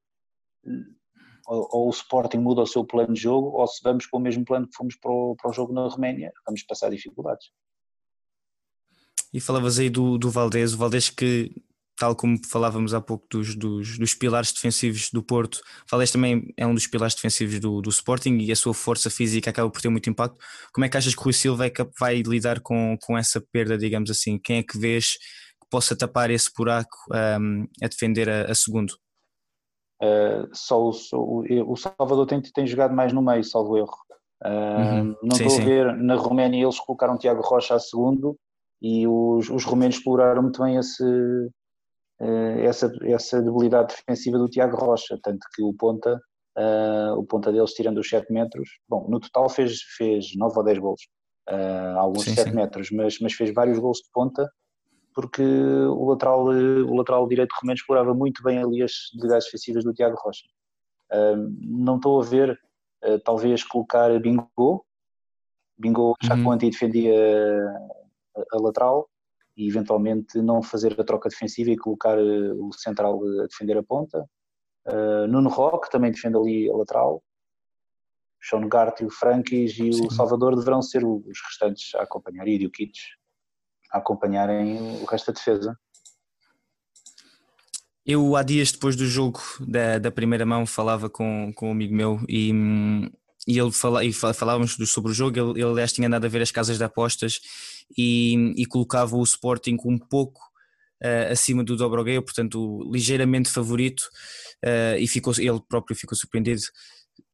ou, 1.46 1.68
ou, 1.72 1.86
o 1.88 1.90
Sporting 1.90 2.38
muda 2.38 2.60
o 2.60 2.66
seu 2.66 2.84
plano 2.84 3.12
de 3.14 3.20
jogo, 3.20 3.48
ou 3.58 3.66
se 3.66 3.80
vamos 3.82 4.06
com 4.06 4.18
o 4.18 4.20
mesmo 4.20 4.44
plano 4.44 4.68
que 4.68 4.76
fomos 4.76 4.94
para 4.96 5.10
o, 5.10 5.34
para 5.34 5.50
o 5.50 5.52
jogo 5.52 5.72
na 5.72 5.88
Roménia, 5.88 6.32
vamos 6.46 6.62
passar 6.62 6.90
dificuldades. 6.90 7.48
E 9.32 9.40
falavas 9.40 9.78
aí 9.78 9.88
do, 9.88 10.18
do 10.18 10.30
Valdés, 10.30 10.74
o 10.74 10.78
Valdés 10.78 11.08
que 11.08 11.50
tal 12.00 12.16
como 12.16 12.38
falávamos 12.50 12.94
há 12.94 13.00
pouco 13.00 13.26
dos, 13.30 13.54
dos, 13.54 13.98
dos 13.98 14.14
pilares 14.14 14.50
defensivos 14.50 15.10
do 15.12 15.22
Porto, 15.22 15.60
Valdés 15.88 16.10
também 16.10 16.50
é 16.56 16.66
um 16.66 16.72
dos 16.72 16.86
pilares 16.86 17.14
defensivos 17.14 17.60
do, 17.60 17.82
do, 17.82 17.90
Sporting 17.90 18.38
e 18.38 18.50
a 18.50 18.56
sua 18.56 18.72
força 18.72 19.10
física 19.10 19.50
acaba 19.50 19.68
por 19.68 19.82
ter 19.82 19.90
muito 19.90 20.08
impacto. 20.08 20.42
Como 20.72 20.82
é 20.82 20.88
que 20.88 20.96
achas 20.96 21.14
que 21.14 21.20
o 21.20 21.24
Rui 21.24 21.34
Silva 21.34 21.66
é 21.66 21.72
vai 21.98 22.22
lidar 22.22 22.60
com, 22.60 22.96
com 23.02 23.18
essa 23.18 23.38
perda, 23.52 23.76
digamos 23.76 24.10
assim? 24.10 24.38
Quem 24.38 24.56
é 24.56 24.62
que 24.62 24.78
vês 24.78 25.18
que 25.62 25.68
possa 25.70 25.94
tapar 25.94 26.30
esse 26.30 26.50
buraco 26.56 26.96
um, 27.38 27.66
a 27.82 27.86
defender 27.86 28.30
a, 28.30 28.50
a 28.50 28.54
segundo? 28.54 28.94
Uh, 30.02 30.48
só, 30.54 30.80
o, 30.80 30.92
o, 31.12 31.72
o 31.72 31.76
Salvador 31.76 32.24
tem, 32.24 32.40
tem 32.40 32.66
jogado 32.66 32.94
mais 32.94 33.12
no 33.12 33.20
meio, 33.20 33.44
salvo 33.44 33.76
erro. 33.76 33.98
Uh, 34.42 34.48
uhum. 34.48 35.16
Não 35.22 35.36
estou 35.36 35.60
a 35.60 35.64
ver, 35.66 35.96
na 35.98 36.14
Roménia 36.14 36.64
eles 36.64 36.80
colocaram 36.80 37.18
Tiago 37.18 37.42
Rocha 37.42 37.74
a 37.74 37.78
segundo 37.78 38.38
e 38.80 39.06
os, 39.06 39.50
os 39.50 39.64
romenos 39.64 39.96
exploraram 39.96 40.40
muito 40.40 40.62
bem 40.62 40.76
esse, 40.76 41.04
essa, 42.64 42.92
essa 43.02 43.42
debilidade 43.42 43.94
defensiva 43.94 44.38
do 44.38 44.48
Tiago 44.48 44.76
Rocha, 44.76 45.18
tanto 45.22 45.46
que 45.54 45.62
o 45.62 45.72
ponta, 45.72 46.20
uh, 46.58 47.18
o 47.18 47.24
ponta 47.24 47.50
deles 47.50 47.72
tirando 47.72 47.98
os 47.98 48.08
7 48.08 48.30
metros, 48.32 48.68
bom, 48.88 49.06
no 49.08 49.18
total 49.18 49.48
fez, 49.48 49.80
fez 49.96 50.36
9 50.36 50.58
ou 50.58 50.64
10 50.64 50.78
gols, 50.78 51.00
uh, 51.48 51.98
alguns 51.98 52.24
sim, 52.24 52.34
7 52.34 52.50
sim. 52.50 52.56
metros, 52.56 52.90
mas, 52.90 53.18
mas 53.20 53.32
fez 53.32 53.52
vários 53.54 53.78
gols 53.78 53.98
de 53.98 54.10
ponta, 54.12 54.50
porque 55.14 55.42
o 55.42 56.04
lateral, 56.10 56.44
o 56.44 56.94
lateral 56.94 57.26
direito 57.26 57.52
romeno 57.60 57.76
explorava 57.76 58.14
muito 58.14 58.42
bem 58.42 58.58
ali 58.58 58.82
as 58.82 58.92
debilidades 59.12 59.46
defensivas 59.46 59.84
do 59.84 59.92
Tiago 59.92 60.16
Rocha. 60.16 60.46
Uh, 61.10 61.50
não 61.60 61.96
estou 61.96 62.20
a 62.20 62.24
ver, 62.24 62.58
talvez 63.24 63.64
colocar 63.64 64.20
Bingo, 64.20 64.84
Bingo 65.78 66.14
já 66.22 66.34
uhum. 66.34 66.44
quando 66.44 66.60
defendia 66.60 67.16
a, 68.36 68.56
a 68.56 68.60
lateral, 68.60 69.09
e 69.60 69.68
eventualmente 69.68 70.40
não 70.40 70.62
fazer 70.62 70.98
a 70.98 71.04
troca 71.04 71.28
defensiva 71.28 71.70
e 71.70 71.76
colocar 71.76 72.18
eh, 72.18 72.52
o 72.54 72.72
central 72.72 73.20
a 73.40 73.46
defender 73.46 73.76
a 73.76 73.82
ponta. 73.82 74.24
Uh, 74.86 75.26
Nuno 75.28 75.50
Roque 75.50 75.90
também 75.90 76.10
defende 76.10 76.38
ali 76.38 76.70
a 76.70 76.74
lateral. 76.74 77.22
Sean 78.42 78.66
Gart 78.66 79.02
e 79.02 79.04
o 79.04 79.10
Frankis 79.10 79.72
e 79.78 79.92
Sim. 79.92 80.06
o 80.06 80.10
Salvador 80.10 80.56
deverão 80.56 80.80
ser 80.80 81.04
os 81.04 81.38
restantes 81.46 81.94
a 81.94 82.02
acompanhar 82.02 82.48
e 82.48 82.66
o 82.66 82.70
Kits 82.70 83.00
a 83.92 83.98
acompanharem 83.98 85.02
o 85.02 85.04
resto 85.04 85.26
da 85.26 85.34
defesa. 85.34 85.78
Eu, 88.06 88.34
há 88.34 88.42
dias 88.42 88.72
depois 88.72 88.96
do 88.96 89.04
jogo 89.04 89.40
da, 89.60 89.98
da 89.98 90.10
primeira 90.10 90.46
mão, 90.46 90.64
falava 90.64 91.10
com, 91.10 91.52
com 91.54 91.68
um 91.68 91.72
amigo 91.72 91.94
meu 91.94 92.18
e, 92.26 92.50
hum, 92.50 93.10
e 93.46 93.58
ele 93.58 93.72
fala, 93.72 94.02
e 94.02 94.10
falávamos 94.10 94.74
sobre 94.86 95.10
o 95.10 95.14
jogo. 95.14 95.38
Ele, 95.38 95.60
ele, 95.60 95.70
aliás, 95.70 95.92
tinha 95.92 96.08
andado 96.08 96.24
a 96.24 96.28
ver 96.28 96.40
as 96.40 96.50
casas 96.50 96.78
de 96.78 96.84
apostas 96.84 97.40
e, 97.96 98.54
e 98.56 98.66
colocava 98.66 99.16
o 99.16 99.22
Sporting 99.22 99.76
um 99.84 99.98
pouco 99.98 100.40
uh, 101.02 101.32
acima 101.32 101.64
do 101.64 101.76
Dobrogueio, 101.76 102.22
portanto, 102.22 102.80
ligeiramente 102.92 103.50
favorito. 103.50 104.02
Uh, 104.64 104.98
e 104.98 105.06
ficou, 105.06 105.32
ele 105.38 105.60
próprio 105.68 105.96
ficou 105.96 106.16
surpreendido 106.16 106.62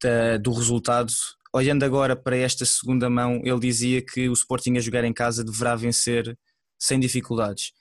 da, 0.01 0.37
do 0.37 0.51
resultado. 0.51 1.11
Olhando 1.53 1.83
agora 1.83 2.15
para 2.15 2.37
esta 2.37 2.65
segunda 2.65 3.09
mão, 3.09 3.41
ele 3.43 3.59
dizia 3.59 4.01
que 4.01 4.29
o 4.29 4.33
Sporting 4.33 4.77
a 4.77 4.81
jogar 4.81 5.03
em 5.03 5.13
casa 5.13 5.43
deverá 5.43 5.75
vencer 5.75 6.37
sem 6.79 6.99
dificuldades. 6.99 7.71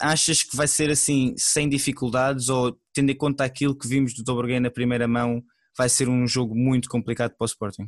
Achas 0.00 0.42
que 0.42 0.56
vai 0.56 0.66
ser 0.66 0.90
assim, 0.90 1.34
sem 1.36 1.68
dificuldades, 1.68 2.48
ou 2.48 2.78
tendo 2.94 3.10
em 3.10 3.16
conta 3.16 3.44
aquilo 3.44 3.76
que 3.76 3.86
vimos 3.86 4.14
do 4.14 4.24
Dobrogueio 4.24 4.60
na 4.60 4.70
primeira 4.70 5.06
mão, 5.06 5.42
vai 5.76 5.88
ser 5.88 6.08
um 6.08 6.26
jogo 6.26 6.54
muito 6.54 6.88
complicado 6.88 7.34
para 7.36 7.44
o 7.44 7.46
Sporting? 7.46 7.86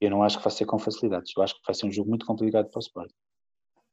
Eu 0.00 0.10
não 0.10 0.22
acho 0.22 0.38
que 0.38 0.44
vai 0.44 0.52
ser 0.52 0.64
com 0.64 0.78
facilidades, 0.78 1.32
eu 1.36 1.42
acho 1.42 1.54
que 1.54 1.60
vai 1.66 1.74
ser 1.74 1.86
um 1.86 1.92
jogo 1.92 2.08
muito 2.08 2.24
complicado 2.24 2.70
para 2.70 2.78
o 2.78 2.80
Sporting. 2.80 3.14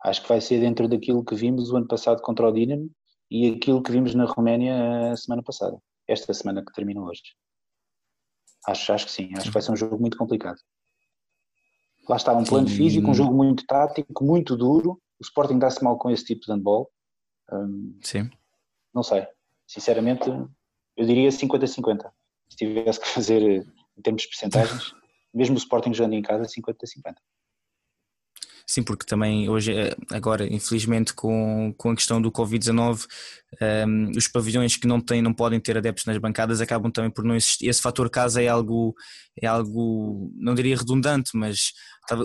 Acho 0.05 0.21
que 0.21 0.29
vai 0.29 0.39
ser 0.39 0.59
dentro 0.59 0.87
daquilo 0.87 1.25
que 1.25 1.33
vimos 1.33 1.71
o 1.71 1.77
ano 1.77 1.87
passado 1.87 2.21
contra 2.21 2.47
o 2.47 2.51
Dinamo 2.51 2.91
e 3.29 3.49
aquilo 3.49 3.81
que 3.81 3.91
vimos 3.91 4.13
na 4.13 4.25
Roménia 4.25 5.11
a 5.11 5.17
semana 5.17 5.41
passada, 5.41 5.81
esta 6.07 6.31
semana 6.31 6.63
que 6.63 6.71
termina 6.73 7.01
hoje. 7.01 7.23
Acho, 8.67 8.93
acho 8.93 9.05
que 9.07 9.11
sim, 9.11 9.31
acho 9.35 9.47
que 9.47 9.51
vai 9.51 9.63
ser 9.63 9.71
um 9.71 9.75
jogo 9.75 9.99
muito 9.99 10.15
complicado. 10.15 10.59
Lá 12.07 12.17
está, 12.17 12.33
um 12.33 12.43
plano 12.43 12.67
sim. 12.67 12.75
físico, 12.75 13.09
um 13.09 13.15
jogo 13.15 13.33
muito 13.33 13.65
tático, 13.65 14.23
muito 14.23 14.55
duro. 14.55 15.01
O 15.19 15.23
Sporting 15.23 15.57
dá-se 15.57 15.83
mal 15.83 15.97
com 15.97 16.11
esse 16.11 16.23
tipo 16.23 16.45
de 16.45 16.51
handball. 16.51 16.87
Um, 17.51 17.97
sim. 18.03 18.29
Não 18.93 19.01
sei. 19.01 19.27
Sinceramente, 19.65 20.29
eu 20.29 21.05
diria 21.05 21.29
50-50 21.29 22.11
se 22.47 22.57
tivesse 22.57 22.99
que 22.99 23.07
fazer 23.07 23.41
em 23.41 24.01
termos 24.03 24.21
de 24.21 24.27
percentagens, 24.27 24.93
mesmo 25.33 25.55
o 25.55 25.57
Sporting 25.57 25.95
jogando 25.95 26.13
em 26.13 26.21
casa, 26.21 26.43
50-50. 26.43 27.15
Sim, 28.67 28.81
porque 28.81 29.05
também 29.05 29.47
hoje, 29.47 29.71
eh, 29.73 29.95
agora, 30.11 30.51
infelizmente, 30.51 31.13
com, 31.13 31.71
com 31.77 31.91
a 31.91 31.95
questão 31.95 32.19
do 32.19 32.31
Covid-19, 32.31 33.05
um, 33.61 33.65
ehm, 33.65 34.11
os 34.17 34.27
pavilhões 34.27 34.75
que 34.75 34.87
não 34.87 34.99
têm, 34.99 35.21
não 35.21 35.33
podem 35.33 35.59
ter 35.59 35.77
adeptos 35.77 36.05
nas 36.05 36.17
bancadas 36.17 36.61
acabam 36.61 36.91
também 36.91 37.11
por 37.11 37.23
não 37.23 37.35
existir. 37.35 37.67
Esse 37.67 37.79
fator 37.81 38.09
casa 38.09 38.41
é 38.41 38.47
algo, 38.47 38.95
é 39.39 39.45
algo, 39.45 40.31
não 40.35 40.55
diria 40.55 40.75
redundante, 40.77 41.31
mas 41.35 41.73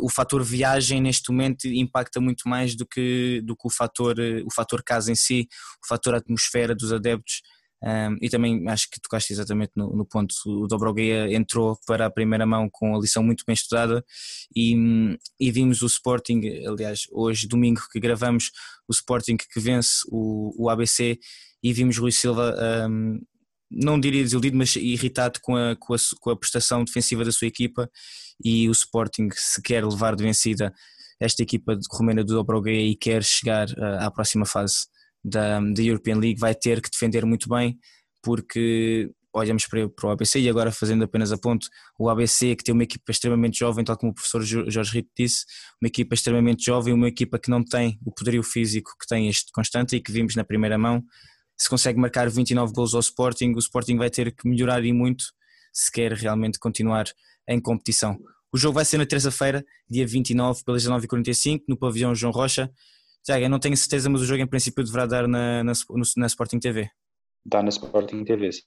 o 0.00 0.08
fator 0.10 0.42
viagem 0.42 1.00
neste 1.00 1.30
momento 1.30 1.66
impacta 1.66 2.20
muito 2.20 2.48
mais 2.48 2.74
do 2.74 2.86
que, 2.86 3.42
do 3.44 3.54
que 3.54 3.66
o, 3.66 3.70
fator, 3.70 4.18
eh, 4.18 4.42
o 4.42 4.52
fator 4.54 4.82
casa 4.82 5.12
em 5.12 5.14
si, 5.14 5.46
o 5.84 5.86
fator 5.86 6.14
atmosfera 6.14 6.74
dos 6.74 6.90
adeptos. 6.90 7.42
Um, 7.82 8.18
e 8.20 8.28
também 8.28 8.68
acho 8.68 8.90
que 8.90 9.00
tocaste 9.00 9.32
exatamente 9.32 9.72
no, 9.74 9.96
no 9.96 10.04
ponto. 10.04 10.34
O 10.46 10.66
Dobrogueia 10.66 11.34
entrou 11.34 11.78
para 11.86 12.06
a 12.06 12.10
primeira 12.10 12.44
mão 12.44 12.68
com 12.70 12.94
a 12.94 12.98
lição 12.98 13.22
muito 13.22 13.44
bem 13.46 13.54
estudada 13.54 14.04
e, 14.54 14.74
e 15.38 15.50
vimos 15.50 15.80
o 15.82 15.86
Sporting, 15.86 16.40
aliás, 16.66 17.06
hoje, 17.10 17.48
domingo 17.48 17.80
que 17.90 17.98
gravamos, 17.98 18.50
o 18.86 18.92
Sporting 18.92 19.36
que 19.36 19.60
vence 19.60 20.00
o, 20.08 20.64
o 20.64 20.68
ABC 20.68 21.18
e 21.62 21.72
vimos 21.72 21.96
Rui 21.96 22.12
Silva, 22.12 22.54
um, 22.88 23.18
não 23.70 23.98
diria 23.98 24.22
desiludido, 24.22 24.56
mas 24.56 24.76
irritado 24.76 25.38
com 25.40 25.56
a, 25.56 25.76
com, 25.76 25.94
a, 25.94 25.96
com 26.20 26.30
a 26.30 26.36
prestação 26.36 26.84
defensiva 26.84 27.24
da 27.24 27.32
sua 27.32 27.46
equipa 27.46 27.88
e 28.42 28.68
o 28.68 28.72
Sporting, 28.72 29.28
se 29.32 29.62
quer 29.62 29.84
levar 29.84 30.16
de 30.16 30.24
vencida 30.24 30.74
esta 31.20 31.42
equipa 31.42 31.78
romena 31.90 32.24
do 32.24 32.34
Dobrogueia 32.34 32.90
e 32.90 32.96
quer 32.96 33.22
chegar 33.22 33.68
uh, 33.70 34.00
à 34.00 34.10
próxima 34.10 34.46
fase 34.46 34.86
da, 35.24 35.60
da 35.60 35.82
European 35.82 36.16
League 36.16 36.38
vai 36.38 36.54
ter 36.54 36.80
que 36.80 36.90
defender 36.90 37.24
muito 37.24 37.48
bem, 37.48 37.78
porque 38.22 39.10
olhamos 39.32 39.66
para, 39.66 39.88
para 39.88 40.08
o 40.08 40.10
ABC 40.10 40.40
e 40.40 40.48
agora 40.48 40.72
fazendo 40.72 41.04
apenas 41.04 41.30
a 41.32 41.38
ponto, 41.38 41.68
o 41.98 42.08
ABC 42.08 42.56
que 42.56 42.64
tem 42.64 42.74
uma 42.74 42.82
equipa 42.82 43.10
extremamente 43.12 43.58
jovem, 43.58 43.84
tal 43.84 43.96
como 43.96 44.12
o 44.12 44.14
professor 44.14 44.42
Jorge 44.42 44.92
Rito 44.92 45.10
disse, 45.16 45.44
uma 45.80 45.86
equipa 45.86 46.14
extremamente 46.14 46.64
jovem, 46.64 46.92
uma 46.92 47.08
equipa 47.08 47.38
que 47.38 47.50
não 47.50 47.62
tem 47.64 47.98
o 48.04 48.12
poderio 48.12 48.42
físico 48.42 48.90
que 49.00 49.06
tem 49.06 49.28
este 49.28 49.52
Constante 49.52 49.96
e 49.96 50.00
que 50.00 50.10
vimos 50.10 50.34
na 50.34 50.44
primeira 50.44 50.76
mão, 50.76 51.02
se 51.56 51.68
consegue 51.68 52.00
marcar 52.00 52.28
29 52.28 52.72
gols 52.72 52.94
ao 52.94 53.00
Sporting, 53.00 53.52
o 53.54 53.58
Sporting 53.58 53.96
vai 53.96 54.10
ter 54.10 54.34
que 54.34 54.48
melhorar 54.48 54.84
e 54.84 54.92
muito 54.92 55.24
se 55.72 55.92
quer 55.92 56.12
realmente 56.12 56.58
continuar 56.58 57.04
em 57.48 57.60
competição. 57.60 58.18
O 58.52 58.58
jogo 58.58 58.74
vai 58.74 58.84
ser 58.84 58.98
na 58.98 59.06
terça-feira, 59.06 59.64
dia 59.88 60.06
29, 60.06 60.64
pelas 60.64 60.84
19h45, 60.84 61.60
no 61.68 61.76
pavilhão 61.76 62.14
João 62.14 62.32
Rocha. 62.32 62.70
Tiago, 63.24 63.44
eu 63.44 63.50
não 63.50 63.58
tenho 63.58 63.76
certeza, 63.76 64.08
mas 64.08 64.22
o 64.22 64.24
jogo 64.24 64.42
em 64.42 64.46
princípio 64.46 64.84
deverá 64.84 65.06
dar 65.06 65.28
na, 65.28 65.62
na, 65.62 65.72
na 66.16 66.26
Sporting 66.26 66.58
TV. 66.58 66.90
Dá 67.44 67.62
na 67.62 67.68
Sporting 67.68 68.24
TV, 68.24 68.52
sim. 68.52 68.62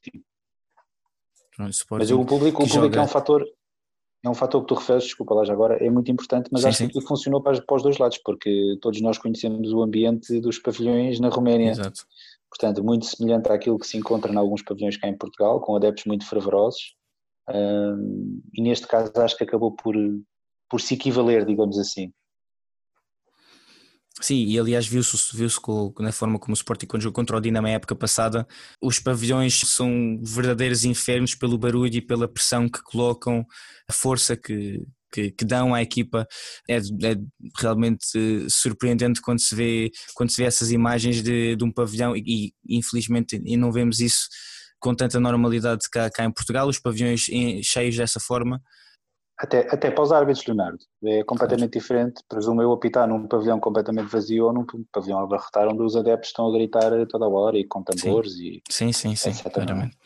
Sporting, 1.70 2.04
mas 2.04 2.12
o 2.12 2.26
público, 2.26 2.64
o 2.64 2.68
público 2.68 2.68
joga... 2.68 3.00
é 3.00 3.02
um 3.02 3.08
fator 3.08 3.46
é 4.26 4.30
um 4.30 4.34
fator 4.34 4.62
que 4.62 4.68
tu 4.68 4.76
referes, 4.76 5.04
desculpa 5.04 5.34
lá 5.34 5.44
já 5.44 5.52
agora, 5.52 5.76
é 5.84 5.90
muito 5.90 6.10
importante, 6.10 6.50
mas 6.50 6.62
sim, 6.62 6.68
acho 6.70 6.78
sim. 6.78 6.88
que 6.88 7.02
funcionou 7.02 7.42
para, 7.42 7.62
para, 7.62 7.76
os 7.76 7.84
dois 7.84 7.98
lados, 7.98 8.18
porque 8.20 8.78
todos 8.82 9.02
nós 9.02 9.18
conhecemos 9.18 9.74
o 9.74 9.82
ambiente 9.82 10.40
dos 10.40 10.58
pavilhões 10.60 11.20
na 11.20 11.28
Roménia. 11.28 11.72
Exato. 11.72 12.06
Portanto, 12.50 12.82
muito 12.84 13.06
semelhante 13.06 13.52
àquilo 13.52 13.78
que 13.78 13.86
se 13.86 13.98
encontra 13.98 14.32
em 14.32 14.38
alguns 14.38 14.62
pavilhões 14.62 14.96
cá 14.96 15.10
em 15.10 15.18
Portugal, 15.18 15.60
com 15.60 15.76
adeptos 15.76 16.06
muito 16.06 16.26
fervorosos. 16.26 16.96
Um, 17.50 18.42
e 18.54 18.62
neste 18.62 18.88
caso 18.88 19.12
acho 19.18 19.36
que 19.36 19.44
acabou 19.44 19.76
por, 19.76 19.96
por 20.70 20.80
se 20.80 20.94
equivaler, 20.94 21.46
digamos 21.46 21.78
assim. 21.78 22.14
Sim, 24.22 24.46
e 24.46 24.60
aliás 24.60 24.88
viu-se 24.88 25.36
viu 25.36 25.50
na 26.00 26.12
forma 26.12 26.38
como 26.38 26.54
o 26.54 26.58
Sporting 26.58 26.88
jogou 27.00 27.14
contra 27.14 27.36
o 27.36 27.42
Dinamo 27.42 27.68
na 27.68 27.74
época 27.74 27.96
passada, 27.96 28.48
os 28.82 29.00
pavilhões 29.00 29.60
são 29.66 30.20
verdadeiros 30.22 30.86
infernos 30.86 31.34
pelo 31.34 31.58
barulho 31.58 31.96
e 31.96 32.02
pela 32.02 32.28
pressão 32.28 32.70
que 32.70 32.82
colocam, 32.84 33.46
a 33.88 33.92
força 33.92 34.38
que, 34.38 34.86
que, 35.12 35.32
que 35.32 35.44
dão 35.44 35.74
à 35.74 35.82
equipa. 35.82 36.28
É, 36.70 36.78
é, 36.78 37.16
realmente 37.60 38.06
surpreendente 38.50 39.20
quando 39.20 39.42
se 39.42 39.56
vê, 39.56 39.92
quando 40.14 40.30
se 40.30 40.38
vê 40.42 40.48
essas 40.48 40.72
imagens 40.72 41.24
de, 41.24 41.56
de 41.56 41.64
um 41.64 41.72
pavilhão 41.72 42.16
e, 42.16 42.54
e 42.68 42.78
infelizmente 42.78 43.42
e 43.44 43.58
não 43.58 43.72
vemos 43.72 44.00
isso 44.00 44.28
com 44.80 44.94
tanta 44.94 45.20
normalidade 45.20 45.90
cá, 45.92 46.10
cá 46.10 46.26
em 46.26 46.32
Portugal, 46.32 46.68
os 46.68 46.80
pavilhões 46.80 47.22
cheios 47.64 47.96
dessa 47.96 48.20
forma. 48.20 48.62
Até, 49.44 49.68
até 49.70 49.92
para 49.92 50.02
os 50.02 50.10
árbitros, 50.14 50.48
Leonardo, 50.48 50.78
é 51.04 51.22
completamente 51.26 51.72
claro. 51.72 51.82
diferente. 51.82 52.24
Presumo 52.30 52.62
eu 52.62 52.72
apitar 52.72 53.06
num 53.06 53.28
pavilhão 53.28 53.60
completamente 53.60 54.10
vazio 54.10 54.46
ou 54.46 54.54
num 54.54 54.66
pavilhão 54.90 55.20
a 55.20 55.24
abarrotar 55.24 55.68
onde 55.68 55.84
os 55.84 55.98
adeptos 55.98 56.30
estão 56.30 56.48
a 56.48 56.54
gritar 56.54 56.92
toda 57.10 57.26
a 57.26 57.28
hora 57.28 57.58
e 57.58 57.66
com 57.66 57.84
tambores 57.84 58.36
sim. 58.36 58.44
e. 58.46 58.62
Sim, 58.70 58.94
sim, 58.94 59.18
sim, 59.18 59.34
claramente. 59.52 59.98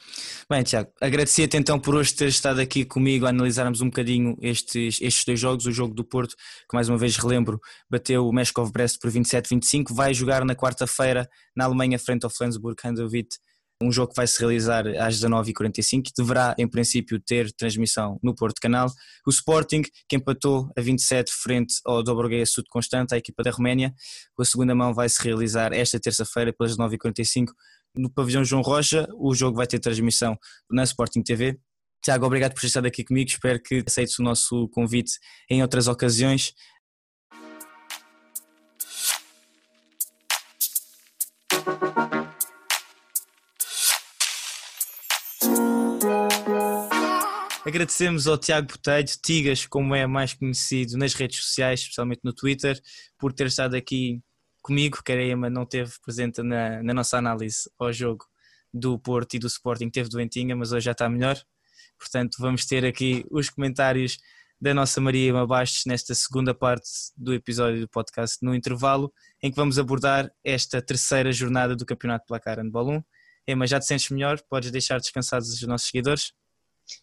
Bem, 0.49 0.63
Tiago, 0.63 0.89
agradecia-te 0.99 1.55
então 1.55 1.79
por 1.79 1.93
hoje 1.93 2.15
ter 2.15 2.29
estado 2.29 2.59
aqui 2.59 2.83
comigo 2.83 3.27
a 3.27 3.29
analisarmos 3.29 3.79
um 3.79 3.91
bocadinho 3.91 4.35
estes, 4.41 4.99
estes 4.99 5.23
dois 5.23 5.39
jogos. 5.39 5.67
O 5.67 5.71
jogo 5.71 5.93
do 5.93 6.03
Porto, 6.03 6.35
que 6.67 6.73
mais 6.73 6.89
uma 6.89 6.97
vez 6.97 7.15
relembro, 7.15 7.59
bateu 7.87 8.27
o 8.27 8.33
Meshkov 8.33 8.71
Brest 8.71 8.99
por 8.99 9.11
27-25, 9.11 9.93
vai 9.93 10.15
jogar 10.15 10.43
na 10.45 10.55
quarta-feira 10.55 11.29
na 11.55 11.65
Alemanha 11.65 11.99
frente 11.99 12.23
ao 12.23 12.31
Flensburg 12.31 12.75
Handewitt 12.83 13.37
um 13.81 13.91
jogo 13.91 14.09
que 14.09 14.15
vai 14.15 14.25
se 14.25 14.39
realizar 14.39 14.87
às 14.99 15.19
19h45 15.19 16.07
e 16.07 16.11
deverá, 16.17 16.55
em 16.57 16.67
princípio, 16.67 17.19
ter 17.19 17.51
transmissão 17.51 18.19
no 18.23 18.33
Porto 18.33 18.59
Canal. 18.59 18.87
O 19.25 19.29
Sporting, 19.29 19.83
que 20.09 20.15
empatou 20.15 20.71
a 20.75 20.81
27 20.81 21.31
frente 21.31 21.75
ao 21.85 22.01
Dobrogea 22.01 22.45
Sud 22.45 22.67
Constante, 22.69 23.13
a 23.13 23.17
equipa 23.17 23.43
da 23.43 23.51
Roménia. 23.51 23.93
A 24.39 24.45
segunda 24.45 24.73
mão 24.73 24.93
vai 24.93 25.07
se 25.07 25.21
realizar 25.23 25.73
esta 25.73 25.99
terça-feira, 25.99 26.51
pelas 26.51 26.75
9h45, 26.75 27.47
no 27.95 28.09
pavilhão 28.09 28.43
João 28.43 28.61
Rocha. 28.61 29.07
O 29.15 29.33
jogo 29.35 29.57
vai 29.57 29.67
ter 29.67 29.79
transmissão 29.79 30.37
na 30.71 30.83
Sporting 30.83 31.21
TV. 31.21 31.59
Tiago, 32.03 32.25
obrigado 32.25 32.53
por 32.53 32.63
estado 32.63 32.87
aqui 32.87 33.03
comigo. 33.03 33.29
Espero 33.29 33.61
que 33.61 33.83
aceites 33.85 34.17
o 34.17 34.23
nosso 34.23 34.67
convite 34.69 35.13
em 35.49 35.61
outras 35.61 35.87
ocasiões. 35.87 36.53
Agradecemos 47.67 48.27
ao 48.27 48.37
Tiago 48.37 48.65
Botelho, 48.65 49.09
Tigas, 49.21 49.65
como 49.65 49.93
é 49.93 50.07
mais 50.07 50.33
conhecido 50.33 50.97
nas 50.97 51.13
redes 51.13 51.43
sociais, 51.43 51.81
especialmente 51.81 52.21
no 52.23 52.31
Twitter, 52.31 52.81
por 53.19 53.33
ter 53.33 53.47
estado 53.47 53.75
aqui 53.75 54.21
comigo, 54.61 55.03
que 55.03 55.11
a 55.11 55.21
Ema 55.21 55.49
não 55.49 55.65
teve 55.65 55.91
presente 56.01 56.41
na, 56.41 56.81
na 56.81 56.93
nossa 56.93 57.17
análise 57.17 57.69
ao 57.77 57.91
jogo 57.91 58.23
do 58.73 58.97
Porto 58.97 59.33
e 59.33 59.39
do 59.39 59.47
Sporting, 59.47 59.89
teve 59.89 60.07
doentinha, 60.07 60.55
mas 60.55 60.71
hoje 60.71 60.85
já 60.85 60.93
está 60.93 61.09
melhor. 61.09 61.37
Portanto, 61.99 62.37
vamos 62.39 62.65
ter 62.65 62.85
aqui 62.85 63.25
os 63.29 63.49
comentários 63.49 64.17
da 64.61 64.73
nossa 64.73 65.01
Maria 65.01 65.27
Ema 65.27 65.45
Bastos 65.45 65.83
nesta 65.85 66.15
segunda 66.15 66.53
parte 66.55 66.87
do 67.17 67.33
episódio 67.33 67.81
do 67.81 67.89
podcast, 67.89 68.37
no 68.41 68.55
intervalo, 68.55 69.11
em 69.43 69.51
que 69.51 69.57
vamos 69.57 69.77
abordar 69.77 70.31
esta 70.41 70.81
terceira 70.81 71.33
jornada 71.33 71.75
do 71.75 71.85
Campeonato 71.85 72.27
Placar 72.27 72.59
Handball 72.59 72.91
1. 72.91 73.03
Ema, 73.45 73.67
já 73.67 73.77
te 73.77 73.87
sentes 73.87 74.09
melhor? 74.09 74.41
Podes 74.49 74.71
deixar 74.71 75.01
descansados 75.01 75.49
os 75.49 75.61
nossos 75.63 75.87
seguidores? 75.87 76.31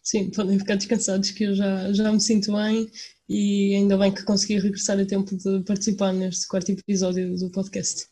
Sim, 0.03 0.31
podem 0.31 0.57
ficar 0.59 0.75
descansados 0.75 1.31
que 1.31 1.43
eu 1.43 1.55
já, 1.55 1.91
já 1.93 2.11
me 2.11 2.19
sinto 2.19 2.51
bem 2.53 2.89
e 3.27 3.75
ainda 3.75 3.97
bem 3.97 4.13
que 4.13 4.23
consegui 4.23 4.59
regressar 4.59 4.99
a 4.99 5.05
tempo 5.05 5.35
de 5.35 5.63
participar 5.63 6.13
neste 6.13 6.47
quarto 6.47 6.71
episódio 6.71 7.35
do 7.35 7.51
podcast. 7.51 8.07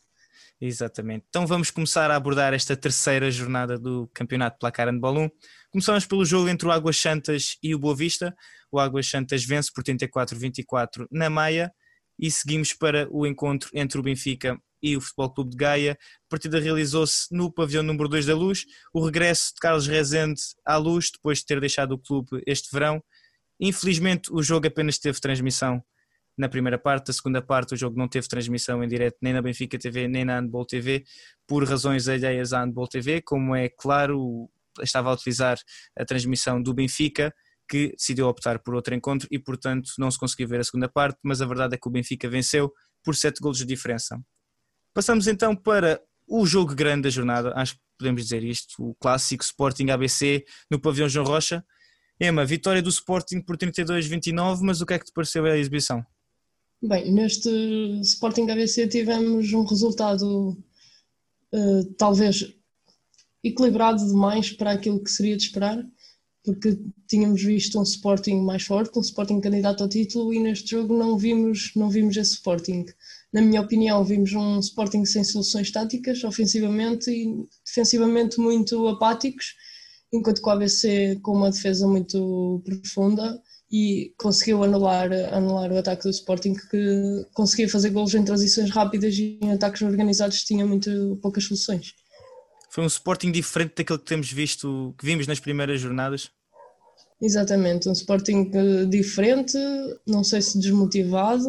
Exatamente. 0.60 1.26
Então 1.28 1.46
vamos 1.46 1.70
começar 1.70 2.10
a 2.10 2.16
abordar 2.16 2.54
esta 2.54 2.76
terceira 2.76 3.30
jornada 3.30 3.78
do 3.78 4.08
Campeonato 4.14 4.58
Placar 4.58 4.88
Handball 4.88 5.24
1. 5.24 5.30
Começamos 5.70 6.06
pelo 6.06 6.24
jogo 6.24 6.48
entre 6.48 6.66
o 6.66 6.70
Águas 6.70 6.96
Santas 6.96 7.56
e 7.62 7.74
o 7.74 7.78
Boa 7.78 7.94
Vista. 7.94 8.34
O 8.70 8.78
Águas 8.78 9.08
Santas 9.08 9.44
vence 9.44 9.70
por 9.72 9.84
34-24 9.84 11.06
na 11.10 11.28
Maia 11.28 11.72
e 12.18 12.30
seguimos 12.30 12.72
para 12.72 13.08
o 13.10 13.26
encontro 13.26 13.68
entre 13.74 13.98
o 13.98 14.02
Benfica 14.02 14.58
e 14.84 14.98
o 14.98 15.00
Futebol 15.00 15.32
Clube 15.32 15.50
de 15.52 15.56
Gaia. 15.56 15.92
A 15.92 16.28
partida 16.28 16.60
realizou-se 16.60 17.34
no 17.34 17.50
pavilhão 17.50 17.82
número 17.82 18.06
2 18.06 18.26
da 18.26 18.34
Luz. 18.34 18.66
O 18.92 19.02
regresso 19.02 19.54
de 19.54 19.60
Carlos 19.60 19.86
Rezende 19.86 20.42
à 20.64 20.76
Luz, 20.76 21.10
depois 21.10 21.38
de 21.38 21.46
ter 21.46 21.58
deixado 21.58 21.92
o 21.92 21.98
clube 21.98 22.42
este 22.46 22.68
verão. 22.70 23.02
Infelizmente, 23.58 24.30
o 24.30 24.42
jogo 24.42 24.66
apenas 24.66 24.98
teve 24.98 25.18
transmissão 25.18 25.82
na 26.36 26.50
primeira 26.50 26.78
parte. 26.78 27.10
A 27.10 27.14
segunda 27.14 27.40
parte, 27.40 27.72
o 27.72 27.76
jogo 27.78 27.96
não 27.96 28.06
teve 28.06 28.28
transmissão 28.28 28.84
em 28.84 28.88
direto 28.88 29.16
nem 29.22 29.32
na 29.32 29.40
Benfica 29.40 29.78
TV, 29.78 30.06
nem 30.06 30.22
na 30.22 30.38
Handball 30.38 30.66
TV, 30.66 31.02
por 31.46 31.64
razões 31.64 32.06
alheias 32.06 32.52
à 32.52 32.62
Handball 32.62 32.86
TV. 32.86 33.22
Como 33.22 33.56
é 33.56 33.70
claro, 33.70 34.50
estava 34.82 35.08
a 35.08 35.14
utilizar 35.14 35.56
a 35.98 36.04
transmissão 36.04 36.62
do 36.62 36.74
Benfica 36.74 37.32
que 37.66 37.92
decidiu 37.96 38.28
optar 38.28 38.58
por 38.58 38.74
outro 38.74 38.94
encontro 38.94 39.26
e, 39.30 39.38
portanto, 39.38 39.92
não 39.96 40.10
se 40.10 40.18
conseguiu 40.18 40.46
ver 40.46 40.60
a 40.60 40.64
segunda 40.64 40.88
parte, 40.90 41.18
mas 41.22 41.40
a 41.40 41.46
verdade 41.46 41.74
é 41.74 41.78
que 41.78 41.88
o 41.88 41.90
Benfica 41.90 42.28
venceu 42.28 42.70
por 43.02 43.16
7 43.16 43.40
golos 43.40 43.58
de 43.58 43.64
diferença. 43.64 44.20
Passamos 44.94 45.26
então 45.26 45.56
para 45.56 46.00
o 46.26 46.46
jogo 46.46 46.72
grande 46.72 47.02
da 47.02 47.10
jornada, 47.10 47.52
acho 47.56 47.74
que 47.74 47.80
podemos 47.98 48.22
dizer 48.22 48.44
isto, 48.44 48.74
o 48.78 48.94
clássico 48.94 49.42
Sporting 49.42 49.90
ABC 49.90 50.44
no 50.70 50.80
pavilhão 50.80 51.08
João 51.08 51.26
Rocha. 51.26 51.64
Ema, 52.18 52.44
vitória 52.44 52.80
do 52.80 52.88
Sporting 52.88 53.40
por 53.40 53.56
32-29, 53.56 54.60
mas 54.62 54.80
o 54.80 54.86
que 54.86 54.94
é 54.94 54.98
que 54.98 55.06
te 55.06 55.12
pareceu 55.12 55.44
a 55.46 55.58
exibição? 55.58 56.06
Bem, 56.80 57.10
neste 57.10 57.50
Sporting 58.02 58.48
ABC 58.48 58.86
tivemos 58.86 59.52
um 59.52 59.64
resultado 59.64 60.56
uh, 61.52 61.84
talvez 61.98 62.54
equilibrado 63.42 64.06
demais 64.06 64.52
para 64.52 64.72
aquilo 64.72 65.02
que 65.02 65.10
seria 65.10 65.36
de 65.36 65.42
esperar, 65.42 65.84
porque 66.44 66.78
tínhamos 67.08 67.42
visto 67.42 67.80
um 67.80 67.82
Sporting 67.82 68.42
mais 68.42 68.62
forte, 68.62 68.96
um 68.96 69.02
Sporting 69.02 69.40
candidato 69.40 69.82
ao 69.82 69.88
título 69.88 70.32
e 70.32 70.38
neste 70.38 70.70
jogo 70.70 70.96
não 70.96 71.18
vimos, 71.18 71.72
não 71.74 71.90
vimos 71.90 72.16
esse 72.16 72.34
Sporting 72.34 72.86
na 73.34 73.42
minha 73.42 73.60
opinião, 73.60 74.04
vimos 74.04 74.32
um 74.32 74.60
Sporting 74.60 75.04
sem 75.04 75.24
soluções 75.24 75.68
táticas, 75.72 76.22
ofensivamente 76.22 77.10
e 77.10 77.44
defensivamente 77.66 78.38
muito 78.38 78.86
apáticos, 78.86 79.56
enquanto 80.12 80.40
que 80.40 80.48
o 80.48 80.52
ABC 80.52 81.18
com 81.20 81.32
uma 81.32 81.50
defesa 81.50 81.88
muito 81.88 82.62
profunda 82.64 83.42
e 83.68 84.14
conseguiu 84.16 84.62
anular, 84.62 85.10
anular 85.32 85.72
o 85.72 85.78
ataque 85.78 86.04
do 86.04 86.10
Sporting 86.10 86.54
que 86.54 87.26
conseguia 87.34 87.68
fazer 87.68 87.90
gols 87.90 88.14
em 88.14 88.24
transições 88.24 88.70
rápidas 88.70 89.16
e 89.18 89.40
em 89.42 89.50
ataques 89.50 89.82
organizados 89.82 90.44
tinha 90.44 90.64
muito 90.64 91.18
poucas 91.20 91.42
soluções. 91.42 91.92
Foi 92.70 92.84
um 92.84 92.86
Sporting 92.86 93.32
diferente 93.32 93.74
daquele 93.76 93.98
que 93.98 94.04
temos 94.04 94.30
visto, 94.30 94.94
que 94.96 95.04
vimos 95.04 95.26
nas 95.26 95.40
primeiras 95.40 95.80
jornadas? 95.80 96.30
Exatamente, 97.24 97.88
um 97.88 97.92
Sporting 97.92 98.50
eh, 98.52 98.84
diferente, 98.84 99.56
não 100.06 100.22
sei 100.22 100.42
se 100.42 100.58
desmotivado. 100.58 101.48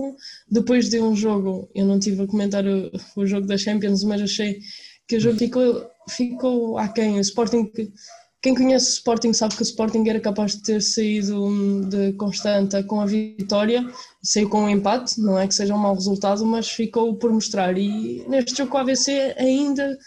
Depois 0.50 0.90
de 0.90 1.02
um 1.02 1.14
jogo, 1.14 1.70
eu 1.76 1.86
não 1.86 2.00
tive 2.00 2.24
a 2.24 2.28
comentar 2.28 2.66
o, 2.66 2.90
o 3.18 3.26
jogo 3.26 3.46
da 3.46 3.58
Champions, 3.58 4.02
mas 4.06 4.22
achei 4.22 4.62
que 5.06 5.18
o 5.18 5.20
jogo 5.20 5.38
ficou, 5.38 5.86
ficou 6.10 6.78
aquém. 6.78 7.18
O 7.18 7.20
Sporting, 7.20 7.70
quem 8.42 8.56
conhece 8.56 8.86
o 8.86 8.94
Sporting 8.94 9.34
sabe 9.34 9.58
que 9.58 9.64
o 9.64 9.66
Sporting 9.66 10.08
era 10.08 10.22
capaz 10.22 10.54
de 10.56 10.64
ter 10.64 10.82
saído 10.82 11.44
hum, 11.44 11.82
de 11.82 12.14
Constanta 12.14 12.82
com 12.82 13.02
a 13.02 13.06
vitória, 13.06 13.86
saiu 14.24 14.50
com 14.50 14.62
um 14.64 14.70
empate, 14.70 15.20
não 15.20 15.38
é 15.38 15.46
que 15.46 15.56
seja 15.56 15.76
um 15.76 15.78
mau 15.78 15.94
resultado, 15.94 16.46
mas 16.46 16.70
ficou 16.70 17.18
por 17.18 17.34
mostrar. 17.34 17.78
E 17.78 18.24
neste 18.30 18.56
jogo 18.56 18.72
com 18.72 18.78
o 18.78 18.80
AVC 18.80 19.36
ainda 19.38 19.98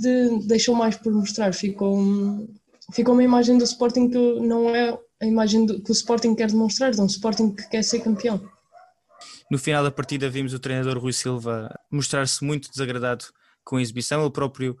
de, 0.00 0.46
deixou 0.46 0.74
mais 0.74 0.96
por 0.96 1.12
mostrar, 1.12 1.52
ficou 1.52 1.94
fica 2.92 3.10
uma 3.10 3.22
imagem 3.22 3.58
do 3.58 3.64
Sporting 3.64 4.10
que 4.10 4.40
não 4.40 4.74
é 4.74 4.98
a 5.20 5.26
imagem 5.26 5.66
do, 5.66 5.80
que 5.80 5.90
o 5.90 5.92
Sporting 5.92 6.34
quer 6.34 6.50
demonstrar, 6.50 6.90
de 6.90 7.00
um 7.00 7.06
Sporting 7.06 7.54
que 7.54 7.68
quer 7.68 7.82
ser 7.82 8.00
campeão. 8.00 8.40
No 9.50 9.58
final 9.58 9.84
da 9.84 9.90
partida 9.90 10.28
vimos 10.28 10.52
o 10.52 10.58
treinador 10.58 10.98
Rui 10.98 11.12
Silva 11.12 11.72
mostrar-se 11.90 12.44
muito 12.44 12.70
desagradado 12.70 13.24
com 13.62 13.76
a 13.76 13.82
exibição, 13.82 14.22
ele 14.22 14.30
próprio 14.30 14.76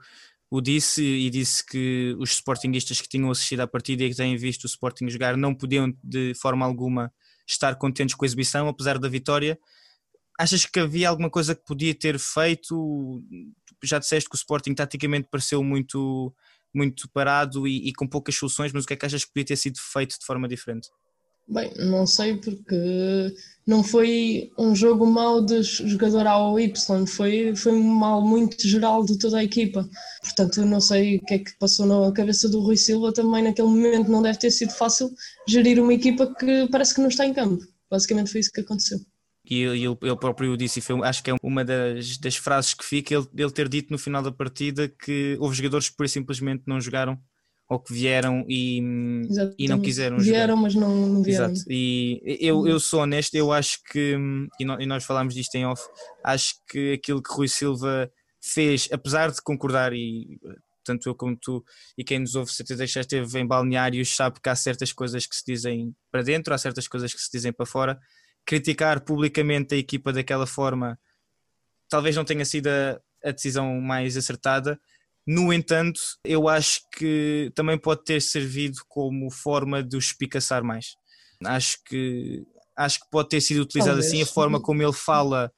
o 0.50 0.60
disse 0.60 1.02
e 1.02 1.30
disse 1.30 1.64
que 1.66 2.14
os 2.18 2.30
sportinguistas 2.32 3.00
que 3.00 3.08
tinham 3.08 3.30
assistido 3.30 3.60
à 3.60 3.66
partida 3.66 4.04
e 4.04 4.10
que 4.10 4.16
têm 4.16 4.36
visto 4.36 4.64
o 4.64 4.66
Sporting 4.66 5.08
jogar 5.08 5.36
não 5.36 5.54
podiam 5.54 5.92
de 6.02 6.32
forma 6.34 6.64
alguma 6.64 7.12
estar 7.46 7.74
contentes 7.76 8.14
com 8.14 8.24
a 8.24 8.26
exibição, 8.26 8.68
apesar 8.68 8.98
da 8.98 9.08
vitória. 9.08 9.58
Achas 10.38 10.64
que 10.64 10.80
havia 10.80 11.08
alguma 11.08 11.30
coisa 11.30 11.54
que 11.54 11.64
podia 11.64 11.94
ter 11.94 12.18
feito? 12.18 13.22
Já 13.82 13.98
disseste 13.98 14.28
que 14.28 14.36
o 14.36 14.38
Sporting 14.38 14.74
taticamente 14.74 15.28
pareceu 15.30 15.62
muito, 15.62 16.32
muito 16.74 17.08
parado 17.10 17.66
e, 17.66 17.88
e 17.88 17.92
com 17.92 18.06
poucas 18.06 18.34
soluções, 18.34 18.72
mas 18.72 18.84
o 18.84 18.86
que 18.86 18.94
é 18.94 18.96
que 18.96 19.06
achas 19.06 19.24
que 19.24 19.32
podia 19.32 19.46
ter 19.46 19.56
sido 19.56 19.78
feito 19.78 20.18
de 20.18 20.26
forma 20.26 20.48
diferente? 20.48 20.88
Bem, 21.46 21.70
não 21.76 22.06
sei 22.06 22.38
porque 22.38 23.34
não 23.66 23.84
foi 23.84 24.50
um 24.58 24.74
jogo 24.74 25.04
mau 25.06 25.44
de 25.44 25.62
jogador 25.62 26.26
A 26.26 26.38
ou 26.38 26.58
Y, 26.58 27.06
foi, 27.06 27.54
foi 27.54 27.72
um 27.72 27.82
mal 27.82 28.22
muito 28.22 28.66
geral 28.66 29.04
de 29.04 29.18
toda 29.18 29.38
a 29.38 29.44
equipa. 29.44 29.86
Portanto, 30.22 30.64
não 30.64 30.80
sei 30.80 31.16
o 31.16 31.24
que 31.24 31.34
é 31.34 31.38
que 31.38 31.52
passou 31.58 31.84
na 31.84 32.10
cabeça 32.12 32.48
do 32.48 32.60
Rui 32.60 32.78
Silva 32.78 33.12
também 33.12 33.44
naquele 33.44 33.68
momento. 33.68 34.10
Não 34.10 34.22
deve 34.22 34.38
ter 34.38 34.50
sido 34.50 34.72
fácil 34.72 35.10
gerir 35.46 35.78
uma 35.78 35.92
equipa 35.92 36.34
que 36.34 36.66
parece 36.70 36.94
que 36.94 37.02
não 37.02 37.08
está 37.08 37.26
em 37.26 37.34
campo. 37.34 37.62
Basicamente 37.90 38.30
foi 38.30 38.40
isso 38.40 38.50
que 38.50 38.62
aconteceu. 38.62 38.98
E 39.44 39.60
ele, 39.60 39.98
ele 40.00 40.16
próprio 40.16 40.56
disse, 40.56 40.78
e 40.78 40.82
foi, 40.82 40.98
acho 41.06 41.22
que 41.22 41.30
é 41.30 41.34
uma 41.42 41.64
das, 41.64 42.16
das 42.16 42.36
frases 42.36 42.72
que 42.72 42.84
fica, 42.84 43.14
ele, 43.14 43.26
ele 43.36 43.50
ter 43.50 43.68
dito 43.68 43.90
no 43.90 43.98
final 43.98 44.22
da 44.22 44.32
partida 44.32 44.88
que 44.88 45.36
houve 45.38 45.56
jogadores 45.56 45.90
que 45.90 45.96
por 45.96 46.08
simplesmente 46.08 46.62
não 46.66 46.80
jogaram 46.80 47.20
ou 47.68 47.78
que 47.78 47.92
vieram 47.92 48.44
e, 48.48 48.80
e 49.58 49.68
não 49.68 49.80
quiseram 49.80 50.18
vieram, 50.18 50.54
jogar. 50.54 50.62
mas 50.62 50.74
não, 50.74 51.06
não 51.06 51.22
vieram. 51.22 51.50
Exato. 51.50 51.70
E 51.70 52.20
eu, 52.40 52.66
eu 52.66 52.78
sou 52.78 53.00
honesto, 53.00 53.34
eu 53.34 53.52
acho 53.52 53.82
que, 53.90 54.16
e 54.58 54.86
nós 54.86 55.04
falámos 55.04 55.34
disto 55.34 55.54
em 55.56 55.66
off, 55.66 55.82
acho 56.22 56.54
que 56.68 56.92
aquilo 56.92 57.22
que 57.22 57.32
Rui 57.32 57.48
Silva 57.48 58.10
fez, 58.40 58.88
apesar 58.92 59.30
de 59.30 59.42
concordar 59.42 59.92
e 59.94 60.38
tanto 60.84 61.08
eu 61.08 61.14
como 61.14 61.36
tu 61.36 61.64
e 61.96 62.04
quem 62.04 62.18
nos 62.18 62.34
ouve 62.34 62.52
certeza 62.52 62.86
já 62.86 63.00
esteve 63.00 63.38
em 63.38 63.46
balneários 63.46 64.14
sabe 64.14 64.38
que 64.40 64.48
há 64.50 64.54
certas 64.54 64.92
coisas 64.92 65.26
que 65.26 65.34
se 65.34 65.42
dizem 65.46 65.94
para 66.12 66.22
dentro, 66.22 66.52
há 66.52 66.58
certas 66.58 66.86
coisas 66.86 67.12
que 67.12 67.20
se 67.20 67.30
dizem 67.32 67.52
para 67.52 67.64
fora. 67.64 67.98
Criticar 68.46 69.00
publicamente 69.04 69.74
a 69.74 69.78
equipa 69.78 70.12
daquela 70.12 70.46
forma 70.46 70.98
talvez 71.88 72.16
não 72.16 72.24
tenha 72.24 72.44
sido 72.44 72.68
a, 72.68 73.00
a 73.24 73.30
decisão 73.30 73.80
mais 73.80 74.16
acertada, 74.16 74.80
no 75.26 75.52
entanto, 75.52 76.00
eu 76.24 76.48
acho 76.48 76.82
que 76.94 77.50
também 77.54 77.78
pode 77.78 78.04
ter 78.04 78.20
servido 78.20 78.78
como 78.88 79.30
forma 79.30 79.82
de 79.82 79.96
os 79.96 80.06
espicaçar 80.06 80.62
mais. 80.62 80.96
Acho 81.44 81.78
que, 81.84 82.44
acho 82.76 83.00
que 83.00 83.06
pode 83.10 83.30
ter 83.30 83.40
sido 83.40 83.62
utilizado 83.62 83.96
Talvez. 83.96 84.12
assim, 84.12 84.22
a 84.22 84.26
forma 84.26 84.60
como 84.60 84.82
ele 84.82 84.92
fala 84.92 85.50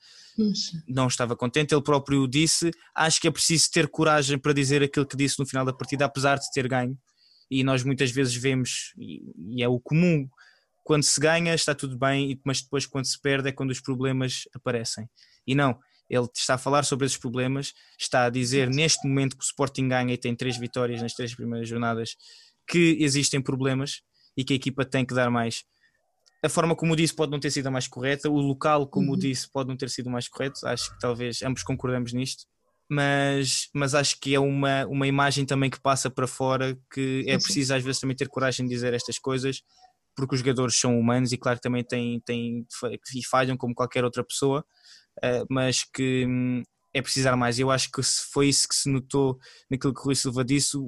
não 0.87 1.09
estava 1.09 1.35
contente, 1.35 1.75
ele 1.75 1.83
próprio 1.83 2.29
disse. 2.29 2.70
Acho 2.94 3.20
que 3.20 3.27
é 3.27 3.31
preciso 3.31 3.70
ter 3.72 3.88
coragem 3.88 4.38
para 4.38 4.53
dizer 4.53 4.83
aquilo 4.83 5.07
que 5.07 5.16
disse 5.16 5.38
no 5.38 5.46
final 5.46 5.64
da 5.64 5.72
partida, 5.72 6.05
apesar 6.05 6.38
de 6.38 6.51
ter 6.53 6.68
ganho. 6.68 6.96
E 7.51 7.64
nós 7.64 7.83
muitas 7.83 8.11
vezes 8.11 8.35
vemos, 8.35 8.92
e 8.99 9.62
é 9.62 9.68
o 9.68 9.81
comum, 9.81 10.29
quando 10.87 11.03
se 11.03 11.20
ganha 11.20 11.53
está 11.53 11.75
tudo 11.75 11.99
bem, 11.99 12.40
mas 12.44 12.62
depois 12.62 12.87
quando 12.87 13.07
se 13.07 13.20
perde 13.20 13.49
é 13.49 13.53
quando 13.53 13.70
os 13.72 13.81
problemas 13.81 14.44
aparecem. 14.55 15.11
E 15.44 15.53
não, 15.53 15.77
ele 16.09 16.29
está 16.33 16.55
a 16.55 16.59
falar 16.59 16.85
sobre 16.85 17.07
esses 17.07 17.18
problemas, 17.18 17.75
está 17.99 18.27
a 18.27 18.31
dizer 18.31 18.70
neste 18.70 19.05
momento 19.07 19.37
que 19.37 19.42
o 19.42 19.44
Sporting 19.44 19.88
ganha 19.88 20.14
e 20.14 20.16
tem 20.16 20.33
três 20.33 20.57
vitórias 20.57 21.03
nas 21.03 21.12
três 21.12 21.35
primeiras 21.35 21.68
jornadas, 21.68 22.14
que 22.68 22.99
existem 23.01 23.42
problemas 23.42 24.01
e 24.37 24.44
que 24.44 24.53
a 24.53 24.57
equipa 24.57 24.85
tem 24.85 25.05
que 25.05 25.12
dar 25.12 25.29
mais. 25.29 25.64
A 26.40 26.49
forma 26.49 26.77
como 26.77 26.94
disse 26.94 27.16
pode 27.16 27.33
não 27.33 27.40
ter 27.40 27.51
sido 27.51 27.66
a 27.66 27.70
mais 27.72 27.88
correta, 27.88 28.31
o 28.31 28.38
local 28.38 28.87
como 28.87 29.11
uhum. 29.11 29.18
disse 29.18 29.51
pode 29.51 29.68
não 29.68 29.77
ter 29.77 29.90
sido 29.90 30.07
o 30.07 30.12
mais 30.12 30.29
correto, 30.29 30.64
acho 30.68 30.92
que 30.92 31.01
talvez 31.01 31.42
ambos 31.42 31.64
concordamos 31.64 32.12
nisto, 32.12 32.44
mas, 32.88 33.68
mas 33.75 33.92
acho 33.92 34.20
que 34.20 34.37
é 34.37 34.38
uma, 34.38 34.87
uma 34.87 35.09
imagem 35.09 35.44
também 35.44 35.68
que 35.68 35.81
passa 35.81 36.09
para 36.09 36.29
fora 36.29 36.79
que 36.94 37.25
é 37.27 37.37
preciso 37.37 37.75
às 37.75 37.83
vezes 37.83 38.01
também 38.01 38.14
ter 38.14 38.29
coragem 38.29 38.64
de 38.64 38.72
dizer 38.72 38.94
estas 38.94 39.18
coisas, 39.18 39.62
porque 40.16 40.35
os 40.35 40.40
jogadores 40.40 40.74
são 40.74 40.98
humanos 40.98 41.31
e 41.31 41.37
claro 41.37 41.61
também 41.61 41.85
têm, 41.85 42.20
têm 42.20 42.66
e 43.14 43.24
falham 43.24 43.57
como 43.57 43.74
qualquer 43.74 44.02
outra 44.05 44.24
pessoa, 44.24 44.64
uh, 45.18 45.46
mas 45.50 45.85
que 45.85 46.24
hum, 46.26 46.62
é 46.94 47.02
precisar 47.02 47.37
mais. 47.37 47.59
Eu 47.59 47.70
acho 47.70 47.90
que 47.90 48.00
foi 48.33 48.48
isso 48.48 48.66
que 48.66 48.74
se 48.74 48.88
notou 48.88 49.38
naquilo 49.70 49.94
que 49.94 50.00
o 50.00 50.05
Rui 50.05 50.14
Silva 50.14 50.44
disse. 50.44 50.79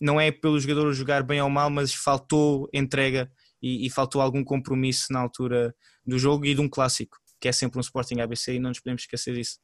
Não 0.00 0.20
é 0.20 0.30
pelo 0.30 0.58
jogador 0.58 0.92
jogar 0.92 1.22
bem 1.22 1.40
ou 1.42 1.50
mal, 1.50 1.68
mas 1.68 1.92
faltou 1.92 2.68
entrega 2.72 3.30
e, 3.60 3.86
e, 3.86 3.90
faltou 3.90 4.20
algum 4.20 4.44
compromisso 4.44 5.12
na 5.12 5.20
altura 5.20 5.74
do 6.06 6.18
jogo 6.18 6.44
e 6.46 6.54
de 6.54 6.60
um 6.60 6.68
clássico, 6.68 7.16
que 7.40 7.48
é 7.48 7.52
sempre 7.52 7.78
um 7.78 7.80
Sporting 7.80 8.20
ABC 8.20 8.54
e 8.54 8.58
não 8.58 8.70
nos 8.70 8.80
podemos 8.80 9.02
esquecer 9.02 9.34
disso. 9.34 9.58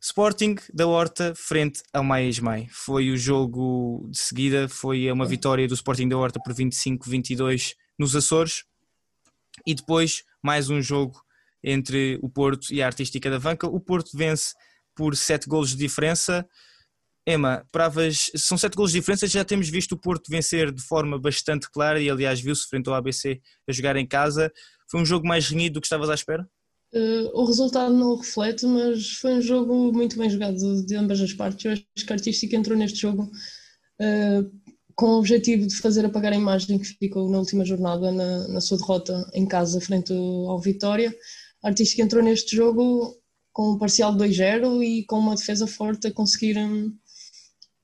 Sporting 0.00 0.56
da 0.72 0.86
Horta 0.86 1.32
frente 1.34 1.82
ao 1.92 2.04
Maia 2.04 2.28
Ismael. 2.28 2.66
Foi 2.70 3.10
o 3.10 3.16
jogo 3.16 4.06
de 4.10 4.18
seguida, 4.18 4.68
foi 4.68 5.10
uma 5.10 5.24
vitória 5.24 5.66
do 5.66 5.74
Sporting 5.74 6.08
da 6.08 6.18
Horta 6.18 6.38
por 6.44 6.52
25-22 6.52 7.74
nos 7.98 8.14
Açores 8.14 8.64
e 9.66 9.74
depois 9.74 10.24
mais 10.42 10.68
um 10.68 10.80
jogo 10.80 11.22
entre 11.62 12.18
o 12.22 12.28
Porto 12.28 12.72
e 12.72 12.82
a 12.82 12.86
Artística 12.86 13.30
da 13.30 13.38
Vanca. 13.38 13.66
O 13.66 13.80
Porto 13.80 14.16
vence 14.16 14.54
por 14.94 15.16
7 15.16 15.48
golos 15.48 15.70
de 15.70 15.76
diferença. 15.76 16.46
Emma, 17.26 17.66
pravas, 17.72 18.30
são 18.36 18.58
7 18.58 18.74
golos 18.74 18.92
de 18.92 18.98
diferença, 18.98 19.26
já 19.26 19.44
temos 19.44 19.68
visto 19.70 19.92
o 19.92 19.98
Porto 19.98 20.30
vencer 20.30 20.70
de 20.70 20.82
forma 20.82 21.18
bastante 21.18 21.70
clara 21.70 22.00
e 22.00 22.10
aliás 22.10 22.38
viu-se 22.38 22.68
frente 22.68 22.88
ao 22.88 22.94
ABC 22.94 23.40
a 23.66 23.72
jogar 23.72 23.96
em 23.96 24.06
casa. 24.06 24.52
Foi 24.90 25.00
um 25.00 25.06
jogo 25.06 25.26
mais 25.26 25.48
renhido 25.48 25.74
do 25.74 25.80
que 25.80 25.86
estavas 25.86 26.10
à 26.10 26.14
espera? 26.14 26.46
Uh, 26.94 27.28
o 27.32 27.44
resultado 27.44 27.92
não 27.92 28.10
o 28.10 28.16
reflete, 28.16 28.66
mas 28.66 29.14
foi 29.14 29.34
um 29.34 29.42
jogo 29.42 29.90
muito 29.92 30.16
bem 30.18 30.30
jogado 30.30 30.84
de 30.84 30.94
ambas 30.94 31.20
as 31.20 31.32
partes. 31.32 31.64
Eu 31.64 31.72
acho 31.72 31.84
que 32.06 32.12
a 32.12 32.14
Artística 32.14 32.54
entrou 32.54 32.78
neste 32.78 33.00
jogo 33.00 33.24
uh, 34.00 34.63
com 34.94 35.06
o 35.06 35.18
objetivo 35.18 35.66
de 35.66 35.76
fazer 35.76 36.04
apagar 36.04 36.32
a 36.32 36.36
imagem 36.36 36.78
que 36.78 36.86
ficou 36.86 37.28
na 37.30 37.38
última 37.38 37.64
jornada 37.64 38.12
na, 38.12 38.48
na 38.48 38.60
sua 38.60 38.78
derrota 38.78 39.28
em 39.34 39.46
casa 39.46 39.80
frente 39.80 40.12
ao 40.12 40.60
Vitória 40.60 41.14
a 41.64 41.68
Artística 41.68 42.02
entrou 42.02 42.22
neste 42.22 42.54
jogo 42.54 43.16
com 43.50 43.72
um 43.72 43.78
parcial 43.78 44.14
de 44.14 44.22
2-0 44.22 44.84
e 44.84 45.04
com 45.06 45.18
uma 45.18 45.34
defesa 45.34 45.66
forte 45.66 46.06
a 46.06 46.12
conseguir, 46.12 46.58
hum, 46.58 46.94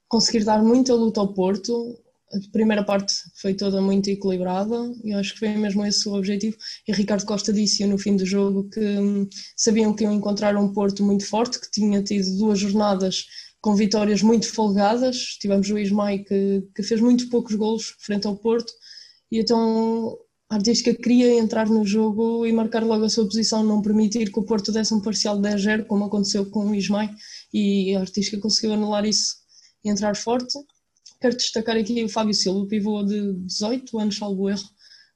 conseguir 0.06 0.44
dar 0.44 0.62
muita 0.62 0.94
luta 0.94 1.18
ao 1.18 1.32
Porto. 1.32 1.98
A 2.30 2.52
primeira 2.52 2.84
parte 2.84 3.14
foi 3.40 3.54
toda 3.54 3.80
muito 3.80 4.10
equilibrada 4.10 4.76
e 5.02 5.14
acho 5.14 5.32
que 5.32 5.38
foi 5.38 5.48
mesmo 5.56 5.84
esse 5.86 6.06
o 6.06 6.14
objetivo. 6.14 6.58
E 6.86 6.92
Ricardo 6.92 7.24
Costa 7.24 7.54
disse 7.54 7.86
no 7.86 7.96
fim 7.96 8.16
do 8.16 8.26
jogo 8.26 8.68
que 8.68 8.80
hum, 8.80 9.26
sabiam 9.56 9.94
que 9.94 10.04
iam 10.04 10.12
encontrar 10.12 10.54
um 10.56 10.74
Porto 10.74 11.02
muito 11.02 11.24
forte, 11.24 11.58
que 11.58 11.70
tinha 11.70 12.02
tido 12.02 12.36
duas 12.36 12.58
jornadas 12.58 13.24
com 13.60 13.74
vitórias 13.74 14.22
muito 14.22 14.52
folgadas. 14.52 15.36
Tivemos 15.40 15.70
o 15.70 15.78
Ismael 15.78 16.24
que, 16.24 16.62
que 16.74 16.82
fez 16.82 17.00
muito 17.00 17.28
poucos 17.28 17.54
golos 17.54 17.94
frente 18.00 18.26
ao 18.26 18.36
Porto 18.36 18.72
e 19.30 19.38
então 19.38 20.16
a 20.50 20.56
Artística 20.56 20.92
queria 20.92 21.38
entrar 21.38 21.68
no 21.68 21.86
jogo 21.86 22.44
e 22.44 22.52
marcar 22.52 22.82
logo 22.82 23.04
a 23.04 23.08
sua 23.08 23.24
posição, 23.24 23.62
não 23.62 23.80
permitir 23.80 24.32
que 24.32 24.38
o 24.40 24.42
Porto 24.42 24.72
desse 24.72 24.92
um 24.92 25.00
parcial 25.00 25.40
de 25.40 25.48
10-0, 25.48 25.86
como 25.86 26.04
aconteceu 26.04 26.44
com 26.50 26.66
o 26.66 26.74
Ismael, 26.74 27.10
e 27.54 27.94
a 27.94 28.00
Artística 28.00 28.36
conseguiu 28.36 28.72
anular 28.72 29.06
isso 29.06 29.36
e 29.84 29.88
entrar 29.88 30.16
forte. 30.16 30.58
Quero 31.20 31.36
destacar 31.36 31.76
aqui 31.76 32.02
o 32.02 32.08
Fábio 32.08 32.34
Silva, 32.34 32.66
pivô 32.66 33.04
de 33.04 33.32
18 33.44 33.96
anos, 34.00 34.16
salvo 34.16 34.50
erro, 34.50 34.68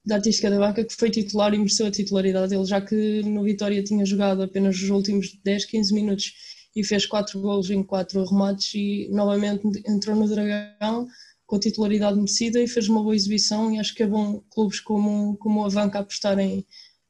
da 0.07 0.17
Artística 0.17 0.49
da 0.49 0.59
Banca, 0.59 0.85
que 0.85 0.95
foi 0.95 1.11
titular 1.11 1.53
e 1.53 1.59
mereceu 1.59 1.87
a 1.87 1.91
titularidade 1.91 2.51
dele, 2.51 2.65
já 2.65 2.81
que 2.81 3.23
no 3.25 3.43
Vitória 3.43 3.83
tinha 3.83 4.07
jogado 4.07 4.41
apenas 4.41 4.77
os 4.77 4.89
últimos 4.89 5.37
10, 5.43 5.65
15 5.65 5.95
minutos 5.95 6.33
e 6.75 6.85
fez 6.85 7.07
4 7.07 7.41
golos 7.41 7.71
em 7.71 7.83
4 7.83 8.25
remates 8.25 8.75
e 8.75 9.09
novamente 9.11 9.63
entrou 9.87 10.17
no 10.17 10.29
Dragão 10.29 11.07
com 11.47 11.57
a 11.57 11.61
titularidade 11.61 12.17
merecida 12.17 12.61
e 12.61 12.67
fez 12.67 12.89
uma 12.89 13.03
boa 13.03 13.15
exibição 13.15 13.73
e 13.73 13.79
acho 13.79 13.95
que 13.95 14.03
é 14.03 14.07
bom 14.07 14.43
clubes 14.51 14.81
como, 14.81 15.37
como 15.37 15.65
a 15.65 15.69
Vanca 15.69 16.01
apostarem 16.01 16.67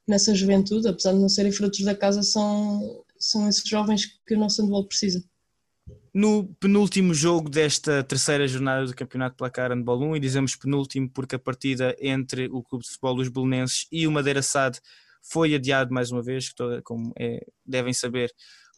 nessa 0.06 0.34
juventude, 0.34 0.88
apesar 0.88 1.12
de 1.12 1.18
não 1.18 1.28
serem 1.28 1.52
frutos 1.52 1.80
da 1.80 1.94
casa, 1.94 2.22
são, 2.22 3.04
são 3.18 3.48
esses 3.48 3.66
jovens 3.66 4.06
que 4.26 4.34
o 4.34 4.38
nosso 4.38 4.62
handball 4.62 4.86
precisa. 4.86 5.24
No 6.12 6.46
penúltimo 6.60 7.12
jogo 7.12 7.48
desta 7.48 8.04
terceira 8.04 8.46
jornada 8.46 8.86
do 8.86 8.94
Campeonato 8.94 9.36
Placar 9.36 9.70
Handball 9.70 10.00
1, 10.00 10.16
e 10.16 10.20
dizemos 10.20 10.54
penúltimo 10.54 11.10
porque 11.10 11.34
a 11.34 11.38
partida 11.38 11.96
entre 12.00 12.46
o 12.46 12.62
Clube 12.62 12.84
de 12.84 12.90
Futebol 12.90 13.16
dos 13.16 13.28
Belenenses 13.28 13.86
e 13.90 14.06
o 14.06 14.12
Madeira 14.12 14.42
SAD 14.42 14.78
foi 15.22 15.54
adiado 15.54 15.92
mais 15.92 16.12
uma 16.12 16.22
vez, 16.22 16.52
como 16.84 17.12
é, 17.18 17.44
devem 17.66 17.92
saber, 17.92 18.30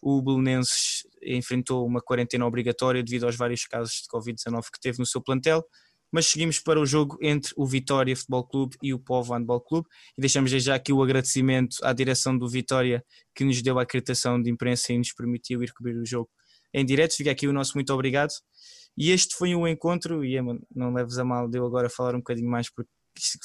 o 0.08 0.22
Belenenses 0.22 1.02
enfrentou 1.20 1.84
uma 1.84 2.00
quarentena 2.00 2.46
obrigatória 2.46 3.02
devido 3.02 3.24
aos 3.26 3.34
vários 3.34 3.66
casos 3.66 4.02
de 4.02 4.08
Covid-19 4.08 4.62
que 4.72 4.80
teve 4.80 5.00
no 5.00 5.04
seu 5.04 5.20
plantel, 5.20 5.64
mas 6.12 6.26
seguimos 6.28 6.60
para 6.60 6.80
o 6.80 6.86
jogo 6.86 7.18
entre 7.20 7.52
o 7.56 7.66
Vitória 7.66 8.14
Futebol 8.14 8.46
Clube 8.46 8.76
e 8.80 8.94
o 8.94 9.00
Povo 9.00 9.34
Handball 9.34 9.60
Clube 9.60 9.88
e 10.16 10.20
deixamos 10.20 10.52
já 10.52 10.76
aqui 10.76 10.92
o 10.92 11.02
agradecimento 11.02 11.78
à 11.82 11.92
direção 11.92 12.38
do 12.38 12.48
Vitória 12.48 13.04
que 13.34 13.44
nos 13.44 13.60
deu 13.60 13.80
a 13.80 13.82
acreditação 13.82 14.40
de 14.40 14.48
imprensa 14.48 14.92
e 14.92 14.98
nos 14.98 15.12
permitiu 15.12 15.60
ir 15.64 15.72
cobrir 15.72 15.96
o 15.96 16.06
jogo 16.06 16.30
em 16.72 16.86
direto. 16.86 17.16
Fica 17.16 17.32
aqui 17.32 17.48
o 17.48 17.52
nosso 17.52 17.72
muito 17.74 17.92
obrigado 17.92 18.30
E 18.96 19.10
este 19.10 19.34
foi 19.34 19.56
um 19.56 19.66
encontro, 19.66 20.24
e 20.24 20.40
não 20.72 20.94
leves 20.94 21.18
a 21.18 21.24
mal 21.24 21.48
de 21.48 21.58
eu 21.58 21.66
agora 21.66 21.90
falar 21.90 22.14
um 22.14 22.18
bocadinho 22.18 22.48
mais 22.48 22.70
porque 22.72 22.90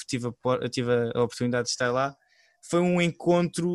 tive 0.08 0.28
a, 0.28 0.70
tive 0.70 0.92
a 1.16 1.24
oportunidade 1.24 1.64
de 1.64 1.72
estar 1.72 1.92
lá. 1.92 2.16
Foi 2.62 2.80
um 2.80 3.02
encontro 3.02 3.74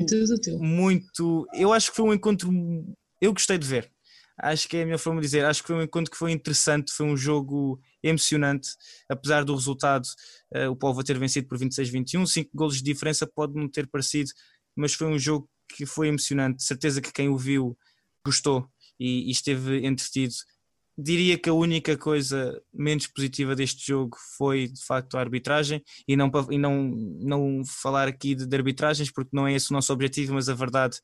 muito. 0.59 1.46
Eu 1.53 1.72
acho 1.72 1.90
que 1.90 1.96
foi 1.96 2.07
um 2.07 2.14
encontro. 2.14 2.51
Eu 3.20 3.33
gostei 3.33 3.59
de 3.59 3.66
ver. 3.66 3.90
Acho 4.38 4.68
que 4.68 4.77
é 4.77 4.83
a 4.83 4.85
minha 4.85 4.99
forma 4.99 5.20
de 5.20 5.27
dizer. 5.27 5.44
Acho 5.44 5.62
que 5.62 5.68
foi 5.68 5.77
um 5.77 5.83
encontro 5.83 6.11
que 6.11 6.16
foi 6.16 6.31
interessante. 6.33 6.92
Foi 6.92 7.07
um 7.07 7.16
jogo 7.16 7.81
emocionante. 8.03 8.70
Apesar 9.09 9.44
do 9.44 9.55
resultado, 9.55 10.07
uh, 10.55 10.70
o 10.70 10.77
Povo 10.77 11.03
ter 11.03 11.18
vencido 11.18 11.49
por 11.49 11.59
26-21, 11.59 12.27
5 12.27 12.51
golos 12.55 12.77
de 12.77 12.83
diferença 12.83 13.27
pode 13.27 13.55
não 13.55 13.68
ter 13.68 13.87
parecido, 13.87 14.31
mas 14.77 14.92
foi 14.92 15.07
um 15.09 15.18
jogo 15.18 15.49
que 15.68 15.87
foi 15.87 16.09
emocionante. 16.09 16.62
Certeza 16.62 17.01
que 17.01 17.12
quem 17.12 17.29
o 17.29 17.37
viu 17.37 17.77
gostou 18.25 18.68
e, 19.01 19.29
e 19.29 19.31
esteve 19.31 19.87
entretido 19.87 20.35
diria 20.97 21.39
que 21.39 21.51
a 21.51 21.55
única 21.55 21.97
coisa 21.97 22.61
menos 22.73 23.07
positiva 23.07 23.55
deste 23.55 23.87
jogo 23.87 24.17
foi 24.37 24.69
de 24.69 24.83
facto 24.85 25.17
a 25.17 25.21
arbitragem 25.21 25.83
e 26.09 26.17
não, 26.17 26.31
e 26.51 26.57
não, 26.57 26.83
não 27.21 27.63
falar 27.65 28.09
aqui 28.09 28.35
de, 28.35 28.47
de, 28.47 28.57
arbitragens 28.57 29.11
porque 29.11 29.31
não 29.33 29.47
é 29.47 29.53
esse 29.53 29.71
o 29.71 29.75
nosso 29.75 29.93
objetivo, 29.93 30.35
mas 30.35 30.49
a 30.49 30.55
verdade 30.55 30.99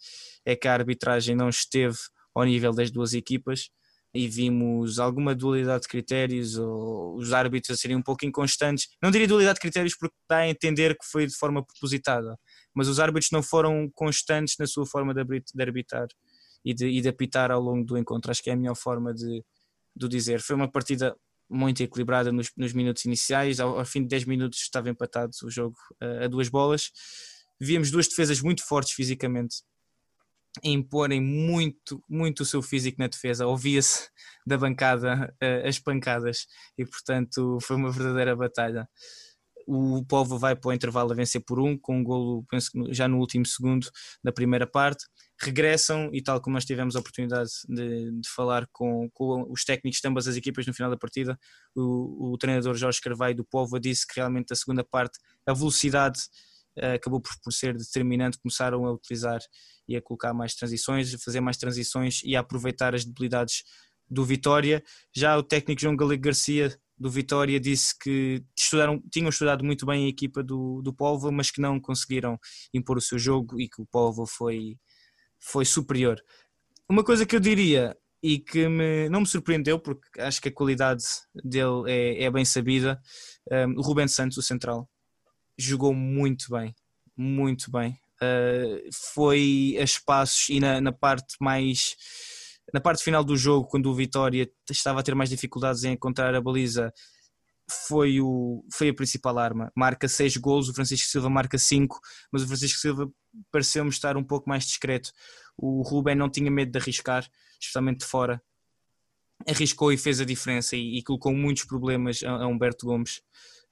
é 0.47 0.57
que 0.57 0.67
a 0.67 0.73
arbitragem 0.73 1.37
não 1.37 1.49
esteve 1.49 1.99
ao 2.35 2.45
nível 2.45 2.73
das 2.73 2.91
duas 2.91 3.13
equipas 3.13 3.69
e 4.15 4.29
vimos 4.29 4.99
alguma 4.99 5.35
dualidade 5.35 5.83
de 5.83 5.89
critérios 5.89 6.57
ou 6.57 7.17
os 7.17 7.33
árbitros 7.33 7.77
a 7.77 7.81
serem 7.81 7.97
um 7.97 8.03
pouco 8.03 8.27
inconstantes. 8.27 8.89
Não 9.03 9.11
diria 9.11 9.29
dualidade 9.29 9.57
de 9.57 9.61
critérios 9.61 9.97
porque 9.97 10.15
dá 10.29 10.39
a 10.39 10.49
entender 10.49 10.97
que 10.97 11.05
foi 11.05 11.27
de 11.27 11.35
forma 11.35 11.65
propositada, 11.65 12.39
mas 12.75 12.89
os 12.89 13.01
árbitros 13.01 13.31
não 13.31 13.43
foram 13.43 13.91
constantes 13.95 14.57
na 14.59 14.67
sua 14.67 14.87
forma 14.87 15.15
de 15.15 15.21
arbitrar 15.61 16.07
e 16.65 16.75
de, 16.75 16.87
e 16.89 17.01
de 17.01 17.09
apitar 17.09 17.51
ao 17.51 17.61
longo 17.61 17.85
do 17.85 17.99
encontro. 17.99 18.31
Acho 18.31 18.43
que 18.43 18.51
é 18.51 18.53
a 18.53 18.57
melhor 18.57 18.77
forma 18.77 19.15
de, 19.15 19.43
do 19.95 20.09
dizer. 20.09 20.41
Foi 20.41 20.57
uma 20.57 20.71
partida 20.71 21.17
muito 21.49 21.83
equilibrada 21.83 22.33
nos, 22.33 22.51
nos 22.57 22.73
minutos 22.73 23.05
iniciais, 23.05 23.61
ao, 23.61 23.79
ao, 23.79 23.85
fim 23.85 24.03
de 24.03 24.09
10 24.09 24.25
minutos 24.25 24.61
estava 24.61 24.89
empatado 24.89 25.33
o 25.45 25.51
jogo 25.51 25.77
uh, 26.03 26.25
a 26.25 26.29
duas 26.29 26.49
bolas. 26.49 26.91
Víamos 27.61 27.91
duas 27.91 28.09
defesas 28.09 28.41
muito 28.41 28.67
fortes 28.67 28.93
fisicamente, 28.93 29.57
imporem 30.65 31.21
muito, 31.21 32.03
muito 32.09 32.41
o 32.41 32.47
seu 32.47 32.63
físico 32.63 32.97
na 32.99 33.07
defesa. 33.07 33.47
Ouvia-se 33.47 34.09
da 34.47 34.57
bancada 34.57 35.35
uh, 35.43 35.69
as 35.69 35.79
pancadas 35.79 36.47
e, 36.77 36.85
portanto, 36.85 37.59
foi 37.63 37.77
uma 37.77 37.91
verdadeira 37.91 38.35
batalha. 38.35 38.89
O 39.75 40.05
Povo 40.05 40.39
vai 40.39 40.55
para 40.55 40.69
o 40.69 40.73
intervalo 40.73 41.13
a 41.13 41.15
vencer 41.15 41.43
por 41.45 41.59
um, 41.59 41.79
com 41.79 41.99
um 41.99 42.05
golo, 42.05 42.45
penso 42.51 42.71
já 42.91 43.09
no 43.09 43.19
último 43.19 43.47
segundo 43.47 43.89
da 44.23 44.31
primeira 44.31 44.67
parte 44.67 45.07
regressam 45.43 46.09
e 46.13 46.23
tal 46.23 46.41
como 46.41 46.55
nós 46.55 46.65
tivemos 46.65 46.95
a 46.95 47.01
oportunidade 47.01 47.51
de, 47.69 48.13
de 48.21 48.29
falar 48.29 48.67
com, 48.73 49.11
com, 49.13 49.45
os 49.51 49.65
técnicos 49.65 50.01
de 50.01 50.09
ambas 50.09 50.29
as 50.29 50.37
equipas 50.37 50.67
no 50.67 50.73
final 50.73 50.91
da 50.91 50.97
partida, 50.97 51.39
o, 51.75 52.33
o 52.33 52.39
treinador 52.39 52.75
Jorge 52.77 53.01
Carvalho 53.01 53.35
do 53.35 53.45
Povo 53.45 53.79
disse 53.81 54.07
que 54.07 54.17
realmente 54.17 54.53
a 54.53 54.57
segunda 54.57 54.85
parte, 54.85 55.19
a 55.47 55.53
velocidade 55.53 56.21
uh, 56.79 56.95
acabou 56.95 57.21
por, 57.21 57.33
por, 57.43 57.53
ser 57.53 57.77
determinante, 57.77 58.39
começaram 58.39 58.87
a 58.87 58.93
utilizar 58.93 59.41
e 59.89 59.97
a 59.97 60.03
colocar 60.03 60.33
mais 60.33 60.55
transições, 60.55 61.13
a 61.13 61.19
fazer 61.19 61.41
mais 61.41 61.57
transições 61.57 62.21
e 62.25 62.37
a 62.37 62.41
aproveitar 62.41 62.95
as 62.95 63.05
debilidades 63.05 63.65
do 64.09 64.25
Vitória. 64.25 64.83
Já 65.15 65.37
o 65.37 65.43
técnico 65.43 65.81
João 65.81 65.97
Galego 65.97 66.23
Garcia 66.23 66.79
do 66.99 67.11
Vitória 67.11 67.59
disse 67.59 67.97
que 67.99 68.45
estudaram, 68.57 69.03
tinham 69.11 69.29
estudado 69.29 69.65
muito 69.65 69.85
bem 69.85 70.07
a 70.07 70.09
equipa 70.09 70.43
do, 70.43 70.81
do 70.83 70.93
Povo, 70.93 71.33
mas 71.33 71.51
que 71.51 71.61
não 71.61 71.81
conseguiram 71.81 72.39
impor 72.73 72.97
o 72.97 73.01
seu 73.01 73.19
jogo 73.19 73.61
e 73.61 73.69
que 73.69 73.83
o 73.83 73.87
Povo 73.87 74.27
foi 74.27 74.77
foi 75.39 75.65
superior. 75.65 76.23
Uma 76.89 77.03
coisa 77.03 77.27
que 77.27 77.35
eu 77.35 77.41
diria 77.41 77.97
e 78.23 78.39
que 78.39 78.69
me, 78.69 79.09
não 79.09 79.21
me 79.21 79.27
surpreendeu, 79.27 79.79
porque 79.81 80.21
acho 80.21 80.41
que 80.41 80.49
a 80.49 80.55
qualidade 80.55 81.03
dele 81.45 81.83
é, 81.89 82.25
é 82.25 82.31
bem 82.31 82.45
sabida, 82.45 83.01
um, 83.51 83.79
o 83.79 83.83
Rubens 83.83 84.15
Santos, 84.15 84.39
o 84.39 84.43
central, 84.43 84.89
jogou 85.59 85.93
muito 85.93 86.47
bem, 86.51 86.75
muito 87.17 87.71
bem. 87.71 87.99
Uh, 88.23 88.89
foi 89.13 89.77
a 89.81 89.83
espaços 89.83 90.49
e 90.49 90.61
na, 90.61 90.81
na 90.81 90.93
parte 90.93 91.35
mais 91.41 91.97
na 92.73 92.81
parte 92.81 93.03
final 93.03 93.25
do 93.25 93.37
jogo, 93.37 93.69
quando 93.69 93.91
o 93.91 93.95
Vitória 93.95 94.51
estava 94.71 95.01
a 95.01 95.03
ter 95.03 95.15
mais 95.15 95.31
dificuldades 95.31 95.85
em 95.85 95.93
encontrar 95.93 96.35
a 96.35 96.41
baliza, 96.41 96.93
foi, 97.89 98.21
o, 98.21 98.65
foi 98.73 98.89
a 98.89 98.95
principal 98.95 99.39
arma. 99.39 99.73
Marca 99.77 100.09
6 100.09 100.37
gols, 100.37 100.69
o 100.69 100.75
Francisco 100.75 101.09
Silva 101.09 101.31
marca 101.31 101.59
5, 101.59 101.99
mas 102.33 102.43
o 102.43 102.47
Francisco 102.47 102.79
Silva 102.79 103.11
pareceu-me 103.51 103.91
estar 103.91 104.17
um 104.17 104.25
pouco 104.25 104.49
mais 104.49 104.65
discreto. 104.65 105.13
O 105.57 105.83
Ruben 105.83 106.15
não 106.15 106.31
tinha 106.31 106.51
medo 106.51 106.73
de 106.73 106.79
arriscar, 106.79 107.29
especialmente 107.61 108.01
de 108.01 108.07
fora. 108.07 108.43
Arriscou 109.49 109.93
e 109.93 109.99
fez 109.99 110.21
a 110.21 110.25
diferença 110.25 110.77
e, 110.77 110.99
e 110.99 111.03
colocou 111.03 111.35
muitos 111.35 111.65
problemas 111.65 112.23
a, 112.23 112.31
a 112.31 112.47
Humberto 112.47 112.87
Gomes. 112.87 113.23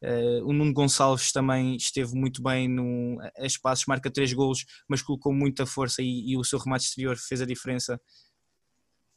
Uh, 0.02 0.42
o 0.46 0.52
Nuno 0.52 0.72
Gonçalves 0.72 1.30
também 1.30 1.76
esteve 1.76 2.14
muito 2.14 2.42
bem 2.42 2.66
no, 2.66 3.18
a 3.36 3.44
espaços, 3.44 3.84
marca 3.86 4.10
3 4.10 4.32
gols, 4.32 4.64
mas 4.88 5.02
colocou 5.02 5.32
muita 5.32 5.66
força 5.66 6.00
e, 6.00 6.30
e 6.30 6.36
o 6.38 6.44
seu 6.44 6.58
remate 6.58 6.84
exterior 6.84 7.16
fez 7.18 7.42
a 7.42 7.46
diferença 7.46 8.00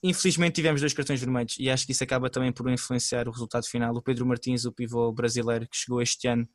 infelizmente 0.04 0.56
tivemos 0.56 0.82
dois 0.82 0.94
cartões 0.94 1.20
vermelhos 1.20 1.56
e 1.58 1.70
acho 1.70 1.86
que 1.86 1.94
isso 1.94 2.04
acaba 2.04 2.30
também 2.30 2.52
por 2.52 2.70
influenciar 2.70 3.28
o 3.28 3.32
resultado 3.32 3.66
final. 3.66 3.96
O 3.96 4.02
Pedro 4.02 4.26
Martins, 4.26 4.66
o 4.66 4.72
pivô 4.72 5.12
brasileiro 5.13 5.68
que 5.68 5.78
chegou 5.78 6.02
este 6.02 6.28
ano 6.28 6.48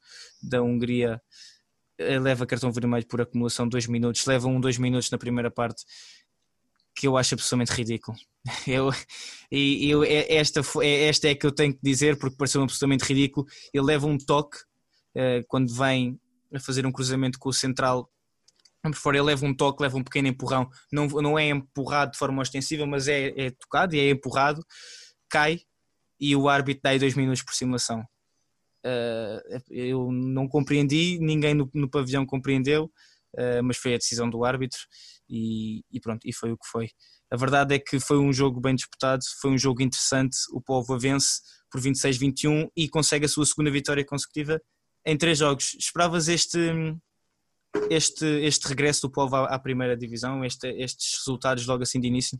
da 0.42 0.62
Hungria, 0.62 1.20
eh, 1.98 2.18
leva 2.18 2.46
cartão 2.46 2.70
vermelho 2.70 3.06
por 3.06 3.20
acumulação 3.20 3.66
de 3.66 3.70
dois 3.70 3.86
minutos, 3.86 4.26
leva 4.26 4.46
um 4.46 4.60
dois 4.60 4.76
minutos 4.76 5.10
na 5.10 5.16
primeira 5.16 5.50
parte 5.50 5.84
que 6.94 7.06
eu 7.06 7.16
acho 7.16 7.34
absolutamente 7.34 7.72
ridículo. 7.72 8.16
Eu, 8.66 8.90
e 9.50 9.90
eu, 9.90 10.02
é, 10.02 10.34
esta, 10.34 10.60
é, 10.82 11.04
esta 11.04 11.28
é 11.28 11.34
que 11.34 11.44
eu 11.44 11.52
tenho 11.52 11.74
que 11.74 11.80
dizer 11.82 12.18
porque 12.18 12.36
pareceu 12.36 12.62
absolutamente 12.62 13.04
ridículo. 13.04 13.46
Ele 13.74 13.84
leva 13.84 14.06
um 14.06 14.16
toque 14.16 14.56
uh, 15.16 15.44
quando 15.48 15.72
vem 15.74 16.18
a 16.54 16.58
fazer 16.58 16.86
um 16.86 16.92
cruzamento 16.92 17.38
com 17.38 17.50
o 17.50 17.52
central 17.52 18.10
por 18.90 18.98
fora 18.98 19.16
ele 19.16 19.26
leva 19.26 19.46
um 19.46 19.54
toque, 19.54 19.82
leva 19.82 19.96
um 19.96 20.04
pequeno 20.04 20.28
empurrão, 20.28 20.68
não, 20.92 21.06
não 21.06 21.38
é 21.38 21.48
empurrado 21.48 22.12
de 22.12 22.18
forma 22.18 22.42
ostensiva, 22.42 22.86
mas 22.86 23.08
é, 23.08 23.32
é 23.36 23.50
tocado 23.50 23.94
e 23.94 24.00
é 24.00 24.10
empurrado, 24.10 24.64
cai 25.28 25.60
e 26.20 26.34
o 26.34 26.48
árbitro 26.48 26.82
dá 26.82 26.90
aí 26.90 26.98
dois 26.98 27.14
minutos 27.14 27.42
por 27.42 27.54
simulação. 27.54 28.04
Uh, 28.84 29.60
eu 29.70 30.10
não 30.12 30.48
compreendi, 30.48 31.18
ninguém 31.20 31.54
no, 31.54 31.70
no 31.74 31.90
pavilhão 31.90 32.24
compreendeu, 32.24 32.84
uh, 33.34 33.62
mas 33.62 33.76
foi 33.76 33.94
a 33.94 33.98
decisão 33.98 34.28
do 34.28 34.44
árbitro 34.44 34.78
e, 35.28 35.82
e, 35.90 36.00
pronto, 36.00 36.26
e 36.26 36.32
foi 36.32 36.52
o 36.52 36.56
que 36.56 36.66
foi. 36.66 36.88
A 37.30 37.36
verdade 37.36 37.74
é 37.74 37.78
que 37.78 38.00
foi 38.00 38.18
um 38.18 38.32
jogo 38.32 38.60
bem 38.60 38.74
disputado, 38.74 39.22
foi 39.40 39.50
um 39.50 39.58
jogo 39.58 39.82
interessante, 39.82 40.36
o 40.52 40.60
Povo 40.60 40.98
vence 40.98 41.40
por 41.70 41.80
26-21 41.80 42.68
e 42.76 42.88
consegue 42.88 43.26
a 43.26 43.28
sua 43.28 43.44
segunda 43.44 43.70
vitória 43.70 44.04
consecutiva 44.04 44.60
em 45.04 45.16
três 45.16 45.38
jogos. 45.38 45.74
Esperavas 45.78 46.28
este, 46.28 46.58
este, 47.90 48.24
este 48.42 48.68
regresso 48.68 49.02
do 49.02 49.10
Povo 49.10 49.36
à, 49.36 49.44
à 49.54 49.58
primeira 49.58 49.96
divisão, 49.96 50.44
este, 50.44 50.68
estes 50.68 51.18
resultados 51.18 51.66
logo 51.66 51.82
assim 51.82 52.00
de 52.00 52.08
início? 52.08 52.38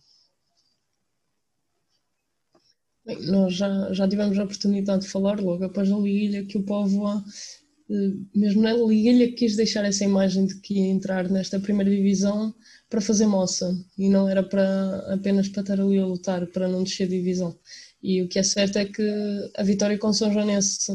Bem, 3.05 3.23
nós 3.27 3.55
já, 3.55 3.93
já 3.93 4.07
tivemos 4.07 4.39
a 4.39 4.45
oportunidade 4.45 5.03
de 5.03 5.09
falar 5.09 5.41
logo 5.41 5.65
após 5.65 5.91
a 5.91 5.97
Liguilha 5.97 6.45
que 6.45 6.59
o 6.59 6.63
Povo, 6.63 7.09
eh, 7.09 8.13
mesmo 8.35 8.61
na 8.61 8.75
Liguilha, 8.75 9.33
quis 9.33 9.57
deixar 9.57 9.85
essa 9.85 10.05
imagem 10.05 10.47
de 10.47 10.61
que 10.61 10.75
ia 10.75 10.91
entrar 10.91 11.29
nesta 11.31 11.59
primeira 11.59 11.91
divisão 11.91 12.55
para 12.91 13.01
fazer 13.01 13.27
moça 13.27 13.75
e 13.97 14.11
não 14.11 14.29
era 14.29 14.43
para 14.43 15.15
apenas 15.15 15.49
para 15.49 15.63
estar 15.63 15.81
ali 15.81 15.99
a 15.99 16.05
lutar 16.05 16.47
para 16.49 16.69
não 16.69 16.83
descer 16.83 17.09
de 17.09 17.17
divisão. 17.17 17.59
E 18.03 18.23
o 18.23 18.29
que 18.29 18.39
é 18.39 18.43
certo 18.43 18.77
é 18.77 18.85
que 18.85 19.51
a 19.57 19.63
vitória 19.63 19.99
com 19.99 20.13
São 20.13 20.33
Joanense 20.33 20.93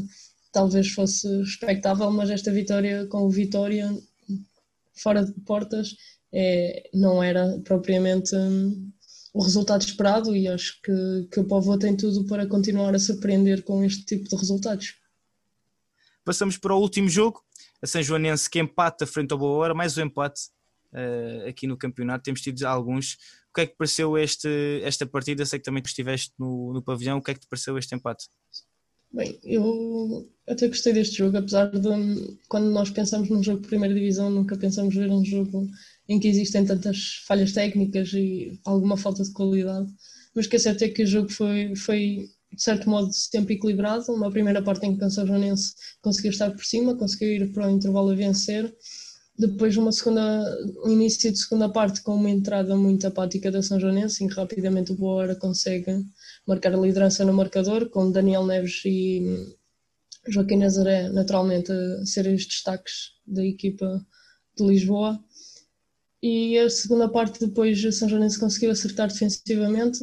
talvez 0.52 0.90
fosse 0.90 1.28
respeitável, 1.40 2.12
mas 2.12 2.30
esta 2.30 2.52
vitória 2.52 3.08
com 3.08 3.24
o 3.24 3.30
Vitória 3.30 3.92
fora 4.96 5.26
de 5.26 5.34
portas 5.42 5.96
é, 6.34 6.90
não 6.94 7.22
era 7.22 7.60
propriamente 7.64 8.36
um, 8.36 8.92
o 9.34 9.42
resultado 9.42 9.82
esperado 9.82 10.36
e 10.36 10.48
acho 10.48 10.80
que, 10.82 11.28
que 11.32 11.40
o 11.40 11.46
Povo 11.46 11.78
tem 11.78 11.96
tudo 11.96 12.26
para 12.26 12.48
continuar 12.48 12.94
a 12.96 13.00
surpreender 13.00 13.64
com 13.64 13.84
este 13.84 14.04
tipo 14.06 14.30
de 14.30 14.36
resultados. 14.36 14.96
Passamos 16.26 16.58
para 16.58 16.74
o 16.74 16.80
último 16.80 17.10
jogo, 17.10 17.44
a 17.82 17.88
São 17.88 18.02
Joanense 18.02 18.50
que 18.50 18.60
empata 18.60 19.06
frente 19.06 19.32
ao 19.32 19.38
Boa 19.38 19.58
Hora, 19.58 19.74
mais 19.74 19.98
um 19.98 20.04
empate 20.04 20.50
uh, 20.94 21.48
aqui 21.50 21.68
no 21.68 21.78
campeonato, 21.78 22.24
temos 22.24 22.42
tido 22.42 22.64
alguns. 22.64 23.14
O 23.50 23.54
que 23.54 23.62
é 23.62 23.68
que 23.68 23.76
pareceu 23.76 24.18
este, 24.18 24.82
esta 24.84 25.06
partida? 25.06 25.46
Sei 25.46 25.60
que 25.60 25.66
também 25.66 25.84
estiveste 25.86 26.34
no, 26.40 26.74
no 26.74 26.82
pavilhão, 26.82 27.18
o 27.18 27.22
que 27.22 27.32
é 27.32 27.34
que 27.34 27.42
te 27.42 27.48
pareceu 27.48 27.78
este 27.78 27.94
empate? 27.94 28.28
Bem, 29.14 29.40
eu 29.44 30.28
até 30.48 30.68
gostei 30.68 30.92
deste 30.92 31.18
jogo, 31.18 31.38
apesar 31.38 31.68
de 31.70 31.88
quando 32.50 32.72
nós 32.72 32.90
pensamos 32.90 33.30
num 33.30 33.44
jogo 33.44 33.62
de 33.62 33.68
primeira 33.68 33.94
divisão, 33.94 34.30
nunca 34.30 34.58
pensamos 34.58 34.96
ver 34.96 35.10
um 35.12 35.24
jogo 35.24 35.68
em 36.10 36.20
que 36.20 36.28
existem 36.28 36.66
tantas 36.66 37.24
falhas 37.28 37.54
técnicas 37.54 38.12
e 38.14 38.60
alguma 38.66 38.98
falta 38.98 39.24
de 39.24 39.32
qualidade. 39.32 39.88
Mas 40.36 40.46
o 40.48 40.50
que 40.50 40.56
é 40.56 40.60
certo 40.60 40.82
é 40.84 40.90
que 40.90 41.04
o 41.04 41.08
jogo 41.08 41.30
foi, 41.32 41.76
foi 41.76 42.28
de 42.52 42.62
certo 42.62 42.90
modo, 42.90 43.12
sempre 43.14 43.54
equilibrado. 43.56 44.12
Uma 44.12 44.32
primeira 44.32 44.64
parte 44.64 44.86
em 44.86 44.98
que 44.98 45.06
o 45.06 45.10
São 45.12 45.28
Joanense 45.28 45.74
conseguiu 46.02 46.32
estar 46.32 46.50
por 46.52 46.66
cima, 46.66 46.98
conseguiu 46.98 47.30
ir 47.30 47.52
para 47.54 47.68
o 47.68 47.72
intervalo 47.72 48.10
a 48.12 48.16
vencer. 48.16 48.74
Depois 49.38 49.76
uma 49.78 49.92
segunda, 49.92 50.22
um 50.86 50.90
início 50.90 51.32
de 51.32 51.40
segunda 51.40 51.68
parte 51.68 52.02
com 52.04 52.16
uma 52.16 52.30
entrada 52.30 52.76
muito 52.76 53.08
apática 53.08 53.52
da 53.52 53.64
São 53.64 53.80
Joanense, 53.80 54.24
em 54.24 54.28
que 54.28 54.36
rapidamente 54.36 54.92
o 54.92 54.96
Boa 54.96 55.36
consegue 55.36 56.06
marcar 56.48 56.74
a 56.74 56.78
liderança 56.78 57.26
no 57.26 57.34
marcador, 57.34 57.90
com 57.90 58.12
Daniel 58.12 58.46
Neves 58.46 58.82
e 58.86 59.56
Joaquim 60.28 60.58
Nazaré 60.58 61.10
naturalmente 61.10 61.72
a 61.72 62.06
serem 62.06 62.36
os 62.36 62.46
destaques 62.46 63.14
da 63.26 63.44
equipa 63.44 64.06
de 64.56 64.66
Lisboa. 64.66 65.20
E 66.22 66.58
a 66.60 66.70
segunda 66.70 67.10
parte 67.10 67.40
depois 67.40 67.84
a 67.84 67.92
São 67.92 68.08
Joanense 68.08 68.40
conseguiu 68.40 68.72
acertar 68.72 69.08
defensivamente. 69.08 70.00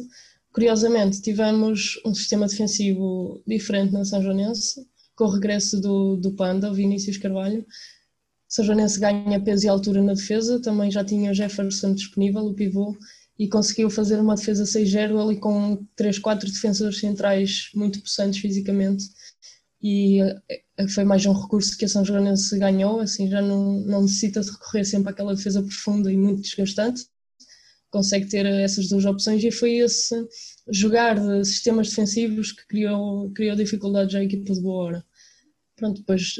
Curiosamente 0.53 1.21
tivemos 1.21 1.99
um 2.05 2.13
sistema 2.13 2.47
defensivo 2.47 3.41
diferente 3.47 3.93
na 3.93 4.03
São 4.03 4.21
Joanense, 4.21 4.85
com 5.15 5.23
o 5.23 5.29
regresso 5.29 5.79
do, 5.79 6.17
do 6.17 6.33
Panda, 6.33 6.73
Vinícius 6.73 7.17
Carvalho, 7.17 7.65
são 8.51 8.65
Joanense 8.65 8.99
ganha 8.99 9.39
peso 9.39 9.65
e 9.65 9.69
altura 9.69 10.03
na 10.03 10.13
defesa, 10.13 10.61
também 10.61 10.91
já 10.91 11.05
tinha 11.05 11.31
o 11.31 11.33
Jefferson 11.33 11.93
disponível, 11.93 12.41
o 12.41 12.53
pivô, 12.53 12.97
e 13.39 13.47
conseguiu 13.47 13.89
fazer 13.89 14.19
uma 14.19 14.35
defesa 14.35 14.65
6-0 14.65 15.17
ali 15.23 15.39
com 15.39 15.87
3, 15.95 16.19
4 16.19 16.51
defensores 16.51 16.99
centrais 16.99 17.69
muito 17.73 18.01
possantes 18.01 18.41
fisicamente 18.41 19.05
e 19.81 20.19
eh, 20.19 20.87
foi 20.89 21.05
mais 21.05 21.25
um 21.25 21.31
recurso 21.31 21.77
que 21.77 21.85
a 21.85 21.87
São 21.87 22.03
Joanense 22.03 22.59
ganhou, 22.59 22.99
assim 22.99 23.29
já 23.29 23.41
não, 23.41 23.79
não 23.79 24.01
necessita 24.01 24.41
de 24.41 24.51
recorrer 24.51 24.83
sempre 24.83 25.11
àquela 25.11 25.33
defesa 25.33 25.63
profunda 25.63 26.11
e 26.11 26.17
muito 26.17 26.41
desgastante, 26.41 27.05
consegue 27.89 28.27
ter 28.27 28.45
essas 28.45 28.89
duas 28.89 29.05
opções 29.05 29.41
e 29.45 29.49
foi 29.49 29.77
esse 29.77 30.13
jogar 30.69 31.17
de 31.17 31.45
sistemas 31.45 31.87
defensivos 31.89 32.51
que 32.51 32.67
criou, 32.67 33.31
criou 33.31 33.55
dificuldades 33.55 34.13
à 34.13 34.21
equipa 34.21 34.53
de 34.53 34.61
boa 34.61 34.83
hora. 34.83 35.05
Pronto, 35.81 35.97
depois 35.97 36.35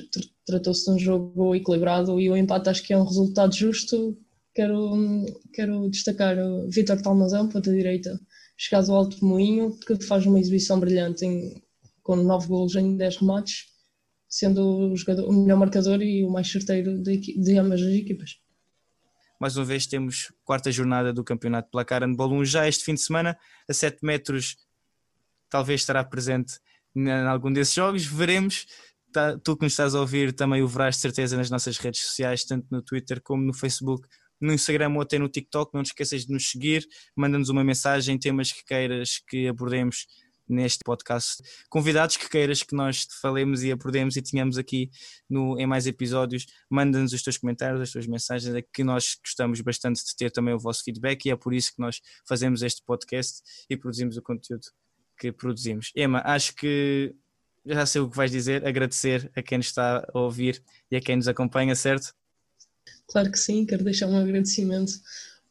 tratou-se 0.46 0.86
de 0.86 0.92
um 0.92 1.00
jogo 1.00 1.56
equilibrado 1.56 2.20
e 2.20 2.30
o 2.30 2.38
empate 2.38 2.70
acho 2.70 2.84
que 2.84 2.94
é 2.94 2.98
um 2.98 3.04
resultado 3.04 3.56
justo. 3.56 4.16
Quero, 4.54 5.26
quero 5.52 5.90
destacar 5.90 6.38
o 6.38 6.70
Vitor 6.70 7.02
Talmazão, 7.02 7.50
ponta 7.50 7.74
direita, 7.74 8.22
chegado 8.56 8.92
ao 8.92 8.98
Alto 8.98 9.26
Moinho, 9.26 9.76
que 9.80 10.00
faz 10.06 10.28
uma 10.28 10.40
exibição 10.40 10.80
brilhante 10.80 11.26
em, 11.26 11.60
com 12.04 12.18
9 12.18 12.48
golos 12.48 12.76
em 12.76 12.96
10 12.96 13.18
remates, 13.18 13.66
sendo 14.30 14.92
o, 14.92 14.96
jogador, 14.96 15.28
o 15.28 15.34
melhor 15.34 15.58
marcador 15.58 16.04
e 16.04 16.24
o 16.24 16.30
mais 16.30 16.48
certeiro 16.48 17.02
de, 17.02 17.18
de 17.18 17.58
ambas 17.58 17.82
as 17.82 17.94
equipas. 17.94 18.38
Mais 19.40 19.58
uma 19.58 19.66
vez 19.66 19.88
temos 19.88 20.32
quarta 20.46 20.72
jornada 20.72 21.12
do 21.12 21.24
Campeonato 21.24 21.66
de 21.66 21.72
Placar 21.72 22.04
Handball 22.04 22.32
1 22.32 22.46
já 22.46 22.68
este 22.68 22.84
fim 22.84 22.94
de 22.94 23.02
semana, 23.02 23.36
a 23.68 23.74
7 23.74 24.06
metros 24.06 24.56
talvez 25.50 25.82
estará 25.82 26.04
presente 26.04 26.60
em 26.96 27.10
algum 27.10 27.52
desses 27.52 27.74
jogos, 27.74 28.06
veremos 28.06 28.68
tá, 29.12 29.38
tu 29.38 29.56
que 29.56 29.64
nos 29.64 29.74
estás 29.74 29.96
a 29.96 30.00
ouvir 30.00 30.34
também 30.34 30.62
o 30.62 30.68
verás 30.68 30.96
de 30.96 31.02
certeza 31.02 31.38
nas 31.38 31.50
nossas 31.50 31.78
redes 31.78 32.02
sociais, 32.02 32.44
tanto 32.46 32.68
no 32.72 32.82
Twitter 32.82 33.22
como 33.22 33.44
no 33.44 33.54
Facebook, 33.54 34.08
no 34.40 34.54
Instagram 34.54 34.94
ou 34.96 35.02
até 35.02 35.20
no 35.20 35.30
TikTok. 35.30 35.74
Não 35.74 35.84
te 35.84 35.88
esqueças 35.88 36.26
de 36.26 36.34
nos 36.34 36.50
seguir, 36.50 36.86
manda-nos 37.16 37.50
uma 37.50 37.64
mensagem, 37.64 38.18
temas 38.18 38.52
que 38.52 38.64
queiras 38.66 39.22
que 39.28 39.48
abordemos 39.48 40.08
neste 40.52 40.80
podcast, 40.84 41.42
convidados 41.70 42.18
que 42.18 42.30
queiras 42.30 42.62
que 42.62 42.76
nós 42.76 43.08
falemos 43.22 43.64
e 43.64 43.72
abordemos 43.72 44.18
e 44.18 44.22
tenhamos 44.22 44.58
aqui 44.58 44.92
no, 45.30 45.58
em 45.58 45.66
mais 45.66 45.88
episódios, 45.88 46.46
manda-nos 46.70 47.14
os 47.14 47.24
teus 47.24 47.38
comentários, 47.38 47.80
as 47.80 47.92
tuas 47.92 48.06
mensagens, 48.06 48.54
é 48.54 48.62
que 48.62 48.84
nós 48.84 49.18
gostamos 49.24 49.62
bastante 49.62 50.04
de 50.04 50.16
ter 50.16 50.30
também 50.30 50.54
o 50.54 50.60
vosso 50.60 50.84
feedback 50.84 51.26
e 51.26 51.32
é 51.32 51.36
por 51.36 51.54
isso 51.54 51.74
que 51.74 51.82
nós 51.82 52.02
fazemos 52.28 52.62
este 52.62 52.84
podcast 52.84 53.42
e 53.70 53.78
produzimos 53.78 54.18
o 54.18 54.22
conteúdo 54.22 54.64
que 55.18 55.32
produzimos. 55.32 55.92
Emma, 55.96 56.22
acho 56.26 56.54
que 56.56 57.16
já 57.66 57.86
sei 57.86 58.02
o 58.02 58.10
que 58.10 58.18
vais 58.18 58.32
dizer, 58.32 58.66
agradecer 58.66 59.32
a 59.36 59.42
quem 59.42 59.58
nos 59.58 59.68
está 59.68 60.08
a 60.14 60.20
ouvir 60.20 60.62
e 60.90 60.96
a 60.96 61.02
quem 61.02 61.16
nos 61.16 61.28
acompanha, 61.28 61.76
certo? 61.76 62.14
Claro 63.08 63.32
que 63.32 63.40
sim, 63.40 63.66
quero 63.66 63.84
deixar 63.84 64.08
um 64.08 64.18
agradecimento 64.18 64.94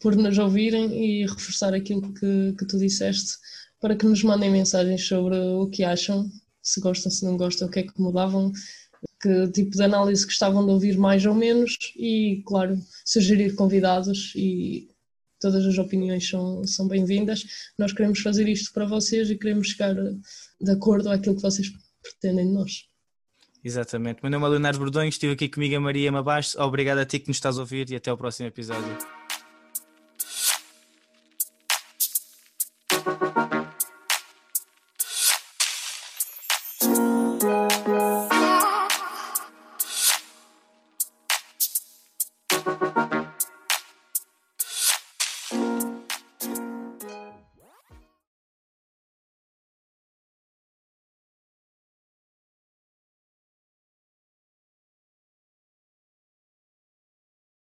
por 0.01 0.17
nos 0.17 0.39
ouvirem 0.39 0.93
e 0.93 1.27
reforçar 1.27 1.75
aquilo 1.75 2.13
que, 2.15 2.55
que 2.59 2.67
tu 2.67 2.79
disseste 2.79 3.37
para 3.81 3.97
que 3.97 4.07
nos 4.07 4.23
mandem 4.23 4.51
mensagens 4.51 5.07
sobre 5.07 5.37
o 5.39 5.69
que 5.69 5.85
acham, 5.85 6.31
se 6.63 6.81
gostam, 6.81 7.11
se 7.11 7.25
não 7.25 7.37
gostam, 7.37 7.69
o 7.69 7.71
que 7.71 7.81
é 7.81 7.83
que 7.83 8.01
mudavam, 8.01 8.53
que 9.21 9.49
tipo 9.49 9.71
de 9.71 9.83
análise 9.83 10.25
gostavam 10.25 10.65
de 10.65 10.73
ouvir 10.73 10.99
mais 10.99 11.25
ou 11.25 11.35
menos 11.35 11.77
e, 11.97 12.43
claro, 12.47 12.79
sugerir 13.05 13.55
convidados 13.55 14.33
e 14.35 14.89
todas 15.41 15.65
as 15.65 15.79
opiniões 15.79 16.29
são, 16.29 16.65
são 16.65 16.87
bem-vindas. 16.87 17.45
Nós 17.79 17.93
queremos 17.93 18.21
fazer 18.21 18.49
isto 18.49 18.73
para 18.73 18.85
vocês 18.85 19.31
e 19.31 19.39
queremos 19.39 19.69
chegar 19.69 19.95
de 19.95 20.71
acordo 20.71 21.11
àquilo 21.11 21.37
que 21.37 21.43
vocês 21.43 21.71
pretendem 22.03 22.47
de 22.47 22.53
nós. 22.53 22.89
Exatamente. 23.63 24.23
Meu 24.23 24.31
nome 24.31 24.47
é 24.47 24.49
Leonardo 24.49 24.79
Bordões, 24.79 25.15
estive 25.15 25.35
aqui 25.35 25.49
comigo 25.49 25.77
a 25.77 25.81
Maria 25.81 26.11
Mabastos. 26.11 26.57
Obrigado 26.57 26.99
a 26.99 27.07
ti 27.07 27.19
que 27.19 27.29
nos 27.29 27.37
estás 27.37 27.59
a 27.59 27.61
ouvir 27.61 27.91
e 27.91 27.97
até 27.97 28.11
ao 28.11 28.17
próximo 28.17 28.49
episódio. 28.49 29.20